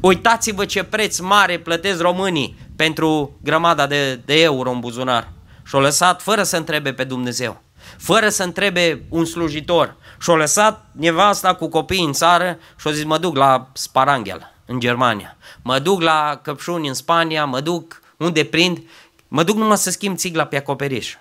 Uitați-vă 0.00 0.64
ce 0.64 0.82
preț 0.82 1.18
mare 1.18 1.58
plătesc 1.58 2.00
românii 2.00 2.56
pentru 2.76 3.38
grămada 3.42 3.86
de, 3.86 4.20
de 4.24 4.42
euro 4.42 4.70
în 4.70 4.80
buzunar. 4.80 5.28
Și-o 5.64 5.80
lăsat 5.80 6.22
fără 6.22 6.42
să 6.42 6.56
întrebe 6.56 6.92
pe 6.92 7.04
Dumnezeu, 7.04 7.62
fără 7.98 8.28
să 8.28 8.42
întrebe 8.42 9.02
un 9.08 9.24
slujitor. 9.24 9.96
Și-o 10.20 10.36
lăsat 10.36 10.86
nevasta 10.92 11.54
cu 11.54 11.68
copii 11.68 12.04
în 12.04 12.12
țară 12.12 12.58
și-o 12.80 12.90
zis 12.90 13.04
mă 13.04 13.18
duc 13.18 13.36
la 13.36 13.68
Sparanghel 13.72 14.52
în 14.66 14.80
Germania, 14.80 15.36
mă 15.62 15.78
duc 15.78 16.02
la 16.02 16.40
Căpșuni 16.42 16.88
în 16.88 16.94
Spania, 16.94 17.44
mă 17.44 17.60
duc 17.60 18.00
unde 18.16 18.44
prind, 18.44 18.82
mă 19.28 19.42
duc 19.42 19.56
numai 19.56 19.76
să 19.76 19.90
schimb 19.90 20.16
țigla 20.16 20.44
pe 20.44 20.56
acoperiș. 20.56 21.14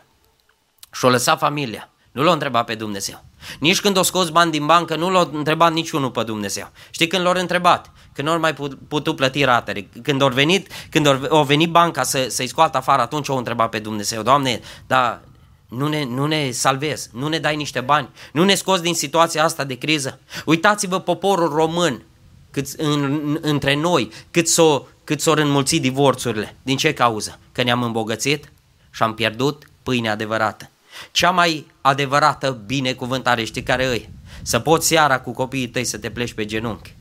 Și-o 0.94 1.10
lăsa 1.10 1.36
familia. 1.36 1.90
Nu 2.12 2.24
l-a 2.24 2.32
întrebat 2.32 2.66
pe 2.66 2.76
Dumnezeu. 2.76 3.24
Nici 3.60 3.82
când 3.82 3.98
o 3.98 4.02
scos 4.02 4.30
bani 4.30 4.52
din 4.52 4.66
bancă, 4.66 4.96
nu 4.96 5.10
l-a 5.10 5.30
întrebat 5.32 5.74
niciunul 5.74 6.12
pe 6.12 6.24
Dumnezeu. 6.24 6.72
Știi 6.90 7.08
când 7.08 7.24
l-au 7.24 7.34
întrebat? 7.34 7.92
Când 8.14 8.28
nu 8.28 8.34
au 8.34 8.40
mai 8.40 8.54
putut 8.88 9.16
plăti 9.16 9.44
ratele. 9.44 9.88
Când 10.04 10.22
au 10.22 10.30
venit, 10.30 10.68
când 10.90 11.30
au 11.30 11.44
venit 11.44 11.70
banca 11.70 12.04
să, 12.04 12.26
să-i 12.30 12.48
scoată 12.48 12.78
afară, 12.78 13.02
atunci 13.02 13.30
au 13.30 13.38
întrebat 13.38 13.70
pe 13.70 13.80
Dumnezeu. 13.80 14.22
Doamne, 14.22 14.60
dar 14.88 15.22
nu 15.68 15.88
ne, 15.88 16.04
nu 16.04 16.26
ne 16.26 16.52
salvezi, 16.52 17.10
nu 17.14 17.28
ne 17.28 17.40
dai 17.40 17.56
niște 17.56 17.80
bani, 17.80 18.10
nu 18.32 18.44
ne 18.44 18.56
scoți 18.56 18.84
din 18.84 18.94
situația 18.94 19.44
asta 19.44 19.64
de 19.64 19.78
criză. 19.78 20.20
Uitați-vă 20.46 21.00
poporul 21.00 21.50
român, 21.50 22.04
cât, 22.52 22.68
în, 22.78 23.38
între 23.42 23.76
noi, 23.76 24.12
cât 24.32 24.48
s-o 24.48 24.86
cât 25.06 25.22
s-au 25.22 25.34
înmulțit 25.34 25.82
divorțurile. 25.82 26.56
Din 26.62 26.78
ce 26.78 26.94
cauză? 26.94 27.40
Că 27.52 27.64
ne-am 27.64 27.84
îmbogățit 27.84 28.52
și 28.92 29.04
am 29.04 29.14
pierdut 29.14 29.64
pâinea 29.84 30.12
adevărată. 30.12 30.70
Cea 31.12 31.32
mai 31.32 31.68
adevărată 31.82 32.62
binecuvântare, 32.66 33.44
știi 33.44 33.64
care 33.64 33.86
îi? 33.86 34.10
Să 34.42 34.60
poți 34.60 34.88
seara 34.88 35.20
cu 35.20 35.32
copiii 35.32 35.68
tăi 35.68 35.84
să 35.84 35.98
te 35.98 36.10
pleci 36.10 36.34
pe 36.34 36.46
genunchi, 36.46 36.96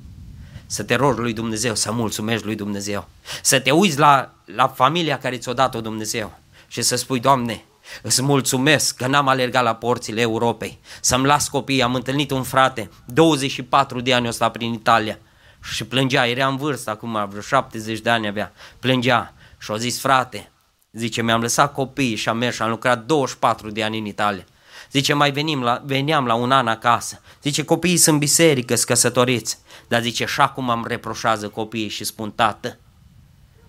să 0.67 0.83
te 0.83 0.95
rogi 0.95 1.21
lui 1.21 1.33
Dumnezeu, 1.33 1.75
să 1.75 1.93
mulțumești 1.93 2.45
lui 2.45 2.55
Dumnezeu, 2.55 3.09
să 3.43 3.61
te 3.61 3.71
uiți 3.71 3.99
la, 3.99 4.35
la 4.45 4.69
familia 4.69 5.19
care 5.19 5.37
ți-o 5.37 5.53
dat-o 5.53 5.81
Dumnezeu 5.81 6.39
și 6.69 6.83
să 6.83 6.97
spui, 6.97 7.21
Doamne, 7.21 7.65
Îți 8.03 8.23
mulțumesc 8.23 8.97
că 8.97 9.07
n-am 9.07 9.29
alergat 9.29 9.63
la 9.63 9.75
porțile 9.75 10.21
Europei, 10.21 10.79
să-mi 11.01 11.27
las 11.27 11.49
copiii. 11.49 11.83
Am 11.83 11.95
întâlnit 11.95 12.31
un 12.31 12.43
frate, 12.43 12.91
24 13.05 14.01
de 14.01 14.15
ani 14.15 14.29
ăsta 14.29 14.49
prin 14.49 14.73
Italia, 14.73 15.19
și 15.73 15.85
plângea, 15.85 16.27
era 16.27 16.47
în 16.47 16.57
vârstă 16.57 16.91
acum, 16.91 17.27
vreo 17.29 17.41
70 17.41 17.99
de 17.99 18.11
ani 18.11 18.27
avea, 18.27 18.53
plângea 18.79 19.35
și 19.59 19.71
a 19.71 19.77
zis, 19.77 20.01
frate, 20.01 20.51
zice, 20.93 21.23
mi-am 21.23 21.41
lăsat 21.41 21.73
copiii 21.73 22.15
și 22.15 22.29
am 22.29 22.37
mers 22.37 22.55
și 22.55 22.63
am 22.63 22.71
lucrat 22.71 23.05
24 23.05 23.71
de 23.71 23.85
ani 23.85 23.99
în 23.99 24.05
Italia. 24.05 24.45
Zice, 24.91 25.13
mai 25.13 25.31
venim 25.31 25.63
la, 25.63 25.83
veneam 25.85 26.27
la 26.27 26.35
un 26.35 26.51
an 26.51 26.67
acasă. 26.69 27.21
Zice, 27.43 27.65
copiii 27.65 27.97
sunt 27.97 28.19
biserică, 28.19 28.75
sunt 28.75 28.87
căsătoriți. 28.87 29.59
Dar 29.89 30.03
zice, 30.03 30.25
și 30.25 30.41
acum 30.41 30.71
am 30.71 30.85
reproșează 30.87 31.49
copiii 31.49 31.89
și 31.89 32.05
spun, 32.05 32.31
tată, 32.31 32.79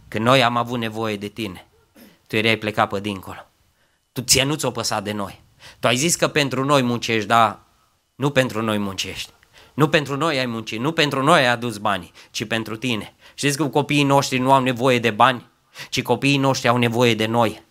că 0.08 0.20
noi 0.20 0.44
am 0.44 0.58
avut 0.58 0.80
nevoie 0.80 1.18
de 1.18 1.28
tine. 1.28 1.68
Tu 2.28 2.36
erai 2.36 2.56
plecat 2.56 2.90
pe 2.90 3.00
dincolo. 3.00 3.48
Tu 4.12 4.22
ție 4.22 4.44
nu 4.44 4.56
ți-o 4.56 4.72
păsat 4.72 5.04
de 5.04 5.12
noi. 5.12 5.42
Tu 5.80 5.88
ai 5.88 5.96
zis 5.96 6.16
că 6.16 6.28
pentru 6.28 6.66
noi 6.66 6.82
muncești, 6.82 7.28
dar 7.28 7.60
nu 8.16 8.30
pentru 8.30 8.62
noi 8.62 8.78
muncești. 8.78 9.32
Nu 9.76 9.88
pentru 9.88 10.18
noi 10.18 10.40
ai 10.40 10.46
muncit, 10.46 10.80
nu 10.80 10.92
pentru 10.92 11.24
noi 11.24 11.40
ai 11.40 11.48
adus 11.48 11.78
bani, 11.78 12.12
ci 12.32 12.46
pentru 12.46 12.76
tine. 12.76 13.14
Știți 13.34 13.58
că 13.58 13.68
copiii 13.68 14.04
noștri 14.04 14.38
nu 14.38 14.54
au 14.54 14.62
nevoie 14.62 15.00
de 15.00 15.10
bani, 15.10 15.50
ci 15.90 16.02
copiii 16.02 16.38
noștri 16.38 16.68
au 16.68 16.78
nevoie 16.78 17.16
de 17.16 17.26
noi. 17.26 17.64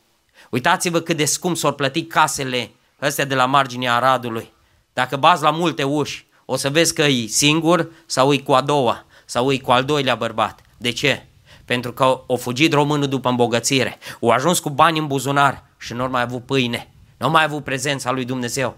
Uitați-vă 0.51 1.01
cât 1.01 1.17
de 1.17 1.25
scump 1.25 1.57
s-au 1.57 1.73
plătit 1.73 2.13
casele 2.13 2.71
astea 2.99 3.25
de 3.25 3.35
la 3.35 3.47
marginea 3.47 3.95
Aradului. 3.95 4.53
Dacă 4.93 5.17
bați 5.17 5.43
la 5.43 5.51
multe 5.51 5.83
uși, 5.83 6.27
o 6.45 6.57
să 6.57 6.71
vezi 6.71 6.95
că 6.95 7.03
e 7.03 7.27
singur 7.27 7.91
sau 8.07 8.33
e 8.33 8.39
cu 8.39 8.53
a 8.53 8.61
doua 8.61 9.05
sau 9.25 9.53
e 9.53 9.59
cu 9.59 9.71
al 9.71 9.85
doilea 9.85 10.15
bărbat. 10.15 10.61
De 10.77 10.91
ce? 10.91 11.27
Pentru 11.65 11.93
că 11.93 12.23
o 12.27 12.37
fugit 12.37 12.73
românul 12.73 13.09
după 13.09 13.29
îmbogățire, 13.29 13.99
o 14.21 14.33
ajuns 14.33 14.59
cu 14.59 14.71
bani 14.71 14.99
în 14.99 15.07
buzunar 15.07 15.65
și 15.79 15.93
nu 15.93 16.09
mai 16.09 16.23
avut 16.23 16.47
pâine, 16.47 16.89
nu 17.17 17.31
mai 17.31 17.45
avut 17.45 17.65
prezența 17.65 18.11
lui 18.11 18.25
Dumnezeu. 18.25 18.77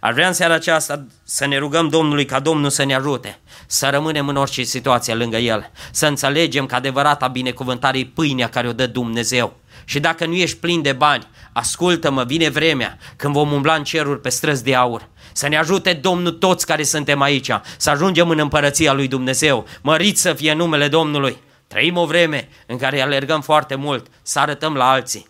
Ar 0.00 0.12
vrea 0.12 0.26
în 0.26 0.32
seara 0.32 0.54
aceasta 0.54 1.06
să 1.24 1.46
ne 1.46 1.58
rugăm 1.58 1.88
Domnului 1.88 2.24
ca 2.24 2.40
Domnul 2.40 2.70
să 2.70 2.84
ne 2.84 2.94
ajute, 2.94 3.38
să 3.66 3.88
rămânem 3.90 4.28
în 4.28 4.36
orice 4.36 4.62
situație 4.62 5.14
lângă 5.14 5.36
El, 5.36 5.70
să 5.90 6.06
înțelegem 6.06 6.66
că 6.66 6.74
adevărata 6.74 7.26
binecuvântare 7.26 7.98
e 7.98 8.04
pâinea 8.04 8.48
care 8.48 8.68
o 8.68 8.72
dă 8.72 8.86
Dumnezeu. 8.86 9.56
Și 9.84 10.00
dacă 10.00 10.26
nu 10.26 10.34
ești 10.34 10.56
plin 10.56 10.82
de 10.82 10.92
bani, 10.92 11.26
ascultă-mă, 11.52 12.24
vine 12.24 12.48
vremea 12.48 12.98
când 13.16 13.34
vom 13.34 13.52
umbla 13.52 13.74
în 13.74 13.84
ceruri 13.84 14.20
pe 14.20 14.28
străzi 14.28 14.64
de 14.64 14.74
aur. 14.74 15.08
Să 15.32 15.48
ne 15.48 15.58
ajute 15.58 15.92
Domnul 15.92 16.32
toți 16.32 16.66
care 16.66 16.82
suntem 16.82 17.20
aici, 17.20 17.50
să 17.76 17.90
ajungem 17.90 18.28
în 18.28 18.38
împărăția 18.38 18.92
lui 18.92 19.08
Dumnezeu. 19.08 19.66
Mărit 19.82 20.18
să 20.18 20.32
fie 20.32 20.54
numele 20.54 20.88
Domnului. 20.88 21.36
Trăim 21.66 21.96
o 21.96 22.06
vreme 22.06 22.48
în 22.66 22.76
care 22.78 23.00
alergăm 23.00 23.40
foarte 23.40 23.74
mult, 23.74 24.06
să 24.22 24.38
arătăm 24.38 24.74
la 24.74 24.90
alții, 24.90 25.26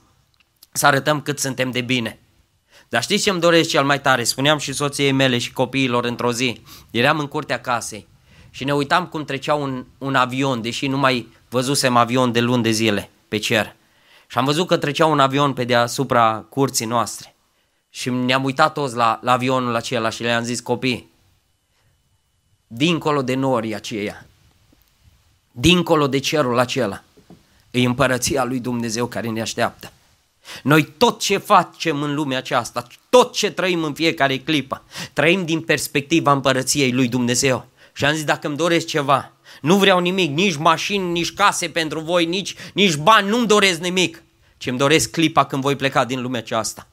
să 0.72 0.86
arătăm 0.86 1.20
cât 1.20 1.38
suntem 1.38 1.70
de 1.70 1.80
bine. 1.80 2.21
Dar 2.92 3.02
știți 3.02 3.22
ce 3.22 3.30
îmi 3.30 3.40
doresc 3.40 3.68
cel 3.68 3.84
mai 3.84 4.00
tare? 4.00 4.24
Spuneam 4.24 4.58
și 4.58 4.72
soției 4.72 5.12
mele 5.12 5.38
și 5.38 5.52
copiilor 5.52 6.04
într-o 6.04 6.32
zi. 6.32 6.60
Eram 6.90 7.18
în 7.18 7.26
curtea 7.26 7.60
casei 7.60 8.06
și 8.50 8.64
ne 8.64 8.74
uitam 8.74 9.06
cum 9.06 9.24
trecea 9.24 9.54
un, 9.54 9.84
un 9.98 10.14
avion, 10.14 10.62
deși 10.62 10.86
nu 10.86 10.96
mai 10.96 11.28
văzusem 11.48 11.96
avion 11.96 12.32
de 12.32 12.40
luni 12.40 12.62
de 12.62 12.70
zile 12.70 13.10
pe 13.28 13.38
cer. 13.38 13.76
Și 14.26 14.38
am 14.38 14.44
văzut 14.44 14.66
că 14.66 14.76
trecea 14.76 15.06
un 15.06 15.20
avion 15.20 15.52
pe 15.52 15.64
deasupra 15.64 16.44
curții 16.48 16.86
noastre. 16.86 17.34
Și 17.90 18.10
ne-am 18.10 18.44
uitat 18.44 18.72
toți 18.72 18.94
la, 18.94 19.18
la 19.22 19.32
avionul 19.32 19.74
acela 19.74 20.08
și 20.08 20.22
le-am 20.22 20.42
zis 20.42 20.60
copii, 20.60 21.10
dincolo 22.66 23.22
de 23.22 23.34
norii 23.34 23.74
aceia, 23.74 24.26
dincolo 25.52 26.06
de 26.06 26.18
cerul 26.18 26.58
acela, 26.58 27.02
e 27.70 27.84
împărăția 27.84 28.44
lui 28.44 28.60
Dumnezeu 28.60 29.06
care 29.06 29.28
ne 29.28 29.40
așteaptă. 29.40 29.92
Noi 30.62 30.82
tot 30.82 31.20
ce 31.20 31.36
facem 31.36 32.02
în 32.02 32.14
lumea 32.14 32.38
aceasta, 32.38 32.86
tot 33.10 33.32
ce 33.32 33.50
trăim 33.50 33.82
în 33.84 33.94
fiecare 33.94 34.38
clipă, 34.38 34.84
trăim 35.12 35.44
din 35.44 35.60
perspectiva 35.60 36.32
împărăției 36.32 36.92
lui 36.92 37.08
Dumnezeu. 37.08 37.66
Și 37.92 38.04
am 38.04 38.14
zis, 38.14 38.24
dacă 38.24 38.46
îmi 38.46 38.56
doresc 38.56 38.86
ceva, 38.86 39.32
nu 39.60 39.76
vreau 39.76 39.98
nimic, 39.98 40.30
nici 40.30 40.56
mașini, 40.56 41.10
nici 41.10 41.32
case 41.32 41.68
pentru 41.68 42.00
voi, 42.00 42.24
nici, 42.24 42.54
nici 42.74 42.96
bani, 42.96 43.28
nu-mi 43.28 43.46
doresc 43.46 43.80
nimic, 43.80 44.22
ci 44.56 44.66
îmi 44.66 44.78
doresc 44.78 45.10
clipa 45.10 45.44
când 45.44 45.62
voi 45.62 45.76
pleca 45.76 46.04
din 46.04 46.22
lumea 46.22 46.40
aceasta 46.40 46.86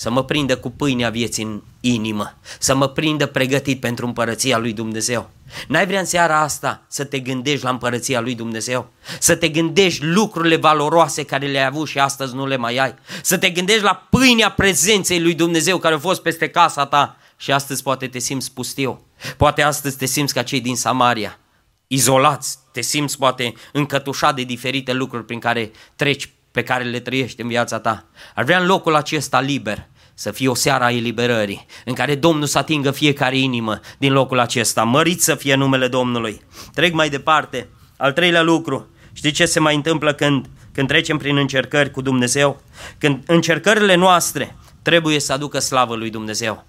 să 0.00 0.10
mă 0.10 0.24
prindă 0.24 0.56
cu 0.56 0.70
pâinea 0.70 1.10
vieții 1.10 1.44
în 1.44 1.62
inimă, 1.80 2.34
să 2.58 2.74
mă 2.74 2.88
prindă 2.88 3.26
pregătit 3.26 3.80
pentru 3.80 4.06
împărăția 4.06 4.58
lui 4.58 4.72
Dumnezeu. 4.72 5.30
N-ai 5.68 5.86
vrea 5.86 5.98
în 5.98 6.04
seara 6.04 6.40
asta 6.40 6.82
să 6.88 7.04
te 7.04 7.18
gândești 7.18 7.64
la 7.64 7.70
împărăția 7.70 8.20
lui 8.20 8.34
Dumnezeu? 8.34 8.90
Să 9.18 9.36
te 9.36 9.48
gândești 9.48 10.04
lucrurile 10.04 10.56
valoroase 10.56 11.24
care 11.24 11.46
le-ai 11.46 11.66
avut 11.66 11.88
și 11.88 11.98
astăzi 11.98 12.34
nu 12.34 12.46
le 12.46 12.56
mai 12.56 12.76
ai? 12.76 12.94
Să 13.22 13.38
te 13.38 13.50
gândești 13.50 13.82
la 13.82 14.06
pâinea 14.10 14.50
prezenței 14.50 15.20
lui 15.20 15.34
Dumnezeu 15.34 15.78
care 15.78 15.94
a 15.94 15.98
fost 15.98 16.22
peste 16.22 16.48
casa 16.48 16.86
ta 16.86 17.16
și 17.36 17.52
astăzi 17.52 17.82
poate 17.82 18.06
te 18.06 18.18
simți 18.18 18.52
pustiu. 18.52 19.06
Poate 19.36 19.62
astăzi 19.62 19.96
te 19.96 20.06
simți 20.06 20.34
ca 20.34 20.42
cei 20.42 20.60
din 20.60 20.76
Samaria, 20.76 21.38
izolați, 21.86 22.58
te 22.72 22.80
simți 22.80 23.18
poate 23.18 23.54
încătușat 23.72 24.34
de 24.34 24.42
diferite 24.42 24.92
lucruri 24.92 25.24
prin 25.24 25.38
care 25.38 25.70
treci 25.96 26.30
pe 26.58 26.64
care 26.64 26.84
le 26.84 27.00
trăiești 27.00 27.40
în 27.40 27.48
viața 27.48 27.78
ta. 27.78 28.04
Ar 28.34 28.44
vrea 28.44 28.58
în 28.58 28.66
locul 28.66 28.94
acesta 28.94 29.40
liber 29.40 29.86
să 30.14 30.30
fie 30.30 30.48
o 30.48 30.54
seară 30.54 30.84
a 30.84 30.90
eliberării, 30.90 31.66
în 31.84 31.94
care 31.94 32.14
Domnul 32.14 32.46
să 32.46 32.58
atingă 32.58 32.90
fiecare 32.90 33.38
inimă 33.38 33.80
din 33.98 34.12
locul 34.12 34.38
acesta. 34.38 34.84
Mărit 34.84 35.22
să 35.22 35.34
fie 35.34 35.54
numele 35.54 35.88
Domnului. 35.88 36.40
Trec 36.74 36.92
mai 36.92 37.08
departe. 37.08 37.68
Al 37.96 38.12
treilea 38.12 38.42
lucru. 38.42 38.90
Știi 39.12 39.30
ce 39.30 39.46
se 39.46 39.60
mai 39.60 39.74
întâmplă 39.74 40.12
când, 40.12 40.46
când 40.72 40.88
trecem 40.88 41.16
prin 41.18 41.36
încercări 41.36 41.90
cu 41.90 42.00
Dumnezeu? 42.00 42.60
Când 42.98 43.22
încercările 43.26 43.94
noastre 43.94 44.56
trebuie 44.82 45.20
să 45.20 45.32
aducă 45.32 45.58
slavă 45.58 45.94
lui 45.94 46.10
Dumnezeu. 46.10 46.66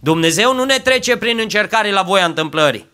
Dumnezeu 0.00 0.54
nu 0.54 0.64
ne 0.64 0.78
trece 0.78 1.16
prin 1.16 1.38
încercare 1.40 1.90
la 1.90 2.02
voia 2.02 2.24
întâmplării. 2.24 2.88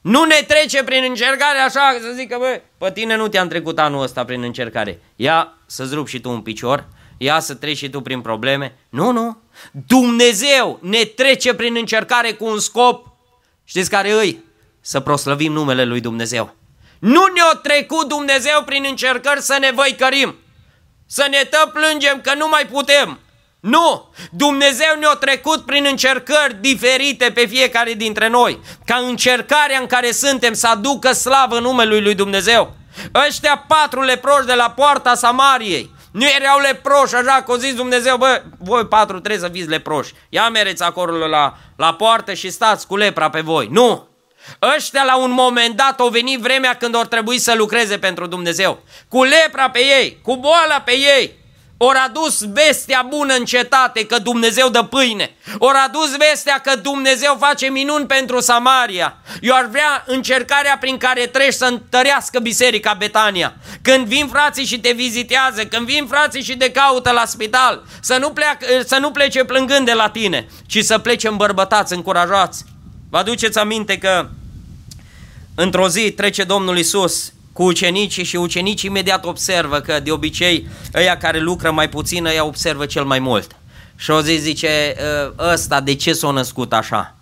Nu 0.00 0.24
ne 0.24 0.44
trece 0.46 0.84
prin 0.84 1.04
încercare 1.08 1.58
așa 1.58 1.96
să 2.00 2.12
zică, 2.14 2.36
bă, 2.38 2.60
pe 2.78 2.92
tine 2.92 3.16
nu 3.16 3.28
te-am 3.28 3.48
trecut 3.48 3.78
anul 3.78 4.02
ăsta 4.02 4.24
prin 4.24 4.42
încercare. 4.42 5.00
Ia 5.16 5.55
să-ți 5.66 5.94
rup 5.94 6.08
și 6.08 6.20
tu 6.20 6.30
un 6.30 6.40
picior, 6.40 6.88
ia 7.16 7.40
să 7.40 7.54
treci 7.54 7.76
și 7.76 7.88
tu 7.88 8.00
prin 8.00 8.20
probleme. 8.20 8.78
Nu, 8.88 9.10
nu. 9.10 9.38
Dumnezeu 9.86 10.78
ne 10.82 11.04
trece 11.04 11.54
prin 11.54 11.76
încercare 11.76 12.32
cu 12.32 12.44
un 12.44 12.58
scop. 12.58 13.06
Știți 13.64 13.90
care 13.90 14.12
îi? 14.12 14.44
Să 14.80 15.00
proslăvim 15.00 15.52
numele 15.52 15.84
lui 15.84 16.00
Dumnezeu. 16.00 16.54
Nu 16.98 17.24
ne-a 17.34 17.60
trecut 17.62 18.08
Dumnezeu 18.08 18.62
prin 18.64 18.84
încercări 18.88 19.40
să 19.40 19.56
ne 19.60 19.70
văicărim, 19.74 20.34
să 21.06 21.26
ne 21.30 21.48
tă 21.50 21.70
plângem 21.72 22.20
că 22.20 22.34
nu 22.34 22.48
mai 22.48 22.66
putem, 22.66 23.18
nu! 23.60 24.08
Dumnezeu 24.30 24.98
ne-a 24.98 25.14
trecut 25.14 25.64
prin 25.64 25.86
încercări 25.88 26.56
diferite 26.60 27.30
pe 27.34 27.46
fiecare 27.46 27.92
dintre 27.92 28.28
noi, 28.28 28.58
ca 28.84 28.96
încercarea 28.96 29.78
în 29.80 29.86
care 29.86 30.10
suntem 30.10 30.52
să 30.52 30.68
aducă 30.68 31.12
slavă 31.12 31.60
numelui 31.60 32.02
lui 32.02 32.14
Dumnezeu. 32.14 32.76
Ăștia 33.26 33.64
patru 33.68 34.02
leproși 34.02 34.46
de 34.46 34.54
la 34.54 34.70
poarta 34.70 35.14
Samariei, 35.14 35.94
nu 36.12 36.24
erau 36.40 36.58
leproși 36.58 37.14
așa 37.14 37.42
că 37.42 37.52
o 37.52 37.56
zis 37.56 37.74
Dumnezeu, 37.74 38.16
bă, 38.16 38.42
voi 38.58 38.86
patru 38.86 39.20
trebuie 39.20 39.48
să 39.48 39.54
fiți 39.54 39.68
leproși. 39.68 40.12
Ia 40.28 40.48
mereți 40.48 40.82
acolo 40.82 41.26
la, 41.26 41.54
la 41.76 41.94
poartă 41.94 42.34
și 42.34 42.50
stați 42.50 42.86
cu 42.86 42.96
lepra 42.96 43.30
pe 43.30 43.40
voi. 43.40 43.68
Nu! 43.70 44.08
Ăștia 44.76 45.02
la 45.02 45.16
un 45.16 45.30
moment 45.30 45.76
dat 45.76 46.00
au 46.00 46.08
venit 46.08 46.40
vremea 46.40 46.74
când 46.74 46.94
au 46.94 47.02
trebuit 47.02 47.40
să 47.40 47.54
lucreze 47.54 47.98
pentru 47.98 48.26
Dumnezeu. 48.26 48.82
Cu 49.08 49.22
lepra 49.22 49.70
pe 49.70 49.78
ei, 49.78 50.20
cu 50.22 50.36
boala 50.36 50.80
pe 50.80 50.92
ei, 50.92 51.36
ori 51.76 51.98
adus 51.98 52.44
vestea 52.44 53.06
bună 53.08 53.34
în 53.34 53.44
cetate 53.44 54.06
că 54.06 54.18
Dumnezeu 54.18 54.68
dă 54.68 54.82
pâine. 54.82 55.36
Ori 55.58 55.76
adus 55.86 56.16
vestea 56.16 56.58
că 56.58 56.76
Dumnezeu 56.76 57.36
face 57.40 57.66
minuni 57.66 58.06
pentru 58.06 58.40
Samaria. 58.40 59.16
Eu 59.40 59.54
ar 59.54 59.66
vrea 59.66 60.04
încercarea 60.06 60.76
prin 60.80 60.96
care 60.96 61.26
treci 61.26 61.52
să 61.52 61.64
întărească 61.64 62.38
biserica 62.38 62.94
Betania. 62.94 63.54
Când 63.82 64.06
vin 64.06 64.28
frații 64.28 64.64
și 64.64 64.80
te 64.80 64.92
vizitează, 64.92 65.64
când 65.64 65.86
vin 65.86 66.06
frații 66.06 66.42
și 66.42 66.56
te 66.56 66.70
caută 66.70 67.10
la 67.10 67.24
spital, 67.24 67.82
să 68.00 68.16
nu, 68.20 68.30
pleac, 68.30 68.58
să 68.86 68.96
nu 69.00 69.10
plece 69.10 69.44
plângând 69.44 69.86
de 69.86 69.92
la 69.92 70.08
tine, 70.08 70.48
ci 70.66 70.84
să 70.84 70.98
plece 70.98 71.28
îmbărbătați, 71.28 71.92
încurajați. 71.92 72.64
Vă 73.10 73.18
aduceți 73.18 73.58
aminte 73.58 73.98
că 73.98 74.28
într-o 75.54 75.88
zi 75.88 76.10
trece 76.10 76.44
Domnul 76.44 76.78
Isus 76.78 77.32
cu 77.56 77.62
ucenicii 77.62 78.24
și 78.24 78.36
ucenicii 78.36 78.88
imediat 78.88 79.24
observă 79.24 79.80
că 79.80 80.00
de 80.00 80.10
obicei 80.10 80.66
ăia 80.94 81.16
care 81.16 81.38
lucră 81.38 81.70
mai 81.70 81.88
puțin, 81.88 82.26
ăia 82.26 82.44
observă 82.44 82.86
cel 82.86 83.04
mai 83.04 83.18
mult. 83.18 83.56
Și 83.96 84.10
o 84.10 84.20
zi 84.20 84.36
zice, 84.36 84.96
ă, 85.38 85.52
ăsta 85.52 85.80
de 85.80 85.94
ce 85.94 86.12
s-a 86.12 86.30
născut 86.30 86.72
așa? 86.72 87.14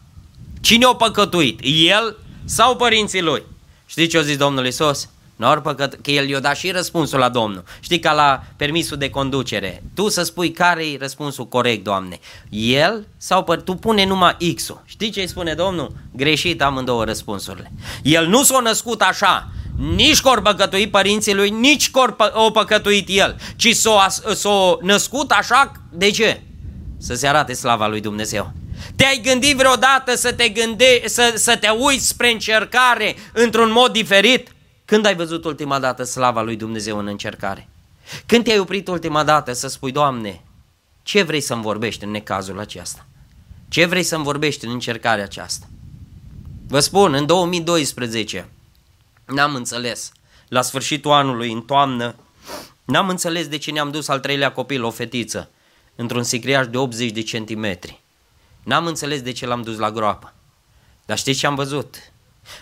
Cine 0.60 0.84
o 0.86 0.94
păcătuit? 0.94 1.60
El 1.88 2.16
sau 2.44 2.76
părinții 2.76 3.22
lui? 3.22 3.42
Știi 3.86 4.06
ce 4.06 4.18
a 4.18 4.22
zis 4.22 4.36
Domnul 4.36 4.66
Isus? 4.66 5.08
Nor 5.36 5.60
păcăt, 5.60 5.98
că 6.02 6.10
el 6.10 6.28
i-a 6.28 6.40
dat 6.40 6.56
și 6.56 6.70
răspunsul 6.70 7.18
la 7.18 7.28
Domnul. 7.28 7.64
Știi 7.80 7.98
ca 7.98 8.12
la 8.12 8.42
permisul 8.56 8.96
de 8.96 9.10
conducere. 9.10 9.82
Tu 9.94 10.08
să 10.08 10.22
spui 10.22 10.50
care 10.50 10.86
e 10.86 10.96
răspunsul 11.00 11.48
corect, 11.48 11.84
Doamne. 11.84 12.18
El 12.50 13.06
sau 13.16 13.42
păr- 13.44 13.64
tu 13.64 13.74
pune 13.74 14.06
numai 14.06 14.36
X-ul. 14.54 14.82
Știi 14.84 15.10
ce 15.10 15.20
îi 15.20 15.28
spune 15.28 15.54
Domnul? 15.54 15.92
Greșit 16.16 16.62
amândouă 16.62 17.04
răspunsurile. 17.04 17.72
El 18.02 18.26
nu 18.26 18.42
s-a 18.42 18.60
născut 18.60 19.00
așa, 19.00 19.48
nici 19.78 20.20
cor 20.20 20.42
păcătuit 20.42 20.90
părinții 20.90 21.34
lui, 21.34 21.50
nici 21.50 21.90
cor 21.90 22.16
o 22.32 22.50
păcătuit 22.50 23.08
el, 23.10 23.36
ci 23.56 23.74
s-o, 23.74 23.98
s-o 24.34 24.78
născut 24.82 25.30
așa, 25.30 25.72
de 25.92 26.10
ce? 26.10 26.42
Să 26.98 27.14
se 27.14 27.26
arate 27.28 27.52
slava 27.52 27.86
lui 27.86 28.00
Dumnezeu. 28.00 28.52
Te-ai 28.96 29.20
gândit 29.22 29.56
vreodată 29.56 30.16
să 30.16 30.32
te, 30.32 30.48
gânde, 30.48 31.02
să, 31.06 31.32
să 31.36 31.56
te 31.56 31.68
uiți 31.68 32.06
spre 32.06 32.30
încercare 32.30 33.14
într-un 33.32 33.72
mod 33.72 33.92
diferit? 33.92 34.48
Când 34.84 35.06
ai 35.06 35.14
văzut 35.14 35.44
ultima 35.44 35.78
dată 35.78 36.02
slava 36.02 36.42
lui 36.42 36.56
Dumnezeu 36.56 36.98
în 36.98 37.06
încercare? 37.06 37.68
Când 38.26 38.44
te-ai 38.44 38.58
oprit 38.58 38.88
ultima 38.88 39.24
dată 39.24 39.52
să 39.52 39.68
spui, 39.68 39.92
Doamne, 39.92 40.42
ce 41.02 41.22
vrei 41.22 41.40
să-mi 41.40 41.62
vorbești 41.62 42.04
în 42.04 42.10
necazul 42.10 42.60
acesta? 42.60 43.06
Ce 43.68 43.84
vrei 43.84 44.02
să-mi 44.02 44.24
vorbești 44.24 44.64
în 44.64 44.70
încercarea 44.70 45.24
aceasta? 45.24 45.66
Vă 46.66 46.80
spun, 46.80 47.14
în 47.14 47.26
2012 47.26 48.48
n-am 49.26 49.54
înțeles. 49.54 50.12
La 50.48 50.62
sfârșitul 50.62 51.10
anului, 51.10 51.52
în 51.52 51.62
toamnă, 51.62 52.14
n-am 52.84 53.08
înțeles 53.08 53.48
de 53.48 53.56
ce 53.56 53.70
ne-am 53.70 53.90
dus 53.90 54.08
al 54.08 54.20
treilea 54.20 54.52
copil, 54.52 54.84
o 54.84 54.90
fetiță, 54.90 55.50
într-un 55.94 56.22
sicriaș 56.22 56.66
de 56.66 56.76
80 56.76 57.10
de 57.10 57.22
centimetri. 57.22 58.02
N-am 58.62 58.86
înțeles 58.86 59.22
de 59.22 59.32
ce 59.32 59.46
l-am 59.46 59.62
dus 59.62 59.78
la 59.78 59.90
groapă. 59.90 60.34
Dar 61.06 61.18
știți 61.18 61.38
ce 61.38 61.46
am 61.46 61.54
văzut? 61.54 61.96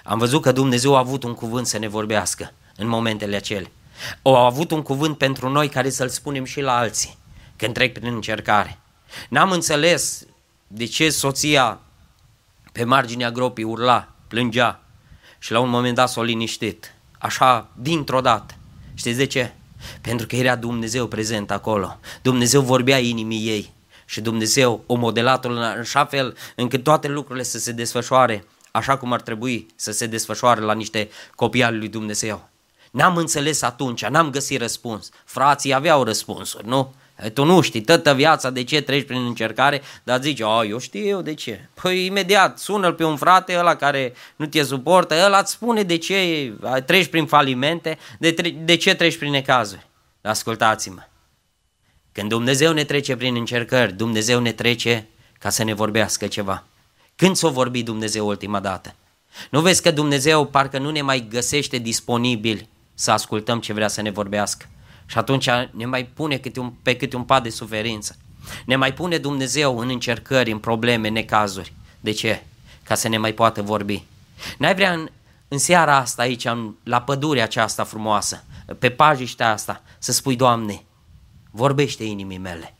Am 0.05 0.19
văzut 0.19 0.43
că 0.43 0.53
Dumnezeu 0.53 0.95
a 0.95 0.99
avut 0.99 1.23
un 1.23 1.35
cuvânt 1.35 1.67
să 1.67 1.79
ne 1.79 1.89
vorbească 1.89 2.53
în 2.77 2.87
momentele 2.89 3.37
acele. 3.37 3.73
O 4.23 4.37
a 4.37 4.45
avut 4.45 4.71
un 4.71 4.83
cuvânt 4.83 5.19
pentru 5.19 5.49
noi 5.49 5.69
care 5.69 5.91
să-l 5.91 6.09
spunem 6.09 6.45
și 6.45 6.61
la 6.61 6.77
alții 6.77 7.19
când 7.57 7.75
trec 7.75 7.93
prin 7.93 8.15
încercare. 8.15 8.79
N-am 9.29 9.51
înțeles 9.51 10.27
de 10.67 10.85
ce 10.85 11.11
soția 11.11 11.81
pe 12.73 12.85
marginea 12.85 13.31
gropii 13.31 13.65
urla, 13.65 14.09
plângea 14.29 14.82
și 15.43 15.53
la 15.53 15.59
un 15.61 15.69
moment 15.69 15.95
dat 15.95 16.09
s-a 16.09 16.23
liniștit. 16.23 16.95
Așa, 17.19 17.69
dintr-o 17.75 18.21
dată. 18.21 18.55
Știți 18.95 19.17
de 19.17 19.27
ce? 19.27 19.53
Pentru 20.01 20.27
că 20.27 20.37
era 20.37 20.57
Dumnezeu 20.57 21.07
prezent 21.07 21.51
acolo. 21.51 21.99
Dumnezeu 22.23 22.61
vorbea 22.61 22.99
inimii 22.99 23.49
ei 23.49 23.73
și 24.05 24.21
Dumnezeu 24.21 24.83
o 24.87 24.95
modelat 24.95 25.45
în 25.45 25.59
așa 25.59 26.05
fel 26.05 26.37
încât 26.57 26.83
toate 26.83 27.09
lucrurile 27.09 27.45
să 27.45 27.59
se 27.59 27.73
desfășoare 27.73 28.45
așa 28.71 28.97
cum 28.97 29.13
ar 29.13 29.21
trebui 29.21 29.67
să 29.77 29.93
se 29.93 30.07
desfășoare 30.07 30.61
la 30.61 30.75
niște 30.75 31.09
copii 31.35 31.63
al 31.63 31.79
lui 31.79 31.89
Dumnezeu. 31.89 32.49
N-am 32.91 33.17
înțeles 33.17 33.63
atunci, 33.63 34.07
n-am 34.07 34.31
găsit 34.31 34.61
răspuns. 34.61 35.11
Frații 35.25 35.75
aveau 35.75 36.03
răspunsuri, 36.03 36.67
nu? 36.67 36.95
Tu 37.35 37.45
nu 37.45 37.61
știi 37.61 37.81
toată 37.81 38.15
viața 38.15 38.51
de 38.51 38.65
ce 38.65 38.81
treci 38.81 39.07
prin 39.07 39.25
încercare, 39.25 39.83
dar 40.03 40.21
zici, 40.21 40.41
a, 40.41 40.65
eu 40.65 40.79
știu 40.79 41.07
eu 41.07 41.23
de 41.23 41.35
ce. 41.35 41.69
Păi 41.83 42.07
imediat 42.07 42.59
sună 42.59 42.93
pe 42.93 43.05
un 43.05 43.17
frate 43.17 43.59
ăla 43.59 43.75
care 43.75 44.13
nu 44.37 44.47
te 44.47 44.63
suportă, 44.63 45.15
ăla 45.25 45.39
îți 45.39 45.53
spune 45.53 45.83
de 45.83 45.97
ce 45.97 46.53
treci 46.87 47.07
prin 47.07 47.27
falimente, 47.27 47.99
de, 48.19 48.31
de 48.65 48.77
ce 48.77 48.95
treci 48.95 49.17
prin 49.17 49.31
necazuri. 49.31 49.87
Ascultați-mă, 50.23 51.03
când 52.13 52.29
Dumnezeu 52.29 52.73
ne 52.73 52.85
trece 52.85 53.17
prin 53.17 53.37
încercări, 53.37 53.93
Dumnezeu 53.93 54.41
ne 54.41 54.53
trece 54.53 55.09
ca 55.39 55.51
să 55.51 55.65
ne 55.65 55.75
vorbească 55.75 56.27
ceva. 56.27 56.65
Când 57.17 57.37
s-o 57.37 57.51
vorbi 57.51 57.83
Dumnezeu 57.83 58.27
ultima 58.27 58.61
dată? 58.61 58.95
Nu 59.51 59.61
vezi 59.61 59.83
că 59.83 59.91
Dumnezeu 59.91 60.47
parcă 60.47 60.79
nu 60.79 60.91
ne 60.91 61.03
mai 61.03 61.27
găsește 61.31 61.79
disponibili 61.79 62.69
să 62.95 63.11
ascultăm 63.11 63.61
ce 63.61 63.73
vrea 63.73 63.89
să 63.89 64.03
ne 64.03 64.11
vorbească? 64.11 64.69
Și 65.13 65.19
atunci 65.19 65.49
ne 65.71 65.87
mai 65.87 66.05
pune 66.05 66.37
câte 66.37 66.61
un, 66.61 66.73
pe 66.83 66.97
câte 66.97 67.17
un 67.17 67.23
pat 67.23 67.43
de 67.43 67.49
suferință. 67.49 68.17
Ne 68.67 68.77
mai 68.77 68.95
pune 68.95 69.19
Dumnezeu 69.19 69.79
în 69.79 69.89
încercări, 69.89 70.51
în 70.51 70.59
probleme, 70.59 71.09
necazuri. 71.09 71.73
De 72.01 72.11
ce? 72.11 72.43
Ca 72.83 72.95
să 72.95 73.09
ne 73.09 73.19
mai 73.19 73.33
poată 73.33 73.63
vorbi. 73.63 74.05
N-ai 74.59 74.75
vrea 74.75 74.93
în, 74.93 75.09
în 75.49 75.59
seara 75.59 75.97
asta 75.97 76.23
aici, 76.23 76.45
în, 76.45 76.75
la 76.83 77.03
pădurea 77.03 77.45
aceasta 77.45 77.85
frumoasă, 77.85 78.45
pe 78.79 78.91
pajiștea 78.91 79.53
asta, 79.53 79.83
să 79.99 80.13
spui, 80.13 80.37
Doamne, 80.37 80.83
vorbește 81.51 82.05
inimii 82.05 82.39
mele. 82.39 82.75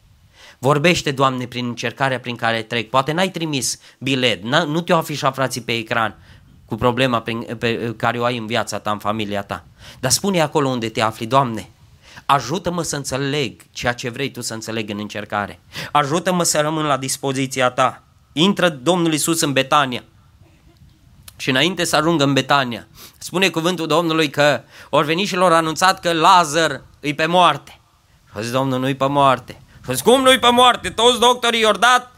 Vorbește, 0.59 1.11
Doamne, 1.11 1.47
prin 1.47 1.67
încercarea 1.67 2.21
prin 2.21 2.37
care 2.37 2.63
trec. 2.63 2.91
Poate 2.91 3.13
n-ai 3.13 3.31
trimis 3.31 3.79
bilet, 3.99 4.43
nu 4.43 4.81
te-au 4.81 4.99
afișat 4.99 5.35
frații 5.35 5.61
pe 5.61 5.73
ecran 5.73 6.19
cu 6.65 6.75
problema 6.75 7.21
prin, 7.21 7.57
pe 7.59 7.95
care 7.97 8.19
o 8.19 8.25
ai 8.25 8.37
în 8.37 8.47
viața 8.47 8.79
ta, 8.79 8.91
în 8.91 8.99
familia 8.99 9.43
ta. 9.43 9.65
Dar 10.01 10.11
spune 10.11 10.41
acolo 10.41 10.69
unde 10.69 10.89
te 10.89 11.01
afli, 11.01 11.27
Doamne, 11.27 11.69
ajută-mă 12.33 12.83
să 12.83 12.97
înțeleg 12.97 13.61
ceea 13.71 13.93
ce 13.93 14.09
vrei 14.11 14.31
Tu 14.31 14.41
să 14.41 14.55
înțeleg 14.55 14.91
în 14.91 14.99
încercare. 14.99 15.61
Ajută-mă 15.93 16.43
să 16.43 16.61
rămân 16.61 16.85
la 16.85 16.97
dispoziția 16.97 17.71
Ta. 17.71 18.03
Intră 18.33 18.69
Domnul 18.69 19.13
Isus 19.13 19.41
în 19.41 19.53
Betania. 19.53 20.03
Și 21.37 21.51
înainte 21.51 21.85
să 21.85 21.97
ajungă 21.97 22.25
în 22.25 22.33
Betania, 22.33 22.87
spune 23.19 23.49
cuvântul 23.49 23.87
Domnului 23.87 24.31
că 24.31 24.63
ori 24.91 25.07
veni 25.07 25.25
și 25.25 25.37
lor 25.37 25.53
anunțat 25.53 26.01
că 26.01 26.13
Lazar 26.13 26.83
îi 27.01 27.15
pe 27.15 27.27
moarte. 27.27 27.81
Și 28.31 28.33
a 28.37 28.41
zis 28.41 28.51
Domnul, 28.51 28.81
nu-i 28.81 28.95
pe 28.95 29.07
moarte. 29.07 29.53
Și 29.85 29.91
a 29.91 29.93
zis, 29.93 30.03
cum 30.03 30.23
nu-i 30.23 30.39
pe 30.39 30.51
moarte? 30.51 30.91
Toți 30.91 31.21
doctorii 31.21 31.61
i-au 31.61 31.73
dat 31.73 32.13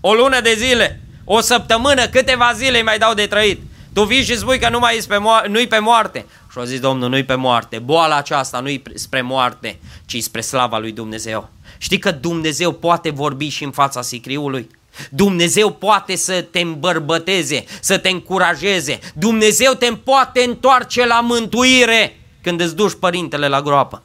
o 0.00 0.14
lună 0.14 0.40
de 0.40 0.54
zile, 0.54 1.00
o 1.24 1.40
săptămână, 1.40 2.06
câteva 2.06 2.52
zile 2.54 2.76
îi 2.76 2.84
mai 2.84 2.98
dau 2.98 3.14
de 3.14 3.26
trăit. 3.26 3.60
Tu 3.92 4.04
vii 4.04 4.24
și 4.24 4.36
spui 4.36 4.58
că 4.58 4.68
nu 4.68 4.78
mai 4.78 5.04
pe 5.08 5.16
mo- 5.16 5.46
nu-i 5.46 5.66
pe 5.66 5.78
moarte. 5.78 6.26
Și 6.50 6.58
a 6.58 6.64
zis 6.64 6.80
Domnul, 6.80 7.08
nu-i 7.08 7.24
pe 7.24 7.34
moarte. 7.34 7.78
Boala 7.78 8.16
aceasta 8.16 8.60
nu-i 8.60 8.82
spre 8.94 9.22
moarte, 9.22 9.78
ci 10.06 10.22
spre 10.22 10.40
slava 10.40 10.78
lui 10.78 10.92
Dumnezeu. 10.92 11.48
Știi 11.78 11.98
că 11.98 12.10
Dumnezeu 12.10 12.72
poate 12.72 13.10
vorbi 13.10 13.48
și 13.48 13.64
în 13.64 13.70
fața 13.70 14.02
sicriului? 14.02 14.68
Dumnezeu 15.10 15.70
poate 15.70 16.16
să 16.16 16.42
te 16.50 16.60
îmbărbăteze, 16.60 17.64
să 17.80 17.98
te 17.98 18.08
încurajeze. 18.08 18.98
Dumnezeu 19.14 19.72
te 19.72 19.92
poate 20.04 20.42
întoarce 20.42 21.06
la 21.06 21.20
mântuire 21.20 22.20
când 22.42 22.60
îți 22.60 22.76
duci 22.76 22.94
părintele 23.00 23.48
la 23.48 23.62
groapă. 23.62 24.02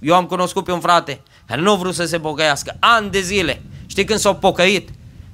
Eu 0.00 0.14
am 0.14 0.26
cunoscut 0.26 0.64
pe 0.64 0.72
un 0.72 0.80
frate 0.80 1.20
care 1.46 1.60
nu 1.60 1.72
a 1.72 1.74
vrut 1.74 1.94
să 1.94 2.04
se 2.04 2.18
pocăiască, 2.18 2.76
ani 2.78 3.10
de 3.10 3.20
zile. 3.20 3.62
Știi 3.86 4.04
când 4.04 4.18
s-a 4.18 4.34
pocăit? 4.34 4.88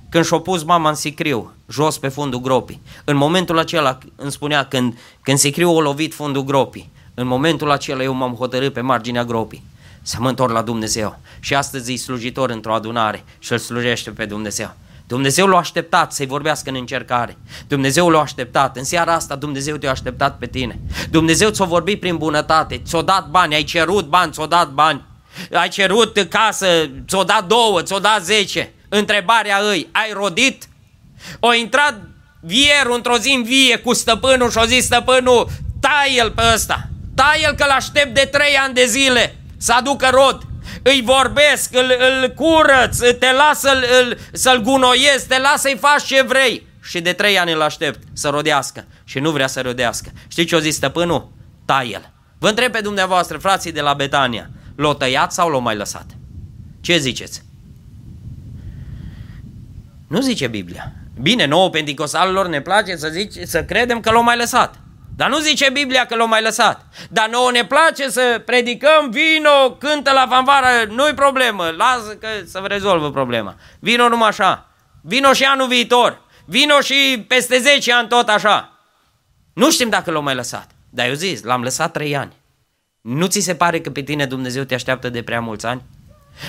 Când 0.08 0.24
și-a 0.24 0.38
pus 0.38 0.62
mama 0.62 0.88
în 0.88 0.94
sicriu, 0.94 1.52
jos 1.70 1.98
pe 1.98 2.08
fundul 2.08 2.40
gropii. 2.40 2.80
În 3.04 3.16
momentul 3.16 3.58
acela 3.58 3.98
îmi 4.16 4.30
spunea, 4.30 4.64
când, 4.64 4.98
când 5.22 5.38
sicriu 5.38 5.70
a 5.70 5.80
lovit 5.80 6.14
fundul 6.14 6.44
gropii, 6.44 6.90
în 7.14 7.26
momentul 7.26 7.70
acela 7.70 8.02
eu 8.02 8.12
m-am 8.12 8.34
hotărât 8.34 8.72
pe 8.72 8.80
marginea 8.80 9.24
gropii 9.24 9.64
să 10.02 10.16
mă 10.20 10.28
întorc 10.28 10.52
la 10.52 10.62
Dumnezeu. 10.62 11.18
Și 11.40 11.54
astăzi 11.54 11.92
e 11.92 11.96
slujitor 11.96 12.50
într-o 12.50 12.74
adunare 12.74 13.24
și 13.38 13.52
îl 13.52 13.58
slujește 13.58 14.10
pe 14.10 14.24
Dumnezeu. 14.24 14.74
Dumnezeu 15.06 15.46
l-a 15.46 15.58
așteptat 15.58 16.12
să-i 16.12 16.26
vorbească 16.26 16.70
în 16.70 16.76
încercare. 16.76 17.36
Dumnezeu 17.68 18.08
l-a 18.08 18.20
așteptat. 18.20 18.76
În 18.76 18.84
seara 18.84 19.14
asta 19.14 19.36
Dumnezeu 19.36 19.76
te-a 19.76 19.90
așteptat 19.90 20.38
pe 20.38 20.46
tine. 20.46 20.80
Dumnezeu 21.10 21.50
ți-a 21.50 21.64
vorbit 21.64 22.00
prin 22.00 22.16
bunătate, 22.16 22.82
ți-a 22.84 23.02
dat 23.02 23.30
bani, 23.30 23.54
ai 23.54 23.62
cerut 23.62 24.08
bani, 24.08 24.32
ți-a 24.32 24.46
dat 24.46 24.70
bani. 24.70 25.04
Ai 25.52 25.68
cerut 25.68 26.26
casă, 26.28 26.66
ți-a 27.08 27.22
dat 27.22 27.46
două, 27.46 27.82
ți-a 27.82 27.98
dat 27.98 28.24
zece. 28.24 28.72
Întrebarea 28.88 29.58
îi, 29.70 29.88
ai 29.92 30.12
rodit? 30.12 30.68
O 31.40 31.54
intrat 31.54 32.00
vierul 32.40 32.94
într-o 32.94 33.18
zi 33.18 33.30
în 33.30 33.42
vie 33.42 33.76
cu 33.76 33.94
stăpânul 33.94 34.50
și 34.50 34.58
o 34.58 34.64
zis 34.64 34.84
stăpânul, 34.84 35.48
tai 35.80 36.14
el 36.16 36.30
pe 36.30 36.42
ăsta, 36.54 36.88
tai 37.14 37.40
el 37.42 37.54
că-l 37.54 37.70
aștept 37.70 38.14
de 38.14 38.28
trei 38.32 38.56
ani 38.56 38.74
de 38.74 38.84
zile 38.86 39.36
să 39.56 39.72
aducă 39.72 40.08
rod. 40.12 40.42
Îi 40.82 41.02
vorbesc, 41.04 41.74
îl, 41.74 41.92
îl 41.98 42.28
curăț, 42.28 42.98
te 42.98 43.32
las 43.32 43.60
să-l, 43.60 43.84
îl, 44.00 44.18
să-l 44.32 44.60
gunoiesc, 44.62 45.26
te 45.26 45.38
las 45.38 45.60
să-i 45.60 45.78
faci 45.80 46.02
ce 46.02 46.22
vrei. 46.22 46.66
Și 46.82 47.00
de 47.00 47.12
trei 47.12 47.38
ani 47.38 47.52
îl 47.52 47.62
aștept 47.62 48.00
să 48.12 48.28
rodească 48.28 48.84
și 49.04 49.18
nu 49.18 49.30
vrea 49.30 49.46
să 49.46 49.60
rodească. 49.60 50.10
Știți 50.28 50.48
ce 50.48 50.56
o 50.56 50.58
zis 50.58 50.74
stăpânul? 50.74 51.32
Tai 51.64 51.90
el. 51.90 52.12
Vă 52.38 52.48
întreb 52.48 52.72
pe 52.72 52.80
dumneavoastră, 52.80 53.38
frații 53.38 53.72
de 53.72 53.80
la 53.80 53.94
Betania, 53.94 54.50
l-o 54.76 54.94
tăiat 54.94 55.32
sau 55.32 55.48
l-o 55.48 55.58
mai 55.58 55.76
lăsat? 55.76 56.06
Ce 56.80 56.98
ziceți? 56.98 57.42
Nu 60.08 60.20
zice 60.20 60.46
Biblia. 60.46 60.92
Bine, 61.20 61.44
nouă 61.44 61.70
penticostalilor 61.70 62.46
ne 62.46 62.60
place 62.60 62.96
să, 62.96 63.08
zice, 63.08 63.44
să 63.44 63.64
credem 63.64 64.00
că 64.00 64.10
l-au 64.10 64.22
mai 64.22 64.36
lăsat. 64.36 64.74
Dar 65.16 65.28
nu 65.28 65.38
zice 65.38 65.70
Biblia 65.70 66.06
că 66.06 66.14
l-au 66.14 66.28
mai 66.28 66.42
lăsat. 66.42 66.86
Dar 67.10 67.28
nouă 67.28 67.50
ne 67.50 67.64
place 67.64 68.10
să 68.10 68.42
predicăm, 68.44 69.10
vino, 69.10 69.70
cântă 69.78 70.12
la 70.12 70.26
fanfară, 70.30 70.66
nu-i 70.88 71.14
problemă, 71.14 71.74
lasă 71.76 72.16
că 72.20 72.28
să 72.46 72.62
rezolvă 72.64 73.10
problema. 73.10 73.56
Vino 73.80 74.08
numai 74.08 74.28
așa. 74.28 74.68
Vino 75.02 75.32
și 75.32 75.44
anul 75.44 75.68
viitor. 75.68 76.22
Vino 76.44 76.80
și 76.80 77.24
peste 77.28 77.58
10 77.58 77.92
ani 77.92 78.08
tot 78.08 78.28
așa. 78.28 78.78
Nu 79.52 79.70
știm 79.70 79.88
dacă 79.88 80.10
l-au 80.10 80.22
mai 80.22 80.34
lăsat. 80.34 80.70
Dar 80.90 81.06
eu 81.06 81.14
zis, 81.14 81.42
l-am 81.42 81.62
lăsat 81.62 81.92
3 81.92 82.16
ani. 82.16 82.32
Nu 83.00 83.26
ți 83.26 83.40
se 83.40 83.54
pare 83.54 83.80
că 83.80 83.90
pe 83.90 84.02
tine 84.02 84.26
Dumnezeu 84.26 84.62
te 84.62 84.74
așteaptă 84.74 85.08
de 85.08 85.22
prea 85.22 85.40
mulți 85.40 85.66
ani? 85.66 85.82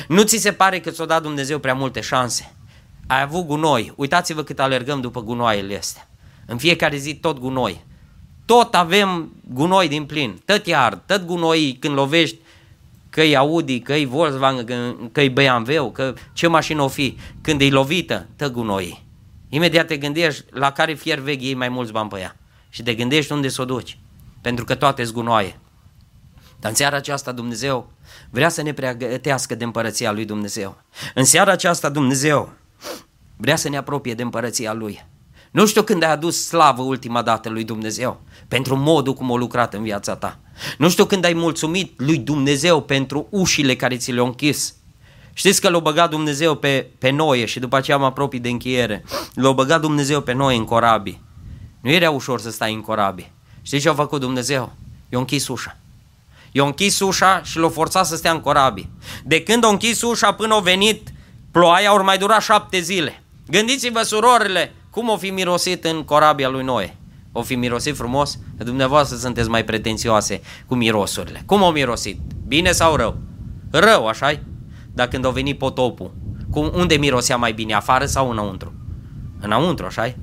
Nu 0.07 0.23
ți 0.23 0.37
se 0.37 0.53
pare 0.53 0.79
că 0.79 0.89
ți-o 0.89 1.05
dat 1.05 1.21
Dumnezeu 1.21 1.59
prea 1.59 1.73
multe 1.73 2.01
șanse? 2.01 2.56
Ai 3.07 3.21
avut 3.21 3.45
gunoi. 3.45 3.93
Uitați-vă 3.95 4.43
cât 4.43 4.59
alergăm 4.59 5.01
după 5.01 5.21
gunoaiele 5.21 5.77
astea. 5.77 6.09
În 6.45 6.57
fiecare 6.57 6.97
zi 6.97 7.15
tot 7.15 7.39
gunoi. 7.39 7.85
Tot 8.45 8.75
avem 8.75 9.31
gunoi 9.53 9.87
din 9.87 10.05
plin. 10.05 10.41
Tot 10.45 10.65
iar, 10.65 10.95
tot 11.05 11.25
gunoi 11.25 11.77
când 11.79 11.93
lovești 11.93 12.37
că 13.09 13.21
e 13.21 13.37
Audi, 13.37 13.79
că 13.79 13.93
e 13.93 14.05
Volkswagen, 14.05 15.09
că 15.11 15.21
e 15.21 15.29
BMW, 15.29 15.91
că 15.91 16.13
ce 16.33 16.47
mașină 16.47 16.81
o 16.81 16.87
fi, 16.87 17.17
când 17.41 17.61
e 17.61 17.69
lovită, 17.69 18.27
tot 18.35 18.51
gunoi. 18.51 19.05
Imediat 19.49 19.87
te 19.87 19.97
gândești 19.97 20.43
la 20.49 20.71
care 20.71 20.93
fier 20.93 21.19
vechi 21.19 21.41
iei 21.41 21.53
mai 21.53 21.69
mulți 21.69 21.91
bani 21.91 22.09
pe 22.09 22.19
ea 22.19 22.35
și 22.69 22.83
te 22.83 22.93
gândești 22.93 23.31
unde 23.31 23.47
să 23.47 23.61
o 23.61 23.65
duci, 23.65 23.97
pentru 24.41 24.65
că 24.65 24.75
toate 24.75 25.03
sunt 25.03 25.15
gunoaie. 25.15 25.59
Dar 26.59 26.69
în 26.71 26.77
seara 26.77 26.95
aceasta 26.95 27.31
Dumnezeu 27.31 27.91
vrea 28.29 28.49
să 28.49 28.61
ne 28.61 28.73
pregătească 28.73 29.55
de 29.55 29.63
împărăția 29.63 30.11
lui 30.11 30.25
Dumnezeu. 30.25 30.81
În 31.13 31.23
seara 31.23 31.51
aceasta 31.51 31.89
Dumnezeu 31.89 32.53
Vrea 33.37 33.55
să 33.55 33.69
ne 33.69 33.77
apropie 33.77 34.13
de 34.13 34.23
împărăția 34.23 34.73
Lui. 34.73 35.05
Nu 35.51 35.65
știu 35.65 35.83
când 35.83 36.03
ai 36.03 36.11
adus 36.11 36.45
slavă 36.45 36.81
ultima 36.81 37.21
dată 37.21 37.49
lui 37.49 37.63
Dumnezeu 37.63 38.21
pentru 38.47 38.75
modul 38.75 39.13
cum 39.13 39.31
a 39.31 39.35
lucrat 39.35 39.73
în 39.73 39.83
viața 39.83 40.15
ta. 40.15 40.39
Nu 40.77 40.89
știu 40.89 41.05
când 41.05 41.25
ai 41.25 41.33
mulțumit 41.33 41.99
lui 41.99 42.17
Dumnezeu 42.17 42.81
pentru 42.81 43.27
ușile 43.29 43.75
care 43.75 43.97
ți 43.97 44.11
le-au 44.11 44.25
închis. 44.25 44.75
Știți 45.33 45.61
că 45.61 45.69
l-a 45.69 45.79
băgat 45.79 46.09
Dumnezeu 46.09 46.55
pe, 46.55 46.87
pe 46.97 47.09
Noe 47.09 47.45
și 47.45 47.59
după 47.59 47.75
aceea 47.75 47.97
am 47.97 48.03
apropii 48.03 48.39
de 48.39 48.49
încheiere. 48.49 49.03
L-a 49.33 49.51
băgat 49.51 49.81
Dumnezeu 49.81 50.21
pe 50.21 50.33
noi 50.33 50.57
în 50.57 50.65
corabii. 50.65 51.21
Nu 51.81 51.89
era 51.89 52.09
ușor 52.09 52.39
să 52.39 52.51
stai 52.51 52.73
în 52.73 52.81
corabii. 52.81 53.31
Știți 53.61 53.83
ce 53.83 53.89
a 53.89 53.93
făcut 53.93 54.19
Dumnezeu? 54.19 54.73
I-a 55.09 55.19
închis 55.19 55.47
ușa. 55.47 55.77
I-a 56.51 56.63
închis 56.63 56.99
ușa 56.99 57.41
și 57.43 57.57
l-a 57.57 57.69
forțat 57.69 58.05
să 58.05 58.15
stea 58.15 58.31
în 58.31 58.39
corabii. 58.39 58.89
De 59.23 59.43
când 59.43 59.63
a 59.63 59.67
închis 59.67 60.01
ușa 60.01 60.33
până 60.33 60.55
a 60.55 60.59
venit 60.59 61.07
ploaia, 61.51 61.93
ori 61.93 62.03
mai 62.03 62.17
dura 62.17 62.39
șapte 62.39 62.79
zile. 62.79 63.23
Gândiți-vă, 63.49 64.01
surorile, 64.01 64.73
cum 64.89 65.09
o 65.09 65.17
fi 65.17 65.29
mirosit 65.29 65.85
în 65.85 66.03
corabia 66.03 66.49
lui 66.49 66.63
Noe. 66.63 66.97
O 67.31 67.41
fi 67.41 67.55
mirosit 67.55 67.95
frumos? 67.95 68.39
Dumneavoastră 68.57 69.17
sunteți 69.17 69.49
mai 69.49 69.63
pretențioase 69.63 70.41
cu 70.65 70.75
mirosurile. 70.75 71.43
Cum 71.45 71.61
o 71.61 71.71
mirosit? 71.71 72.19
Bine 72.47 72.71
sau 72.71 72.95
rău? 72.95 73.17
Rău, 73.71 74.07
așa 74.07 74.31
-i? 74.31 74.39
Dar 74.93 75.07
când 75.07 75.25
a 75.25 75.29
venit 75.29 75.57
potopul, 75.57 76.13
cum, 76.51 76.71
unde 76.75 76.95
mirosea 76.95 77.37
mai 77.37 77.53
bine, 77.53 77.73
afară 77.73 78.05
sau 78.05 78.29
înăuntru? 78.29 78.73
Înăuntru, 79.39 79.85
așa 79.85 80.07
-i? 80.07 80.15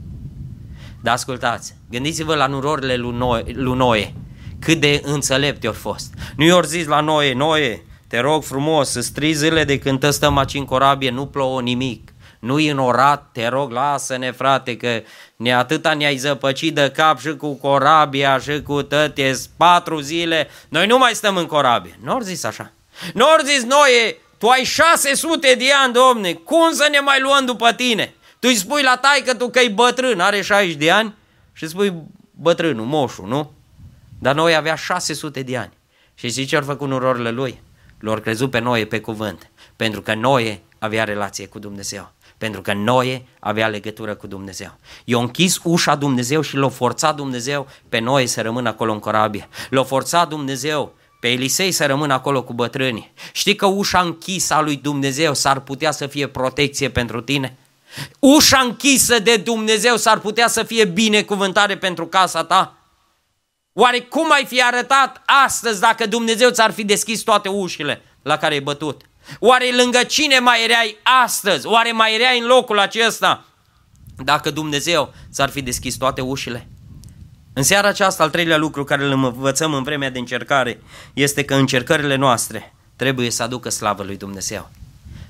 Dar 1.03 1.15
ascultați, 1.15 1.77
gândiți-vă 1.91 2.35
la 2.35 2.47
nurorile 2.47 2.97
lui 2.97 3.17
Noe, 3.17 3.43
lui 3.53 3.77
Noe 3.77 4.15
cât 4.59 4.81
de 4.81 5.01
înțelepti 5.05 5.67
au 5.67 5.73
fost. 5.73 6.15
Nu 6.37 6.45
i-au 6.45 6.63
zis 6.63 6.87
la 6.87 7.01
Noe, 7.01 7.35
Noe, 7.35 7.85
te 8.07 8.21
rog 8.21 8.43
frumos, 8.43 8.91
să 8.91 9.01
zile 9.33 9.65
de 9.65 9.79
când 9.79 10.11
stăm 10.11 10.37
aici 10.37 10.55
în 10.55 10.65
corabie, 10.65 11.11
nu 11.11 11.27
plouă 11.27 11.61
nimic 11.61 12.14
nu-i 12.45 12.69
înorat, 12.69 13.29
te 13.33 13.47
rog, 13.47 13.71
lasă-ne 13.71 14.31
frate, 14.31 14.77
că 14.77 15.03
ne 15.37 15.55
atâta 15.55 15.95
ne-ai 15.95 16.17
zăpăcit 16.17 16.75
de 16.75 16.91
cap 16.95 17.21
și 17.21 17.37
cu 17.37 17.55
corabia 17.55 18.39
și 18.39 18.63
cu 18.63 18.83
tăte, 18.83 19.39
patru 19.57 20.01
zile, 20.01 20.49
noi 20.69 20.87
nu 20.87 20.99
mai 20.99 21.15
stăm 21.15 21.37
în 21.37 21.47
corabie. 21.47 21.99
Nu 22.03 22.21
zis 22.21 22.45
așa. 22.45 22.73
Nu 23.15 23.27
zis 23.45 23.63
noi, 23.63 24.17
tu 24.39 24.49
ai 24.49 24.65
600 24.65 25.55
de 25.55 25.73
ani, 25.83 25.93
domne, 25.93 26.33
cum 26.33 26.73
să 26.73 26.89
ne 26.91 26.99
mai 26.99 27.21
luăm 27.21 27.45
după 27.45 27.73
tine? 27.73 28.15
Tu 28.39 28.49
îi 28.51 28.55
spui 28.55 28.83
la 28.83 28.97
taică 28.97 29.35
tu 29.35 29.49
că 29.49 29.61
e 29.61 29.69
bătrân, 29.69 30.21
are 30.21 30.41
60 30.41 30.75
de 30.75 30.91
ani 30.91 31.15
și 31.53 31.69
spui 31.69 31.93
bătrânul, 32.31 32.85
moșul, 32.85 33.27
nu? 33.27 33.53
Dar 34.19 34.35
noi 34.35 34.55
avea 34.55 34.75
600 34.75 35.43
de 35.43 35.57
ani. 35.57 35.73
Și 36.15 36.29
zice 36.29 36.49
ce 36.49 36.57
au 36.57 36.63
făcut 36.63 36.89
nurorile 36.89 37.31
lui? 37.31 37.63
Lor 37.99 38.21
crezut 38.21 38.51
pe 38.51 38.59
noi 38.59 38.87
pe 38.87 39.01
cuvânt, 39.01 39.51
pentru 39.77 40.03
că 40.03 40.15
noi 40.15 40.63
avea 40.79 41.05
relație 41.05 41.47
cu 41.47 41.59
Dumnezeu 41.59 42.13
pentru 42.39 42.61
că 42.61 42.73
Noe 42.73 43.27
avea 43.41 43.69
legătură 43.69 44.15
cu 44.15 44.27
Dumnezeu. 44.27 44.79
I-a 45.05 45.19
închis 45.19 45.61
ușa 45.63 45.95
Dumnezeu 45.95 46.41
și 46.41 46.57
l-a 46.57 46.69
forțat 46.69 47.17
Dumnezeu 47.17 47.67
pe 47.89 47.99
Noe 47.99 48.27
să 48.27 48.41
rămână 48.41 48.69
acolo 48.69 48.93
în 48.93 48.99
corabie. 48.99 49.49
L-a 49.71 49.85
forțat 49.85 50.29
Dumnezeu 50.29 50.95
pe 51.21 51.29
Elisei 51.31 51.73
să 51.73 51.87
rămână 51.87 52.13
acolo 52.13 52.43
cu 52.43 52.53
bătrânii. 52.53 53.13
Știi 53.33 53.57
că 53.57 53.67
ușa 53.67 54.01
închisă 54.01 54.55
a 54.55 54.61
lui 54.61 54.77
Dumnezeu 54.77 55.35
s-ar 55.35 55.61
putea 55.61 55.91
să 55.91 56.07
fie 56.07 56.27
protecție 56.27 56.91
pentru 56.91 57.21
tine? 57.21 57.57
Ușa 58.19 58.59
închisă 58.59 59.19
de 59.19 59.37
Dumnezeu 59.37 59.97
s-ar 59.97 60.19
putea 60.19 60.49
să 60.49 60.63
fie 60.63 60.85
binecuvântare 60.85 61.77
pentru 61.77 62.07
casa 62.07 62.45
ta? 62.45 62.77
Oare 63.73 64.01
cum 64.01 64.33
ai 64.33 64.45
fi 64.45 64.63
arătat 64.63 65.23
astăzi 65.45 65.81
dacă 65.81 66.07
Dumnezeu 66.07 66.51
ți-ar 66.51 66.73
fi 66.73 66.85
deschis 66.85 67.21
toate 67.21 67.49
ușile 67.49 68.03
la 68.23 68.37
care 68.37 68.55
ai 68.55 68.61
bătut? 68.61 69.03
Oare 69.39 69.71
lângă 69.77 70.03
cine 70.03 70.39
mai 70.39 70.65
erai 70.65 70.97
astăzi? 71.25 71.67
Oare 71.67 71.93
mai 71.93 72.15
erai 72.15 72.39
în 72.39 72.47
locul 72.47 72.79
acesta 72.79 73.45
dacă 74.17 74.51
Dumnezeu 74.51 75.15
ți-ar 75.33 75.51
fi 75.51 75.63
deschis 75.63 75.97
toate 75.97 76.21
ușile? 76.21 76.69
În 77.53 77.63
seara 77.63 77.89
aceasta, 77.89 78.23
al 78.23 78.31
treilea 78.31 78.57
lucru 78.57 78.85
care 78.85 79.05
îl 79.05 79.11
învățăm 79.11 79.75
în 79.75 79.83
vremea 79.83 80.11
de 80.11 80.19
încercare 80.19 80.83
este 81.13 81.45
că 81.45 81.55
încercările 81.55 82.17
noastre 82.17 82.75
trebuie 82.97 83.31
să 83.31 83.43
aducă 83.43 83.69
slavă 83.69 84.03
lui 84.03 84.17
Dumnezeu. 84.17 84.71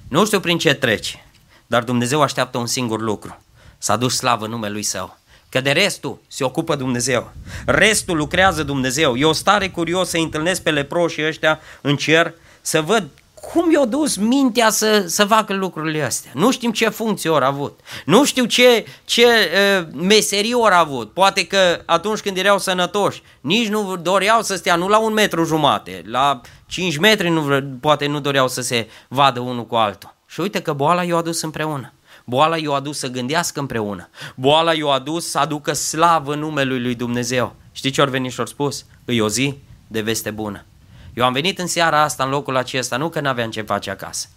Nu 0.09 0.27
știu 0.27 0.41
prin 0.41 0.59
ce 0.59 0.75
treci, 0.75 1.25
dar 1.67 1.83
Dumnezeu 1.83 2.23
așteaptă 2.23 2.59
un 2.59 2.67
singur 2.67 3.01
lucru, 3.01 3.43
să 3.79 3.93
aduci 3.93 4.11
slavă 4.11 4.47
numelui 4.47 4.83
Său. 4.83 5.19
Că 5.49 5.61
de 5.61 5.73
restul 5.73 6.21
se 6.27 6.45
ocupă 6.45 6.77
Dumnezeu. 6.77 7.33
Restul 7.67 8.17
lucrează 8.17 8.63
Dumnezeu. 8.63 9.17
E 9.17 9.25
o 9.25 9.33
stare 9.33 9.69
curios 9.71 10.09
să 10.09 10.17
întâlnesc 10.17 10.63
pe 10.63 10.71
leproșii 10.71 11.27
ăștia 11.27 11.61
în 11.81 11.97
cer, 11.97 12.35
să 12.61 12.81
văd 12.81 13.09
cum 13.53 13.71
i-a 13.71 13.85
dus 13.85 14.17
mintea 14.17 14.71
să, 14.71 15.05
să 15.07 15.25
facă 15.25 15.55
lucrurile 15.55 16.03
astea? 16.03 16.31
Nu 16.35 16.51
știm 16.51 16.73
ce 16.73 16.89
funcție 16.89 17.31
ori 17.31 17.45
avut. 17.45 17.81
Nu 18.05 18.25
știu 18.25 18.45
ce, 18.45 18.87
ce 19.05 19.25
uh, 19.25 19.87
meserii 19.93 20.55
ori 20.55 20.75
avut. 20.75 21.13
Poate 21.13 21.47
că 21.47 21.83
atunci 21.85 22.21
când 22.21 22.37
erau 22.37 22.59
sănătoși, 22.59 23.23
nici 23.41 23.69
nu 23.69 23.97
doreau 23.97 24.43
să 24.43 24.57
stea 24.57 24.77
nu 24.77 24.89
la 24.89 24.99
un 24.99 25.13
metru 25.13 25.45
jumate, 25.45 26.03
la 26.07 26.41
5 26.67 26.97
metri 26.97 27.29
nu, 27.29 27.63
poate 27.81 28.07
nu 28.07 28.21
doreau 28.21 28.49
să 28.49 28.61
se 28.61 28.89
vadă 29.09 29.41
unul 29.41 29.67
cu 29.67 29.75
altul. 29.75 30.15
Și 30.27 30.41
uite 30.41 30.63
că 30.63 30.73
boala 30.73 31.03
i-a 31.03 31.17
adus 31.17 31.43
împreună. 31.43 31.93
Boala 32.25 32.57
i-a 32.57 32.71
adus 32.71 32.99
să 32.99 33.09
gândească 33.09 33.61
împreună. 33.61 34.09
Boala 34.35 34.73
i-a 34.73 34.93
adus 34.93 35.31
să 35.31 35.39
aducă 35.39 35.73
slavă 35.73 36.35
numelui 36.35 36.81
lui 36.83 36.95
Dumnezeu. 36.95 37.55
Știi 37.73 37.91
ce 37.91 38.01
ori 38.01 38.11
veni 38.11 38.31
și 38.31 38.43
spus? 38.45 38.85
Îi 39.05 39.21
o 39.21 39.29
zi 39.29 39.55
de 39.87 40.01
veste 40.01 40.31
bună. 40.31 40.65
Eu 41.15 41.25
am 41.25 41.33
venit 41.33 41.59
în 41.59 41.67
seara 41.67 42.03
asta, 42.03 42.25
în 42.25 42.31
locul 42.31 42.57
acesta, 42.57 42.97
nu 42.97 43.09
că 43.09 43.21
n-aveam 43.21 43.51
ce 43.51 43.63
face 43.63 43.91
acasă. 43.91 44.29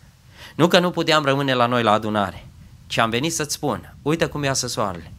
Nu 0.55 0.67
că 0.67 0.79
nu 0.79 0.91
puteam 0.91 1.23
rămâne 1.23 1.53
la 1.53 1.65
noi 1.65 1.83
la 1.83 1.91
adunare, 1.91 2.45
ci 2.87 2.97
am 2.97 3.09
venit 3.09 3.33
să-ți 3.33 3.53
spun, 3.53 3.95
uite 4.01 4.25
cum 4.25 4.43
iasă 4.43 4.67
soarele. 4.67 5.11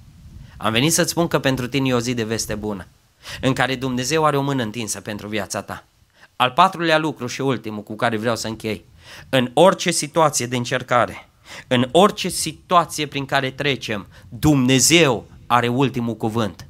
Am 0.57 0.73
venit 0.73 0.93
să-ți 0.93 1.11
spun 1.11 1.29
că 1.29 1.39
pentru 1.39 1.69
tine 1.69 1.89
e 1.89 1.95
o 1.95 2.01
zi 2.01 2.15
de 2.15 2.25
veste 2.25 2.55
bună, 2.55 2.87
în 3.41 3.53
care 3.53 3.75
Dumnezeu 3.75 4.25
are 4.25 4.37
o 4.37 4.43
mână 4.43 4.63
întinsă 4.63 5.01
pentru 5.01 5.29
viața 5.29 5.63
ta. 5.63 5.85
Al 6.37 6.51
patrulea 6.51 6.99
lucru 6.99 7.27
și 7.27 7.41
ultimul 7.41 7.83
cu 7.83 7.97
care 7.97 8.17
vreau 8.17 8.37
să 8.37 8.47
închei. 8.47 8.85
În 9.29 9.51
orice 9.55 9.91
situație 9.91 10.47
de 10.47 10.57
încercare, 10.57 11.29
în 11.67 11.89
orice 11.93 12.29
situație 12.29 13.07
prin 13.07 13.25
care 13.25 13.51
trecem, 13.51 14.07
Dumnezeu 14.29 15.27
are 15.47 15.69
ultimul 15.69 16.17
cuvânt. 16.17 16.68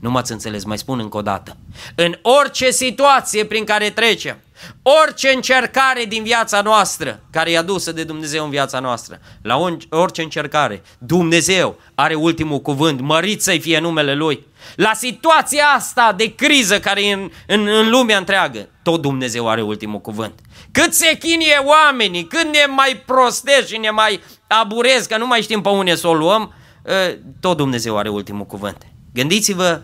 Nu 0.00 0.10
m-ați 0.10 0.32
înțeles, 0.32 0.64
mai 0.64 0.78
spun 0.78 0.98
încă 0.98 1.16
o 1.16 1.22
dată. 1.22 1.56
În 1.94 2.18
orice 2.22 2.70
situație 2.70 3.44
prin 3.44 3.64
care 3.64 3.90
trecem, 3.90 4.38
orice 4.82 5.28
încercare 5.28 6.04
din 6.04 6.22
viața 6.22 6.60
noastră, 6.60 7.20
care 7.30 7.50
e 7.50 7.58
adusă 7.58 7.92
de 7.92 8.04
Dumnezeu 8.04 8.44
în 8.44 8.50
viața 8.50 8.78
noastră, 8.80 9.20
la 9.42 9.56
orice 9.90 10.22
încercare, 10.22 10.82
Dumnezeu 10.98 11.78
are 11.94 12.14
ultimul 12.14 12.60
cuvânt, 12.60 13.00
mărit 13.00 13.42
să-i 13.42 13.60
fie 13.60 13.78
numele 13.78 14.14
Lui. 14.14 14.46
La 14.74 14.92
situația 14.94 15.64
asta 15.76 16.14
de 16.16 16.34
criză 16.34 16.80
care 16.80 17.06
e 17.06 17.12
în, 17.12 17.30
în, 17.46 17.66
în 17.66 17.90
lumea 17.90 18.18
întreagă, 18.18 18.68
tot 18.82 19.00
Dumnezeu 19.00 19.48
are 19.48 19.62
ultimul 19.62 20.00
cuvânt. 20.00 20.40
Cât 20.72 20.94
se 20.94 21.16
chinie 21.18 21.62
oamenii, 21.64 22.24
cât 22.24 22.44
ne 22.44 22.66
mai 22.68 23.02
prostesc 23.06 23.66
și 23.66 23.76
ne 23.76 23.90
mai 23.90 24.20
aburez, 24.46 25.06
că 25.06 25.16
nu 25.16 25.26
mai 25.26 25.42
știm 25.42 25.60
pe 25.60 25.68
unde 25.68 25.94
să 25.94 26.08
o 26.08 26.14
luăm, 26.14 26.54
ă, 26.86 26.92
tot 27.40 27.56
Dumnezeu 27.56 27.98
are 27.98 28.08
ultimul 28.08 28.44
cuvânt. 28.44 28.86
Gândiți-vă 29.16 29.82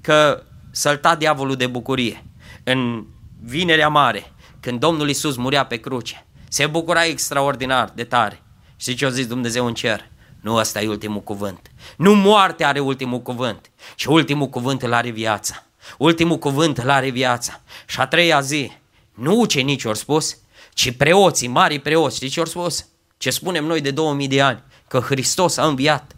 că 0.00 0.42
sălta 0.70 1.14
diavolul 1.14 1.56
de 1.56 1.66
bucurie 1.66 2.24
în 2.64 3.04
vinerea 3.42 3.88
mare, 3.88 4.32
când 4.60 4.80
Domnul 4.80 5.08
Isus 5.08 5.36
murea 5.36 5.66
pe 5.66 5.76
cruce. 5.76 6.26
Se 6.48 6.66
bucura 6.66 7.04
extraordinar 7.04 7.92
de 7.94 8.04
tare. 8.04 8.42
Și 8.76 8.94
ce 8.94 9.04
a 9.04 9.08
zis 9.08 9.26
Dumnezeu 9.26 9.66
în 9.66 9.74
cer? 9.74 10.10
Nu 10.40 10.54
ăsta 10.54 10.80
e 10.80 10.88
ultimul 10.88 11.20
cuvânt. 11.20 11.70
Nu 11.96 12.14
moartea 12.14 12.68
are 12.68 12.80
ultimul 12.80 13.20
cuvânt, 13.20 13.70
și 13.94 14.08
ultimul 14.08 14.48
cuvânt 14.48 14.82
îl 14.82 14.92
are 14.92 15.10
viața. 15.10 15.66
Ultimul 15.98 16.38
cuvânt 16.38 16.78
îl 16.78 16.90
are 16.90 17.10
viața. 17.10 17.60
Și 17.86 18.00
a 18.00 18.06
treia 18.06 18.40
zi, 18.40 18.72
nu 19.14 19.40
ucenicii 19.40 19.88
au 19.88 19.94
spus, 19.94 20.36
ci 20.74 20.96
preoții, 20.96 21.48
mari 21.48 21.78
preoți, 21.78 22.16
știți 22.16 22.32
ce 22.32 22.40
au 22.40 22.46
spus? 22.46 22.86
Ce 23.16 23.30
spunem 23.30 23.64
noi 23.64 23.80
de 23.80 23.90
2000 23.90 24.28
de 24.28 24.42
ani? 24.42 24.62
Că 24.92 25.00
Hristos 25.00 25.56
a 25.56 25.66
înviat. 25.66 26.12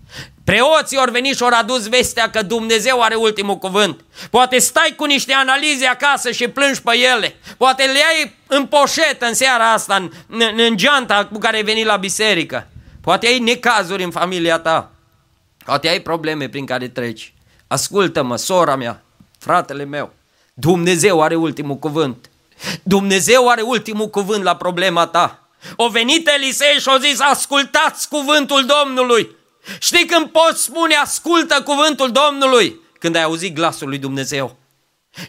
Preoții 0.44 0.96
ori 0.96 1.10
veni 1.10 1.28
și 1.28 1.42
ori 1.42 1.54
adus 1.54 1.88
vestea 1.88 2.30
că 2.30 2.42
Dumnezeu 2.42 3.02
are 3.02 3.14
ultimul 3.14 3.56
cuvânt. 3.56 4.04
Poate 4.30 4.58
stai 4.58 4.94
cu 4.96 5.04
niște 5.04 5.32
analize 5.32 5.86
acasă 5.86 6.30
și 6.30 6.48
plângi 6.48 6.82
pe 6.82 6.96
ele. 7.14 7.36
Poate 7.56 7.82
le 7.82 7.90
ai 7.90 8.34
în 8.46 8.66
poșetă 8.66 9.26
în 9.26 9.34
seara 9.34 9.72
asta, 9.72 9.94
în, 9.94 10.10
în, 10.28 10.40
în 10.56 10.76
geanta 10.76 11.28
cu 11.32 11.38
care 11.38 11.56
ai 11.56 11.62
venit 11.62 11.86
la 11.86 11.96
biserică. 11.96 12.66
Poate 13.00 13.26
ai 13.26 13.38
necazuri 13.38 14.02
în 14.02 14.10
familia 14.10 14.58
ta. 14.58 14.90
Poate 15.64 15.88
ai 15.88 16.00
probleme 16.00 16.48
prin 16.48 16.66
care 16.66 16.88
treci. 16.88 17.34
Ascultă-mă, 17.66 18.36
sora 18.36 18.76
mea, 18.76 19.02
fratele 19.38 19.84
meu. 19.84 20.12
Dumnezeu 20.54 21.22
are 21.22 21.34
ultimul 21.34 21.76
cuvânt. 21.76 22.30
Dumnezeu 22.82 23.48
are 23.48 23.62
ultimul 23.62 24.08
cuvânt 24.08 24.42
la 24.42 24.56
problema 24.56 25.06
ta. 25.06 25.43
O 25.76 25.88
venit 25.88 26.28
Elisei 26.28 26.80
și 26.80 26.88
o 26.88 26.98
zis, 26.98 27.20
ascultați 27.20 28.08
cuvântul 28.08 28.64
Domnului. 28.64 29.36
Știi 29.78 30.06
când 30.06 30.26
poți 30.26 30.62
spune 30.62 30.94
ascultă 30.94 31.62
cuvântul 31.62 32.10
Domnului? 32.10 32.80
Când 32.98 33.16
ai 33.16 33.22
auzit 33.22 33.54
glasul 33.54 33.88
lui 33.88 33.98
Dumnezeu. 33.98 34.56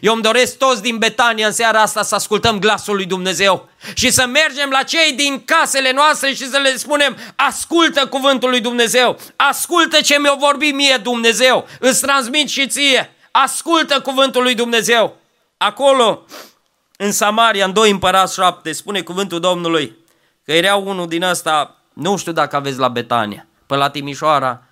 Eu 0.00 0.12
îmi 0.12 0.22
doresc 0.22 0.58
toți 0.58 0.82
din 0.82 0.98
Betania 0.98 1.46
în 1.46 1.52
seara 1.52 1.80
asta 1.80 2.02
să 2.02 2.14
ascultăm 2.14 2.58
glasul 2.58 2.94
lui 2.94 3.04
Dumnezeu 3.04 3.68
și 3.94 4.10
să 4.10 4.26
mergem 4.26 4.70
la 4.70 4.82
cei 4.82 5.12
din 5.12 5.44
casele 5.44 5.92
noastre 5.92 6.32
și 6.34 6.48
să 6.48 6.58
le 6.58 6.76
spunem 6.76 7.16
ascultă 7.36 8.06
cuvântul 8.06 8.48
lui 8.50 8.60
Dumnezeu, 8.60 9.18
ascultă 9.36 10.00
ce 10.00 10.18
mi-o 10.18 10.36
vorbi 10.38 10.70
mie 10.70 10.96
Dumnezeu, 10.96 11.68
îți 11.80 12.00
transmit 12.00 12.48
și 12.48 12.66
ție, 12.66 13.14
ascultă 13.30 14.00
cuvântul 14.00 14.42
lui 14.42 14.54
Dumnezeu. 14.54 15.16
Acolo, 15.56 16.24
în 16.96 17.12
Samaria, 17.12 17.64
în 17.64 17.72
2 17.72 17.90
împărați 17.90 18.34
7, 18.34 18.72
spune 18.72 19.00
cuvântul 19.00 19.40
Domnului 19.40 19.96
că 20.46 20.52
era 20.52 20.76
unul 20.76 21.08
din 21.08 21.22
ăsta, 21.22 21.82
nu 21.92 22.16
știu 22.16 22.32
dacă 22.32 22.56
aveți 22.56 22.78
la 22.78 22.88
Betania, 22.88 23.46
pe 23.66 23.74
la 23.74 23.90
Timișoara, 23.90 24.62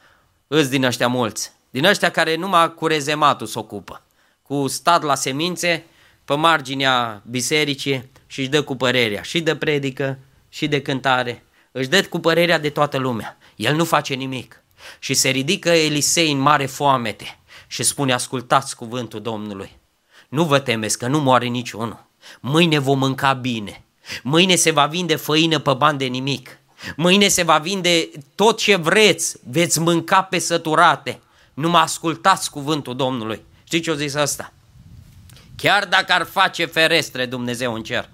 îți 0.47 0.71
din 0.71 0.85
ăștia 0.85 1.09
mulți. 1.09 1.53
Din 1.71 1.85
ăștia 1.85 2.11
care 2.11 2.37
numai 2.37 2.75
cu 2.75 2.87
rezematul 2.87 3.47
se 3.47 3.59
ocupă. 3.59 4.03
Cu 4.43 4.67
stat 4.67 5.03
la 5.03 5.15
semințe, 5.15 5.85
pe 6.25 6.35
marginea 6.35 7.23
bisericii 7.31 8.11
și 8.27 8.41
își 8.41 8.49
dă 8.49 8.63
cu 8.63 8.77
părerea 8.77 9.23
și 9.23 9.41
de 9.41 9.57
predică 9.57 10.19
și 10.49 10.69
de 10.69 10.83
cântare. 10.83 11.45
Își 11.73 11.89
dă 11.89 12.05
cu 12.05 12.19
părerea 12.19 12.59
de 12.59 12.71
toată 12.71 12.99
lumea. 12.99 13.39
El 13.57 13.75
nu 13.75 13.85
face 13.85 14.15
nimic. 14.15 14.63
Și 14.99 15.15
se 15.15 15.29
ridică 15.29 15.71
Elisei 15.71 16.33
în 16.33 16.39
mare 16.39 16.67
foamete 16.67 17.39
și 17.67 17.83
spune, 17.83 18.13
ascultați 18.13 18.77
cuvântul 18.77 19.23
Domnului. 19.23 19.79
Nu 20.29 20.45
vă 20.45 20.59
temeți 20.59 20.99
că 20.99 21.07
nu 21.07 21.21
moare 21.21 21.47
niciunul. 21.47 22.05
Mâine 22.41 22.79
vom 22.79 22.99
mânca 22.99 23.33
bine. 23.33 23.84
Mâine 24.23 24.55
se 24.55 24.71
va 24.71 24.87
vinde 24.87 25.17
făină 25.17 25.59
pe 25.59 25.73
bani 25.73 25.99
de 25.99 26.05
nimic. 26.05 26.59
Mâine 26.97 27.29
se 27.29 27.43
va 27.43 27.59
vinde 27.59 28.11
tot 28.35 28.59
ce 28.59 28.77
vreți, 28.77 29.37
veți 29.51 29.81
mânca 29.81 30.23
pe 30.23 30.39
săturate. 30.39 31.21
Nu 31.55 31.69
mă 31.69 31.79
ascultați 31.79 32.51
cuvântul 32.51 32.97
Domnului. 32.97 33.43
Știi 33.65 33.81
ce 33.81 33.91
o 33.91 33.95
zis 33.95 34.15
asta? 34.15 34.53
Chiar 35.57 35.85
dacă 35.85 36.13
ar 36.13 36.25
face 36.25 36.65
ferestre 36.65 37.27
Dumnezeu 37.27 37.75
în 37.75 37.83
cer. 37.83 38.09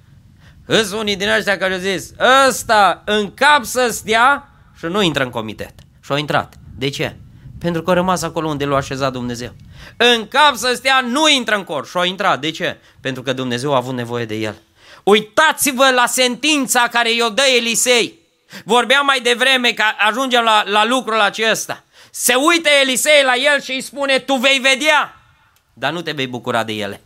Îs 0.65 0.93
unii 0.93 1.17
din 1.17 1.29
ăștia 1.29 1.59
care 1.59 1.75
au 1.75 1.81
zis, 1.81 2.13
ăsta 2.49 3.03
în 3.07 3.35
cap 3.35 3.65
să 3.65 3.89
stea 3.91 4.51
și 4.79 4.85
nu 4.85 5.03
intră 5.03 5.23
în 5.23 5.31
comitet. 5.31 5.75
Și 6.05 6.13
au 6.13 6.17
intrat. 6.17 6.55
De 6.79 6.89
ce? 6.89 7.17
Pentru 7.59 7.83
că 7.83 7.91
a 7.91 7.95
rămas 7.95 8.23
acolo 8.23 8.49
unde 8.49 8.65
l-a 8.65 8.77
așezat 8.77 9.13
Dumnezeu. 9.13 9.53
În 9.97 10.29
cap 10.29 10.55
să 10.55 10.73
stea, 10.75 11.01
nu 11.01 11.29
intră 11.29 11.55
în 11.55 11.65
cor. 11.65 11.87
Și 11.87 11.97
au 11.97 12.05
intrat. 12.05 12.41
De 12.41 12.51
ce? 12.51 12.79
Pentru 13.01 13.23
că 13.23 13.33
Dumnezeu 13.33 13.73
a 13.73 13.77
avut 13.77 13.95
nevoie 13.95 14.25
de 14.25 14.35
el. 14.35 14.55
Uitați-vă 15.03 15.91
la 15.91 16.07
sentința 16.07 16.89
care 16.89 17.13
i-o 17.13 17.29
dă 17.29 17.43
Elisei. 17.57 18.19
Vorbeam 18.65 19.05
mai 19.05 19.21
devreme 19.21 19.73
că 19.73 19.85
ajungem 20.09 20.43
la, 20.43 20.63
la 20.67 20.85
lucrul 20.85 21.21
acesta. 21.21 21.85
Se 22.11 22.35
uită 22.35 22.69
Elisei 22.83 23.23
la 23.25 23.35
el 23.35 23.61
și 23.61 23.73
îi 23.73 23.81
spune, 23.81 24.19
tu 24.19 24.35
vei 24.35 24.59
vedea, 24.59 25.15
dar 25.73 25.93
nu 25.93 26.03
te 26.03 26.13
vei 26.13 26.27
bucura 26.27 26.65
de 26.65 26.73
ele. 26.73 27.01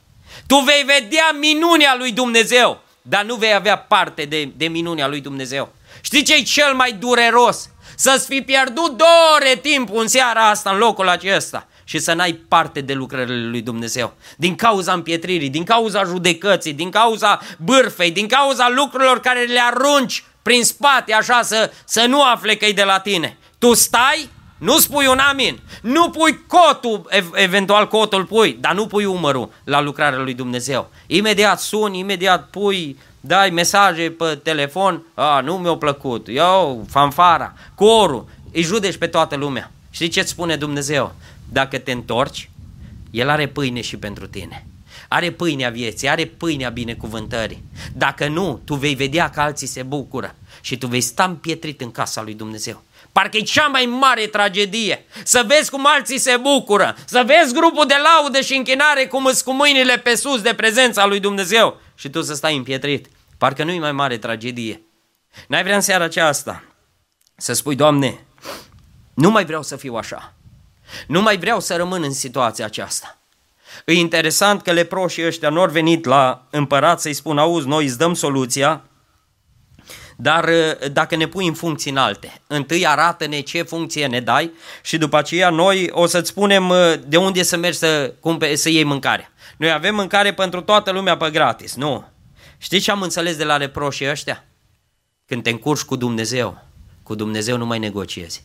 Tu 0.46 0.56
vei 0.56 0.82
vedea 0.82 1.30
minunea 1.40 1.94
lui 1.98 2.12
Dumnezeu, 2.12 2.80
dar 3.02 3.24
nu 3.24 3.34
vei 3.34 3.54
avea 3.54 3.78
parte 3.78 4.24
de, 4.24 4.44
de 4.56 4.66
minunea 4.66 5.06
lui 5.06 5.20
Dumnezeu. 5.20 5.72
Știi 6.00 6.22
ce 6.22 6.34
e 6.34 6.42
cel 6.42 6.74
mai 6.74 6.92
dureros? 6.92 7.68
Să-ți 7.96 8.26
fi 8.26 8.42
pierdut 8.42 8.96
două 8.96 9.34
ore 9.34 9.56
timp 9.56 9.94
în 9.94 10.08
seara 10.08 10.48
asta, 10.48 10.70
în 10.70 10.78
locul 10.78 11.08
acesta 11.08 11.68
și 11.84 11.98
să 11.98 12.12
n-ai 12.12 12.32
parte 12.32 12.80
de 12.80 12.92
lucrările 12.92 13.48
lui 13.48 13.62
Dumnezeu. 13.62 14.14
Din 14.36 14.54
cauza 14.54 14.92
împietririi, 14.92 15.48
din 15.48 15.64
cauza 15.64 16.04
judecății, 16.04 16.72
din 16.72 16.90
cauza 16.90 17.40
bârfei, 17.58 18.10
din 18.10 18.26
cauza 18.26 18.68
lucrurilor 18.68 19.20
care 19.20 19.44
le 19.44 19.60
arunci 19.60 20.24
prin 20.42 20.64
spate 20.64 21.12
așa 21.12 21.42
să, 21.42 21.70
să 21.84 22.04
nu 22.08 22.22
afle 22.22 22.54
că 22.54 22.64
e 22.64 22.72
de 22.72 22.82
la 22.82 22.98
tine. 22.98 23.36
Tu 23.58 23.74
stai, 23.74 24.28
nu 24.58 24.78
spui 24.78 25.06
un 25.06 25.18
amin, 25.18 25.60
nu 25.82 26.10
pui 26.10 26.44
cotul, 26.46 27.08
eventual 27.34 27.88
cotul 27.88 28.24
pui, 28.24 28.56
dar 28.60 28.74
nu 28.74 28.86
pui 28.86 29.04
umărul 29.04 29.50
la 29.64 29.80
lucrarea 29.80 30.18
lui 30.18 30.34
Dumnezeu. 30.34 30.90
Imediat 31.06 31.60
suni, 31.60 31.98
imediat 31.98 32.48
pui 32.50 32.98
dai 33.20 33.50
mesaje 33.50 34.10
pe 34.10 34.40
telefon, 34.42 35.02
a, 35.14 35.40
nu 35.40 35.56
mi-a 35.56 35.76
plăcut, 35.76 36.26
eu, 36.30 36.84
fanfara, 36.90 37.54
corul, 37.74 38.28
îi 38.52 38.62
judeci 38.62 38.96
pe 38.96 39.06
toată 39.06 39.36
lumea. 39.36 39.70
Știi 39.90 40.08
ce 40.08 40.22
spune 40.22 40.56
Dumnezeu? 40.56 41.14
Dacă 41.52 41.78
te 41.78 41.92
întorci, 41.92 42.50
El 43.10 43.28
are 43.28 43.48
pâine 43.48 43.80
și 43.80 43.96
pentru 43.96 44.26
tine. 44.26 44.66
Are 45.08 45.30
pâinea 45.30 45.70
vieții, 45.70 46.08
are 46.08 46.24
pâinea 46.24 46.68
binecuvântării. 46.68 47.62
Dacă 47.92 48.28
nu, 48.28 48.60
tu 48.64 48.74
vei 48.74 48.94
vedea 48.94 49.30
că 49.30 49.40
alții 49.40 49.66
se 49.66 49.82
bucură 49.82 50.34
și 50.60 50.78
tu 50.78 50.86
vei 50.86 51.00
sta 51.00 51.24
împietrit 51.24 51.80
în 51.80 51.90
casa 51.90 52.22
lui 52.22 52.34
Dumnezeu. 52.34 52.82
Parcă 53.12 53.36
e 53.36 53.40
cea 53.40 53.66
mai 53.66 53.84
mare 53.84 54.26
tragedie. 54.26 55.04
Să 55.24 55.44
vezi 55.46 55.70
cum 55.70 55.86
alții 55.86 56.18
se 56.18 56.36
bucură, 56.36 56.96
să 57.04 57.24
vezi 57.26 57.54
grupul 57.54 57.86
de 57.86 57.94
laudă 58.02 58.40
și 58.40 58.54
închinare 58.54 59.06
cum 59.06 59.24
îți 59.24 59.44
cu 59.44 59.52
mâinile 59.52 59.98
pe 59.98 60.14
sus 60.14 60.40
de 60.40 60.54
prezența 60.54 61.06
lui 61.06 61.20
Dumnezeu 61.20 61.80
și 61.94 62.08
tu 62.08 62.22
să 62.22 62.34
stai 62.34 62.56
împietrit. 62.56 63.06
Parcă 63.38 63.64
nu-i 63.64 63.78
mai 63.78 63.92
mare 63.92 64.18
tragedie. 64.18 64.80
N-ai 65.48 65.62
vrea 65.62 65.74
în 65.74 65.80
seara 65.80 66.04
aceasta 66.04 66.64
să 67.36 67.52
spui, 67.52 67.74
Doamne, 67.74 68.24
nu 69.14 69.30
mai 69.30 69.44
vreau 69.44 69.62
să 69.62 69.76
fiu 69.76 69.94
așa. 69.94 70.34
Nu 71.06 71.22
mai 71.22 71.38
vreau 71.38 71.60
să 71.60 71.76
rămân 71.76 72.02
în 72.02 72.12
situația 72.12 72.64
aceasta. 72.64 73.18
E 73.84 73.92
interesant 73.92 74.62
că 74.62 74.72
leproșii 74.72 75.26
ăștia 75.26 75.48
nu 75.48 75.60
au 75.60 75.68
venit 75.68 76.04
la 76.04 76.46
împărat 76.50 77.00
să-i 77.00 77.12
spun, 77.12 77.38
auzi, 77.38 77.66
noi 77.66 77.84
îți 77.84 77.98
dăm 77.98 78.14
soluția, 78.14 78.84
dar 80.16 80.50
dacă 80.92 81.16
ne 81.16 81.26
pui 81.26 81.46
în 81.46 81.54
funcții 81.54 81.90
înalte, 81.90 82.40
întâi 82.46 82.86
arată-ne 82.86 83.40
ce 83.40 83.62
funcție 83.62 84.06
ne 84.06 84.20
dai 84.20 84.52
și 84.82 84.98
după 84.98 85.16
aceea 85.16 85.50
noi 85.50 85.88
o 85.92 86.06
să-ți 86.06 86.28
spunem 86.28 86.72
de 87.06 87.16
unde 87.16 87.42
să 87.42 87.56
mergi 87.56 87.78
să, 87.78 88.14
cumpe, 88.20 88.54
să 88.54 88.68
iei 88.68 88.84
mâncare. 88.84 89.32
Noi 89.56 89.72
avem 89.72 89.94
mâncare 89.94 90.34
pentru 90.34 90.60
toată 90.60 90.90
lumea 90.90 91.16
pe 91.16 91.30
gratis, 91.30 91.74
nu. 91.74 92.04
Știți 92.58 92.84
ce 92.84 92.90
am 92.90 93.02
înțeles 93.02 93.36
de 93.36 93.44
la 93.44 93.56
reproșii 93.56 94.10
ăștia? 94.10 94.44
Când 95.26 95.42
te 95.42 95.50
încurci 95.50 95.82
cu 95.82 95.96
Dumnezeu, 95.96 96.62
cu 97.02 97.14
Dumnezeu 97.14 97.56
nu 97.56 97.66
mai 97.66 97.78
negociezi. 97.78 98.44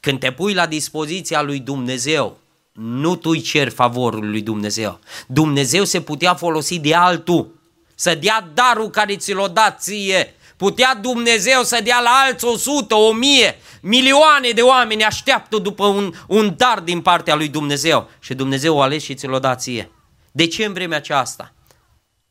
Când 0.00 0.18
te 0.18 0.32
pui 0.32 0.54
la 0.54 0.66
dispoziția 0.66 1.42
lui 1.42 1.58
Dumnezeu, 1.58 2.38
nu 2.72 3.16
tu 3.16 3.28
îi 3.28 3.40
ceri 3.40 3.70
favorul 3.70 4.30
lui 4.30 4.42
Dumnezeu. 4.42 4.98
Dumnezeu 5.26 5.84
se 5.84 6.00
putea 6.00 6.34
folosi 6.34 6.78
de 6.78 6.94
altul, 6.94 7.58
să 7.94 8.14
dea 8.14 8.50
darul 8.54 8.90
care 8.90 9.16
ți 9.16 9.32
l-o 9.32 9.48
dat 9.48 9.82
ție. 9.82 10.34
Putea 10.56 10.94
Dumnezeu 10.94 11.62
să 11.62 11.80
dea 11.84 12.00
la 12.00 12.10
alți 12.10 12.44
o 12.44 12.56
sută, 12.56 12.94
o 12.94 13.12
mie, 13.12 13.58
milioane 13.80 14.50
de 14.50 14.60
oameni 14.60 15.04
așteaptă 15.04 15.58
după 15.58 15.86
un, 15.86 16.12
un 16.26 16.54
dar 16.56 16.80
din 16.80 17.00
partea 17.00 17.34
lui 17.34 17.48
Dumnezeu. 17.48 18.10
Și 18.18 18.34
Dumnezeu 18.34 18.76
o 18.76 18.80
ales 18.80 19.02
și 19.02 19.14
ți 19.14 19.26
l-o 19.26 19.38
dat 19.38 19.60
ție. 19.60 19.90
De 20.32 20.46
ce 20.46 20.64
în 20.64 20.72
vremea 20.72 20.96
aceasta? 20.96 21.52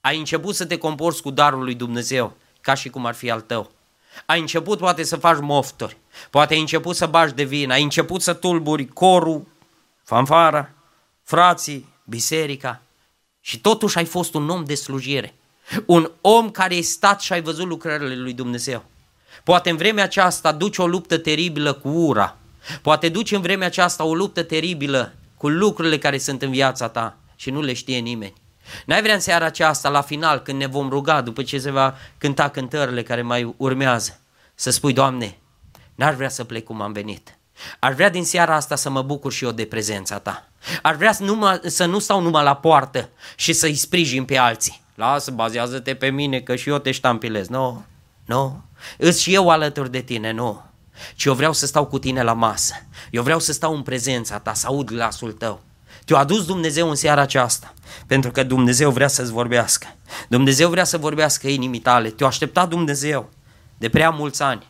Ai 0.02 0.18
început 0.18 0.56
să 0.56 0.66
te 0.66 0.78
comporți 0.78 1.22
cu 1.22 1.30
darul 1.30 1.64
lui 1.64 1.76
Dumnezeu, 1.76 2.38
ca 2.62 2.74
și 2.74 2.90
cum 2.90 3.06
ar 3.06 3.14
fi 3.14 3.32
al 3.32 3.42
tău. 3.42 3.72
Ai 4.26 4.40
început 4.40 4.78
poate 4.78 5.04
să 5.04 5.16
faci 5.16 5.40
mofturi, 5.42 5.98
poate 6.30 6.54
ai 6.54 6.60
început 6.60 6.96
să 6.96 7.06
bași 7.06 7.34
de 7.34 7.44
vin, 7.44 7.72
ai 7.72 7.84
început 7.84 8.22
să 8.22 8.34
tulburi 8.34 8.88
corul, 8.88 9.48
fanfara, 10.04 10.70
frații, 11.24 11.88
biserica 12.04 12.82
și 13.42 13.60
totuși 13.60 13.98
ai 13.98 14.06
fost 14.06 14.34
un 14.34 14.50
om 14.50 14.64
de 14.64 14.76
slujire. 14.76 15.34
Un 15.86 16.12
om 16.22 16.50
care 16.50 16.74
ai 16.74 16.82
stat 16.82 17.22
și 17.22 17.34
ai 17.34 17.42
văzut 17.42 17.68
lucrările 17.68 18.16
lui 18.16 18.34
Dumnezeu. 18.34 18.84
Poate 19.44 19.70
în 19.70 19.78
vremea 19.78 20.04
aceasta 20.04 20.52
duci 20.52 20.78
o 20.78 20.88
luptă 20.88 21.18
teribilă 21.18 21.74
cu 21.74 21.90
ura. 21.90 22.38
Poate 22.82 23.10
duci 23.10 23.32
în 23.32 23.42
vremea 23.42 23.68
aceasta 23.68 24.04
o 24.04 24.16
luptă 24.16 24.44
teribilă 24.44 25.14
cu 25.38 25.48
lucrurile 25.48 25.98
care 25.98 26.18
sunt 26.18 26.42
în 26.42 26.52
viața 26.52 26.88
ta 26.88 27.18
și 27.36 27.50
nu 27.50 27.62
le 27.62 27.74
știe 27.74 27.98
nimeni. 27.98 28.34
N-ai 28.86 29.02
vrea 29.02 29.14
în 29.14 29.20
seara 29.20 29.46
aceasta, 29.46 29.90
la 29.90 30.02
final, 30.02 30.40
când 30.40 30.60
ne 30.60 30.66
vom 30.66 30.90
ruga, 30.90 31.22
după 31.22 31.44
ce 31.44 31.60
se 31.60 31.72
va 31.72 31.96
cânta 32.18 32.50
cântările 32.50 33.04
care 33.04 33.22
mai 33.22 33.54
urmează, 33.58 34.20
să 34.56 34.70
spui, 34.70 34.94
Doamne, 34.94 35.38
n-aș 35.96 36.16
vrea 36.16 36.30
să 36.30 36.44
plec 36.44 36.64
cum 36.64 36.82
am 36.82 36.92
venit. 36.92 37.38
Aș 37.80 37.94
vrea 37.94 38.10
din 38.10 38.26
seara 38.26 38.56
asta 38.56 38.76
să 38.76 38.90
mă 38.90 39.02
bucur 39.02 39.32
și 39.32 39.44
eu 39.44 39.52
de 39.52 39.66
prezența 39.66 40.20
ta. 40.20 40.50
Aș 40.82 40.96
vrea 40.96 41.12
să, 41.12 41.24
numai, 41.24 41.60
să 41.66 41.86
nu 41.86 42.00
stau 42.00 42.22
numai 42.22 42.44
la 42.44 42.56
poartă 42.56 43.10
și 43.36 43.54
să-i 43.54 43.76
sprijin 43.76 44.26
pe 44.26 44.38
alții. 44.38 44.82
Lasă, 44.96 45.32
bazează-te 45.32 45.96
pe 45.96 46.10
mine 46.10 46.40
că 46.40 46.56
și 46.56 46.70
eu 46.70 46.78
te 46.78 46.92
ștampilez. 46.92 47.48
Nu, 47.48 47.86
nu. 48.26 48.64
Îți 48.98 49.22
și 49.22 49.34
eu 49.34 49.50
alături 49.50 49.92
de 49.92 50.02
tine, 50.02 50.32
nu. 50.32 50.62
Ci 51.16 51.26
eu 51.26 51.34
vreau 51.34 51.54
să 51.54 51.66
stau 51.66 51.86
cu 51.86 52.00
tine 52.00 52.24
la 52.24 52.34
masă. 52.34 52.74
Eu 53.12 53.24
vreau 53.24 53.40
să 53.40 53.52
stau 53.52 53.76
în 53.76 53.82
prezența 53.82 54.40
ta, 54.40 54.54
să 54.54 54.68
aud 54.68 54.88
glasul 54.92 55.32
tău. 55.32 55.62
Te-a 56.10 56.18
adus 56.18 56.46
Dumnezeu 56.46 56.90
în 56.90 56.96
seara 56.96 57.22
aceasta, 57.22 57.74
pentru 58.08 58.32
că 58.32 58.44
Dumnezeu 58.44 58.92
vrea 58.92 59.08
să-ți 59.08 59.32
vorbească. 59.32 59.88
Dumnezeu 60.30 60.70
vrea 60.70 60.84
să 60.84 60.98
vorbească 60.98 61.48
inimii 61.48 61.80
tale. 61.80 62.10
Te-a 62.10 62.28
așteptat 62.28 62.70
Dumnezeu 62.70 63.30
de 63.78 63.90
prea 63.90 64.10
mulți 64.10 64.42
ani. 64.42 64.68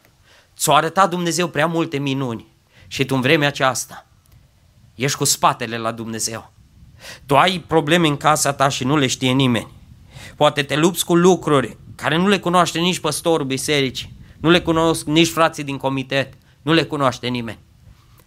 Ți-a 0.58 0.74
arătat 0.74 1.10
Dumnezeu 1.10 1.48
prea 1.48 1.68
multe 1.68 1.98
minuni 1.98 2.48
și 2.88 3.06
tu 3.06 3.16
în 3.16 3.22
vremea 3.22 3.48
aceasta 3.48 4.06
ești 4.96 5.18
cu 5.18 5.24
spatele 5.24 5.78
la 5.78 5.92
Dumnezeu. 5.92 6.52
Tu 7.26 7.38
ai 7.38 7.60
probleme 7.68 8.08
în 8.08 8.18
casa 8.18 8.54
ta 8.54 8.68
și 8.68 8.84
nu 8.84 8.98
le 8.98 9.08
știe 9.08 9.32
nimeni. 9.32 9.72
Poate 10.36 10.64
te 10.64 10.76
lupți 10.76 11.06
cu 11.06 11.16
lucruri 11.16 11.78
care 11.96 12.18
nu 12.18 12.28
le 12.28 12.40
cunoaște 12.40 12.80
nici 12.80 13.00
păstorul 13.00 13.46
bisericii, 13.46 14.14
nu 14.40 14.50
le 14.50 14.62
cunosc 14.62 15.06
nici 15.06 15.30
frații 15.30 15.64
din 15.64 15.78
comitet, 15.78 16.34
nu 16.62 16.74
le 16.74 16.84
cunoaște 16.84 17.28
nimeni. 17.28 17.60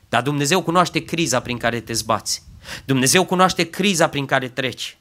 Dar 0.08 0.22
Dumnezeu 0.22 0.62
cunoaște 0.62 1.04
criza 1.04 1.40
prin 1.40 1.56
care 1.56 1.80
te 1.80 1.92
zbați. 1.92 2.50
Dumnezeu 2.84 3.24
cunoaște 3.24 3.70
criza 3.70 4.08
prin 4.08 4.26
care 4.26 4.48
treci. 4.48 4.96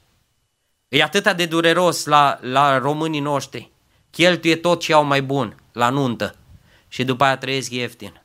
E 0.88 1.02
atât 1.02 1.32
de 1.36 1.46
dureros 1.46 2.04
la, 2.04 2.38
la 2.40 2.78
românii 2.78 3.20
noștri. 3.20 3.70
Cheltuie 4.10 4.56
tot 4.56 4.80
ce 4.80 4.92
au 4.92 5.04
mai 5.04 5.22
bun 5.22 5.56
la 5.72 5.88
nuntă 5.88 6.34
și 6.88 7.04
după 7.04 7.24
aia 7.24 7.36
trăiesc 7.36 7.70
ieftin. 7.70 8.22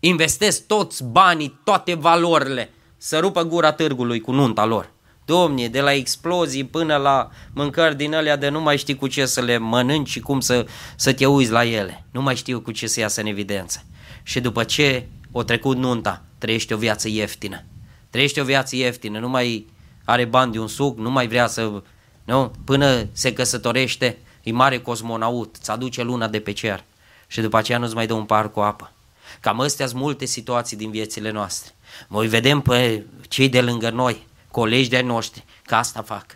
Investesc 0.00 0.66
toți 0.66 1.04
banii, 1.04 1.60
toate 1.64 1.94
valorile, 1.94 2.70
să 2.96 3.18
rupă 3.18 3.42
gura 3.42 3.72
târgului 3.72 4.20
cu 4.20 4.32
nunta 4.32 4.64
lor. 4.64 4.90
Domnie, 5.24 5.68
de 5.68 5.80
la 5.80 5.92
explozii 5.92 6.64
până 6.64 6.96
la 6.96 7.30
mâncări 7.52 7.96
din 7.96 8.14
alea 8.14 8.36
de 8.36 8.48
nu 8.48 8.60
mai 8.60 8.78
știi 8.78 8.96
cu 8.96 9.06
ce 9.06 9.26
să 9.26 9.40
le 9.40 9.58
mănânci 9.58 10.08
și 10.08 10.20
cum 10.20 10.40
să, 10.40 10.66
să 10.96 11.12
te 11.12 11.26
uiți 11.26 11.50
la 11.50 11.64
ele. 11.64 12.04
Nu 12.10 12.22
mai 12.22 12.36
știu 12.36 12.60
cu 12.60 12.70
ce 12.70 12.86
să 12.86 13.00
iasă 13.00 13.20
în 13.20 13.26
evidență. 13.26 13.84
Și 14.22 14.40
după 14.40 14.64
ce 14.64 15.08
o 15.32 15.42
trecut 15.42 15.76
nunta, 15.76 16.22
trăiește 16.38 16.74
o 16.74 16.76
viață 16.76 17.08
ieftină. 17.08 17.64
Trăiește 18.10 18.40
o 18.40 18.44
viață 18.44 18.76
ieftină, 18.76 19.18
nu 19.18 19.28
mai 19.28 19.66
are 20.04 20.24
bani 20.24 20.52
de 20.52 20.58
un 20.58 20.68
suc, 20.68 20.98
nu 20.98 21.10
mai 21.10 21.28
vrea 21.28 21.46
să... 21.46 21.82
Nu? 22.24 22.52
Până 22.64 23.06
se 23.12 23.32
căsătorește, 23.32 24.18
e 24.42 24.52
mare 24.52 24.78
cosmonaut, 24.78 25.56
îți 25.56 25.70
aduce 25.70 26.02
luna 26.02 26.28
de 26.28 26.40
pe 26.40 26.52
cer 26.52 26.84
și 27.26 27.40
după 27.40 27.56
aceea 27.56 27.78
nu-ți 27.78 27.94
mai 27.94 28.06
dă 28.06 28.12
un 28.12 28.24
par 28.24 28.50
cu 28.50 28.60
apă. 28.60 28.92
Cam 29.40 29.60
astea 29.60 29.86
sunt 29.86 30.00
multe 30.00 30.24
situații 30.24 30.76
din 30.76 30.90
viețile 30.90 31.30
noastre. 31.30 31.74
Noi 32.08 32.26
vedem 32.26 32.60
pe 32.60 33.04
cei 33.28 33.48
de 33.48 33.60
lângă 33.60 33.90
noi, 33.90 34.26
colegi 34.50 34.88
de 34.88 35.00
noștri, 35.00 35.44
că 35.64 35.74
asta 35.74 36.02
fac. 36.02 36.26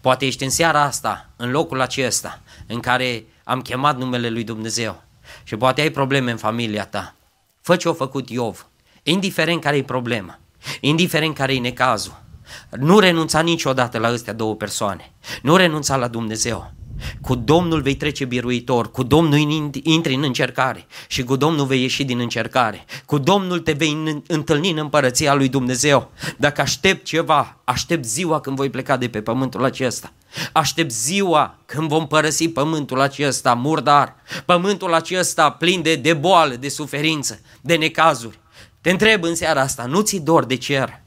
Poate 0.00 0.26
ești 0.26 0.44
în 0.44 0.50
seara 0.50 0.82
asta, 0.82 1.30
în 1.36 1.50
locul 1.50 1.80
acesta, 1.80 2.42
în 2.66 2.80
care 2.80 3.24
am 3.44 3.62
chemat 3.62 3.98
numele 3.98 4.28
lui 4.28 4.44
Dumnezeu 4.44 5.02
și 5.42 5.56
poate 5.56 5.80
ai 5.80 5.90
probleme 5.90 6.30
în 6.30 6.36
familia 6.36 6.86
ta. 6.86 7.14
Fă 7.60 7.76
ce-a 7.76 7.92
făcut 7.92 8.30
Iov, 8.30 8.66
indiferent 9.02 9.60
care 9.60 9.76
e 9.76 9.82
problema, 9.82 10.38
indiferent 10.80 11.34
care 11.34 11.54
e 11.54 11.58
necazul. 11.58 12.22
Nu 12.70 12.98
renunța 12.98 13.40
niciodată 13.40 13.98
la 13.98 14.08
astea 14.08 14.32
două 14.32 14.54
persoane. 14.54 15.12
Nu 15.42 15.56
renunța 15.56 15.96
la 15.96 16.08
Dumnezeu. 16.08 16.72
Cu 17.20 17.34
Domnul 17.34 17.80
vei 17.80 17.94
trece 17.94 18.24
biruitor, 18.24 18.90
cu 18.90 19.02
Domnul 19.02 19.38
intri 19.82 20.14
în 20.14 20.22
încercare 20.22 20.86
și 21.08 21.22
cu 21.22 21.36
Domnul 21.36 21.66
vei 21.66 21.80
ieși 21.80 22.04
din 22.04 22.18
încercare. 22.18 22.84
Cu 23.06 23.18
Domnul 23.18 23.58
te 23.58 23.72
vei 23.72 24.22
întâlni 24.26 24.70
în 24.70 24.78
împărăția 24.78 25.34
lui 25.34 25.48
Dumnezeu. 25.48 26.10
Dacă 26.36 26.60
aștept 26.60 27.04
ceva, 27.04 27.60
aștept 27.64 28.04
ziua 28.04 28.40
când 28.40 28.56
voi 28.56 28.70
pleca 28.70 28.96
de 28.96 29.08
pe 29.08 29.22
pământul 29.22 29.64
acesta. 29.64 30.12
Aștept 30.52 30.90
ziua 30.90 31.58
când 31.66 31.88
vom 31.88 32.06
părăsi 32.06 32.48
pământul 32.48 33.00
acesta 33.00 33.54
murdar, 33.54 34.14
pământul 34.44 34.94
acesta 34.94 35.50
plin 35.50 35.82
de, 35.82 35.94
de 35.94 36.12
boală, 36.12 36.54
de 36.54 36.68
suferință, 36.68 37.40
de 37.60 37.76
necazuri. 37.76 38.38
Te 38.84 38.90
întreb 38.90 39.22
în 39.22 39.34
seara 39.34 39.60
asta, 39.60 39.84
nu 39.88 40.00
ți 40.00 40.16
dor 40.16 40.44
de 40.44 40.56
cer? 40.56 41.00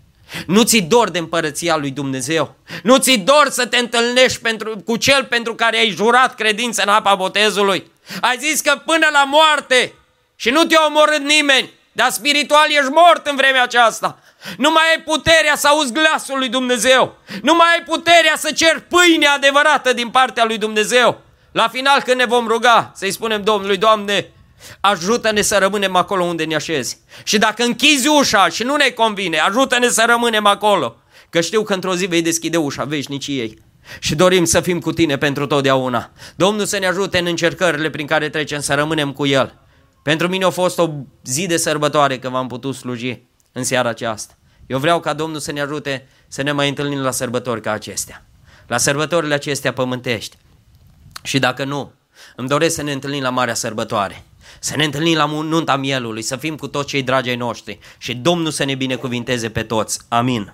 Nu 0.47 0.63
ți 0.63 0.77
dor 0.77 1.09
de 1.09 1.17
împărăția 1.17 1.75
lui 1.75 1.91
Dumnezeu? 1.91 2.55
Nu 2.83 2.97
ți 2.97 3.17
dor 3.17 3.47
să 3.49 3.65
te 3.65 3.77
întâlnești 3.77 4.39
pentru, 4.39 4.81
cu 4.85 4.95
cel 4.95 5.23
pentru 5.23 5.55
care 5.55 5.77
ai 5.77 5.89
jurat 5.89 6.35
credință 6.35 6.81
în 6.81 6.89
apa 6.89 7.15
botezului? 7.15 7.91
Ai 8.21 8.37
zis 8.39 8.61
că 8.61 8.81
până 8.85 9.07
la 9.11 9.23
moarte 9.23 9.93
și 10.35 10.49
nu 10.49 10.63
te-a 10.63 10.85
omorât 10.87 11.19
nimeni, 11.19 11.71
dar 11.91 12.09
spiritual 12.09 12.69
ești 12.69 12.91
mort 12.91 13.27
în 13.27 13.35
vremea 13.35 13.63
aceasta. 13.63 14.19
Nu 14.57 14.71
mai 14.71 14.83
ai 14.95 15.01
puterea 15.01 15.55
să 15.55 15.67
auzi 15.67 15.91
glasul 15.91 16.37
lui 16.37 16.49
Dumnezeu. 16.49 17.17
Nu 17.41 17.55
mai 17.55 17.67
ai 17.77 17.83
puterea 17.83 18.35
să 18.37 18.51
ceri 18.51 18.81
pâine 18.81 19.27
adevărată 19.27 19.93
din 19.93 20.09
partea 20.09 20.45
lui 20.45 20.57
Dumnezeu. 20.57 21.21
La 21.51 21.67
final 21.67 22.01
când 22.01 22.17
ne 22.17 22.25
vom 22.25 22.47
ruga 22.47 22.91
să-i 22.95 23.11
spunem 23.11 23.43
Domnului, 23.43 23.77
Doamne, 23.77 24.31
ajută-ne 24.79 25.41
să 25.41 25.57
rămânem 25.57 25.95
acolo 25.95 26.23
unde 26.23 26.43
ne 26.43 26.55
așezi. 26.55 26.97
Și 27.23 27.37
dacă 27.37 27.63
închizi 27.63 28.07
ușa 28.07 28.49
și 28.49 28.63
nu 28.63 28.75
ne 28.75 28.89
convine, 28.89 29.37
ajută-ne 29.37 29.89
să 29.89 30.03
rămânem 30.07 30.45
acolo. 30.45 30.95
Că 31.29 31.41
știu 31.41 31.63
că 31.63 31.73
într-o 31.73 31.95
zi 31.95 32.05
vei 32.05 32.21
deschide 32.21 32.57
ușa 32.57 32.83
veșniciei. 32.83 33.61
Și 33.99 34.15
dorim 34.15 34.45
să 34.45 34.61
fim 34.61 34.79
cu 34.79 34.91
tine 34.91 35.17
pentru 35.17 35.45
totdeauna. 35.45 36.11
Domnul 36.35 36.65
să 36.65 36.77
ne 36.77 36.87
ajute 36.87 37.17
în 37.17 37.25
încercările 37.25 37.89
prin 37.89 38.05
care 38.05 38.29
trecem 38.29 38.59
să 38.59 38.73
rămânem 38.73 39.11
cu 39.11 39.25
El. 39.25 39.59
Pentru 40.03 40.27
mine 40.27 40.45
a 40.45 40.49
fost 40.49 40.79
o 40.79 40.89
zi 41.23 41.45
de 41.45 41.57
sărbătoare 41.57 42.19
că 42.19 42.29
v-am 42.29 42.47
putut 42.47 42.75
sluji 42.75 43.21
în 43.51 43.63
seara 43.63 43.89
aceasta. 43.89 44.37
Eu 44.67 44.79
vreau 44.79 44.99
ca 44.99 45.13
Domnul 45.13 45.39
să 45.39 45.51
ne 45.51 45.61
ajute 45.61 46.07
să 46.27 46.41
ne 46.41 46.51
mai 46.51 46.69
întâlnim 46.69 46.99
la 46.99 47.11
sărbători 47.11 47.61
ca 47.61 47.71
acestea. 47.71 48.25
La 48.67 48.77
sărbătorile 48.77 49.33
acestea 49.33 49.73
pământești. 49.73 50.37
Și 51.23 51.39
dacă 51.39 51.63
nu, 51.63 51.91
îmi 52.35 52.47
doresc 52.47 52.75
să 52.75 52.81
ne 52.81 52.91
întâlnim 52.91 53.21
la 53.21 53.29
Marea 53.29 53.53
Sărbătoare. 53.53 54.23
Să 54.67 54.75
ne 54.75 54.83
întâlnim 54.83 55.15
la 55.15 55.25
nunta 55.25 55.75
mielului, 55.75 56.21
să 56.21 56.35
fim 56.35 56.55
cu 56.55 56.67
toți 56.67 56.87
cei 56.87 57.03
dragi 57.03 57.29
ai 57.29 57.35
noștri 57.35 57.79
și 57.97 58.15
Domnul 58.15 58.51
să 58.51 58.63
ne 58.63 58.75
binecuvinteze 58.75 59.49
pe 59.49 59.63
toți. 59.63 59.99
Amin. 60.07 60.53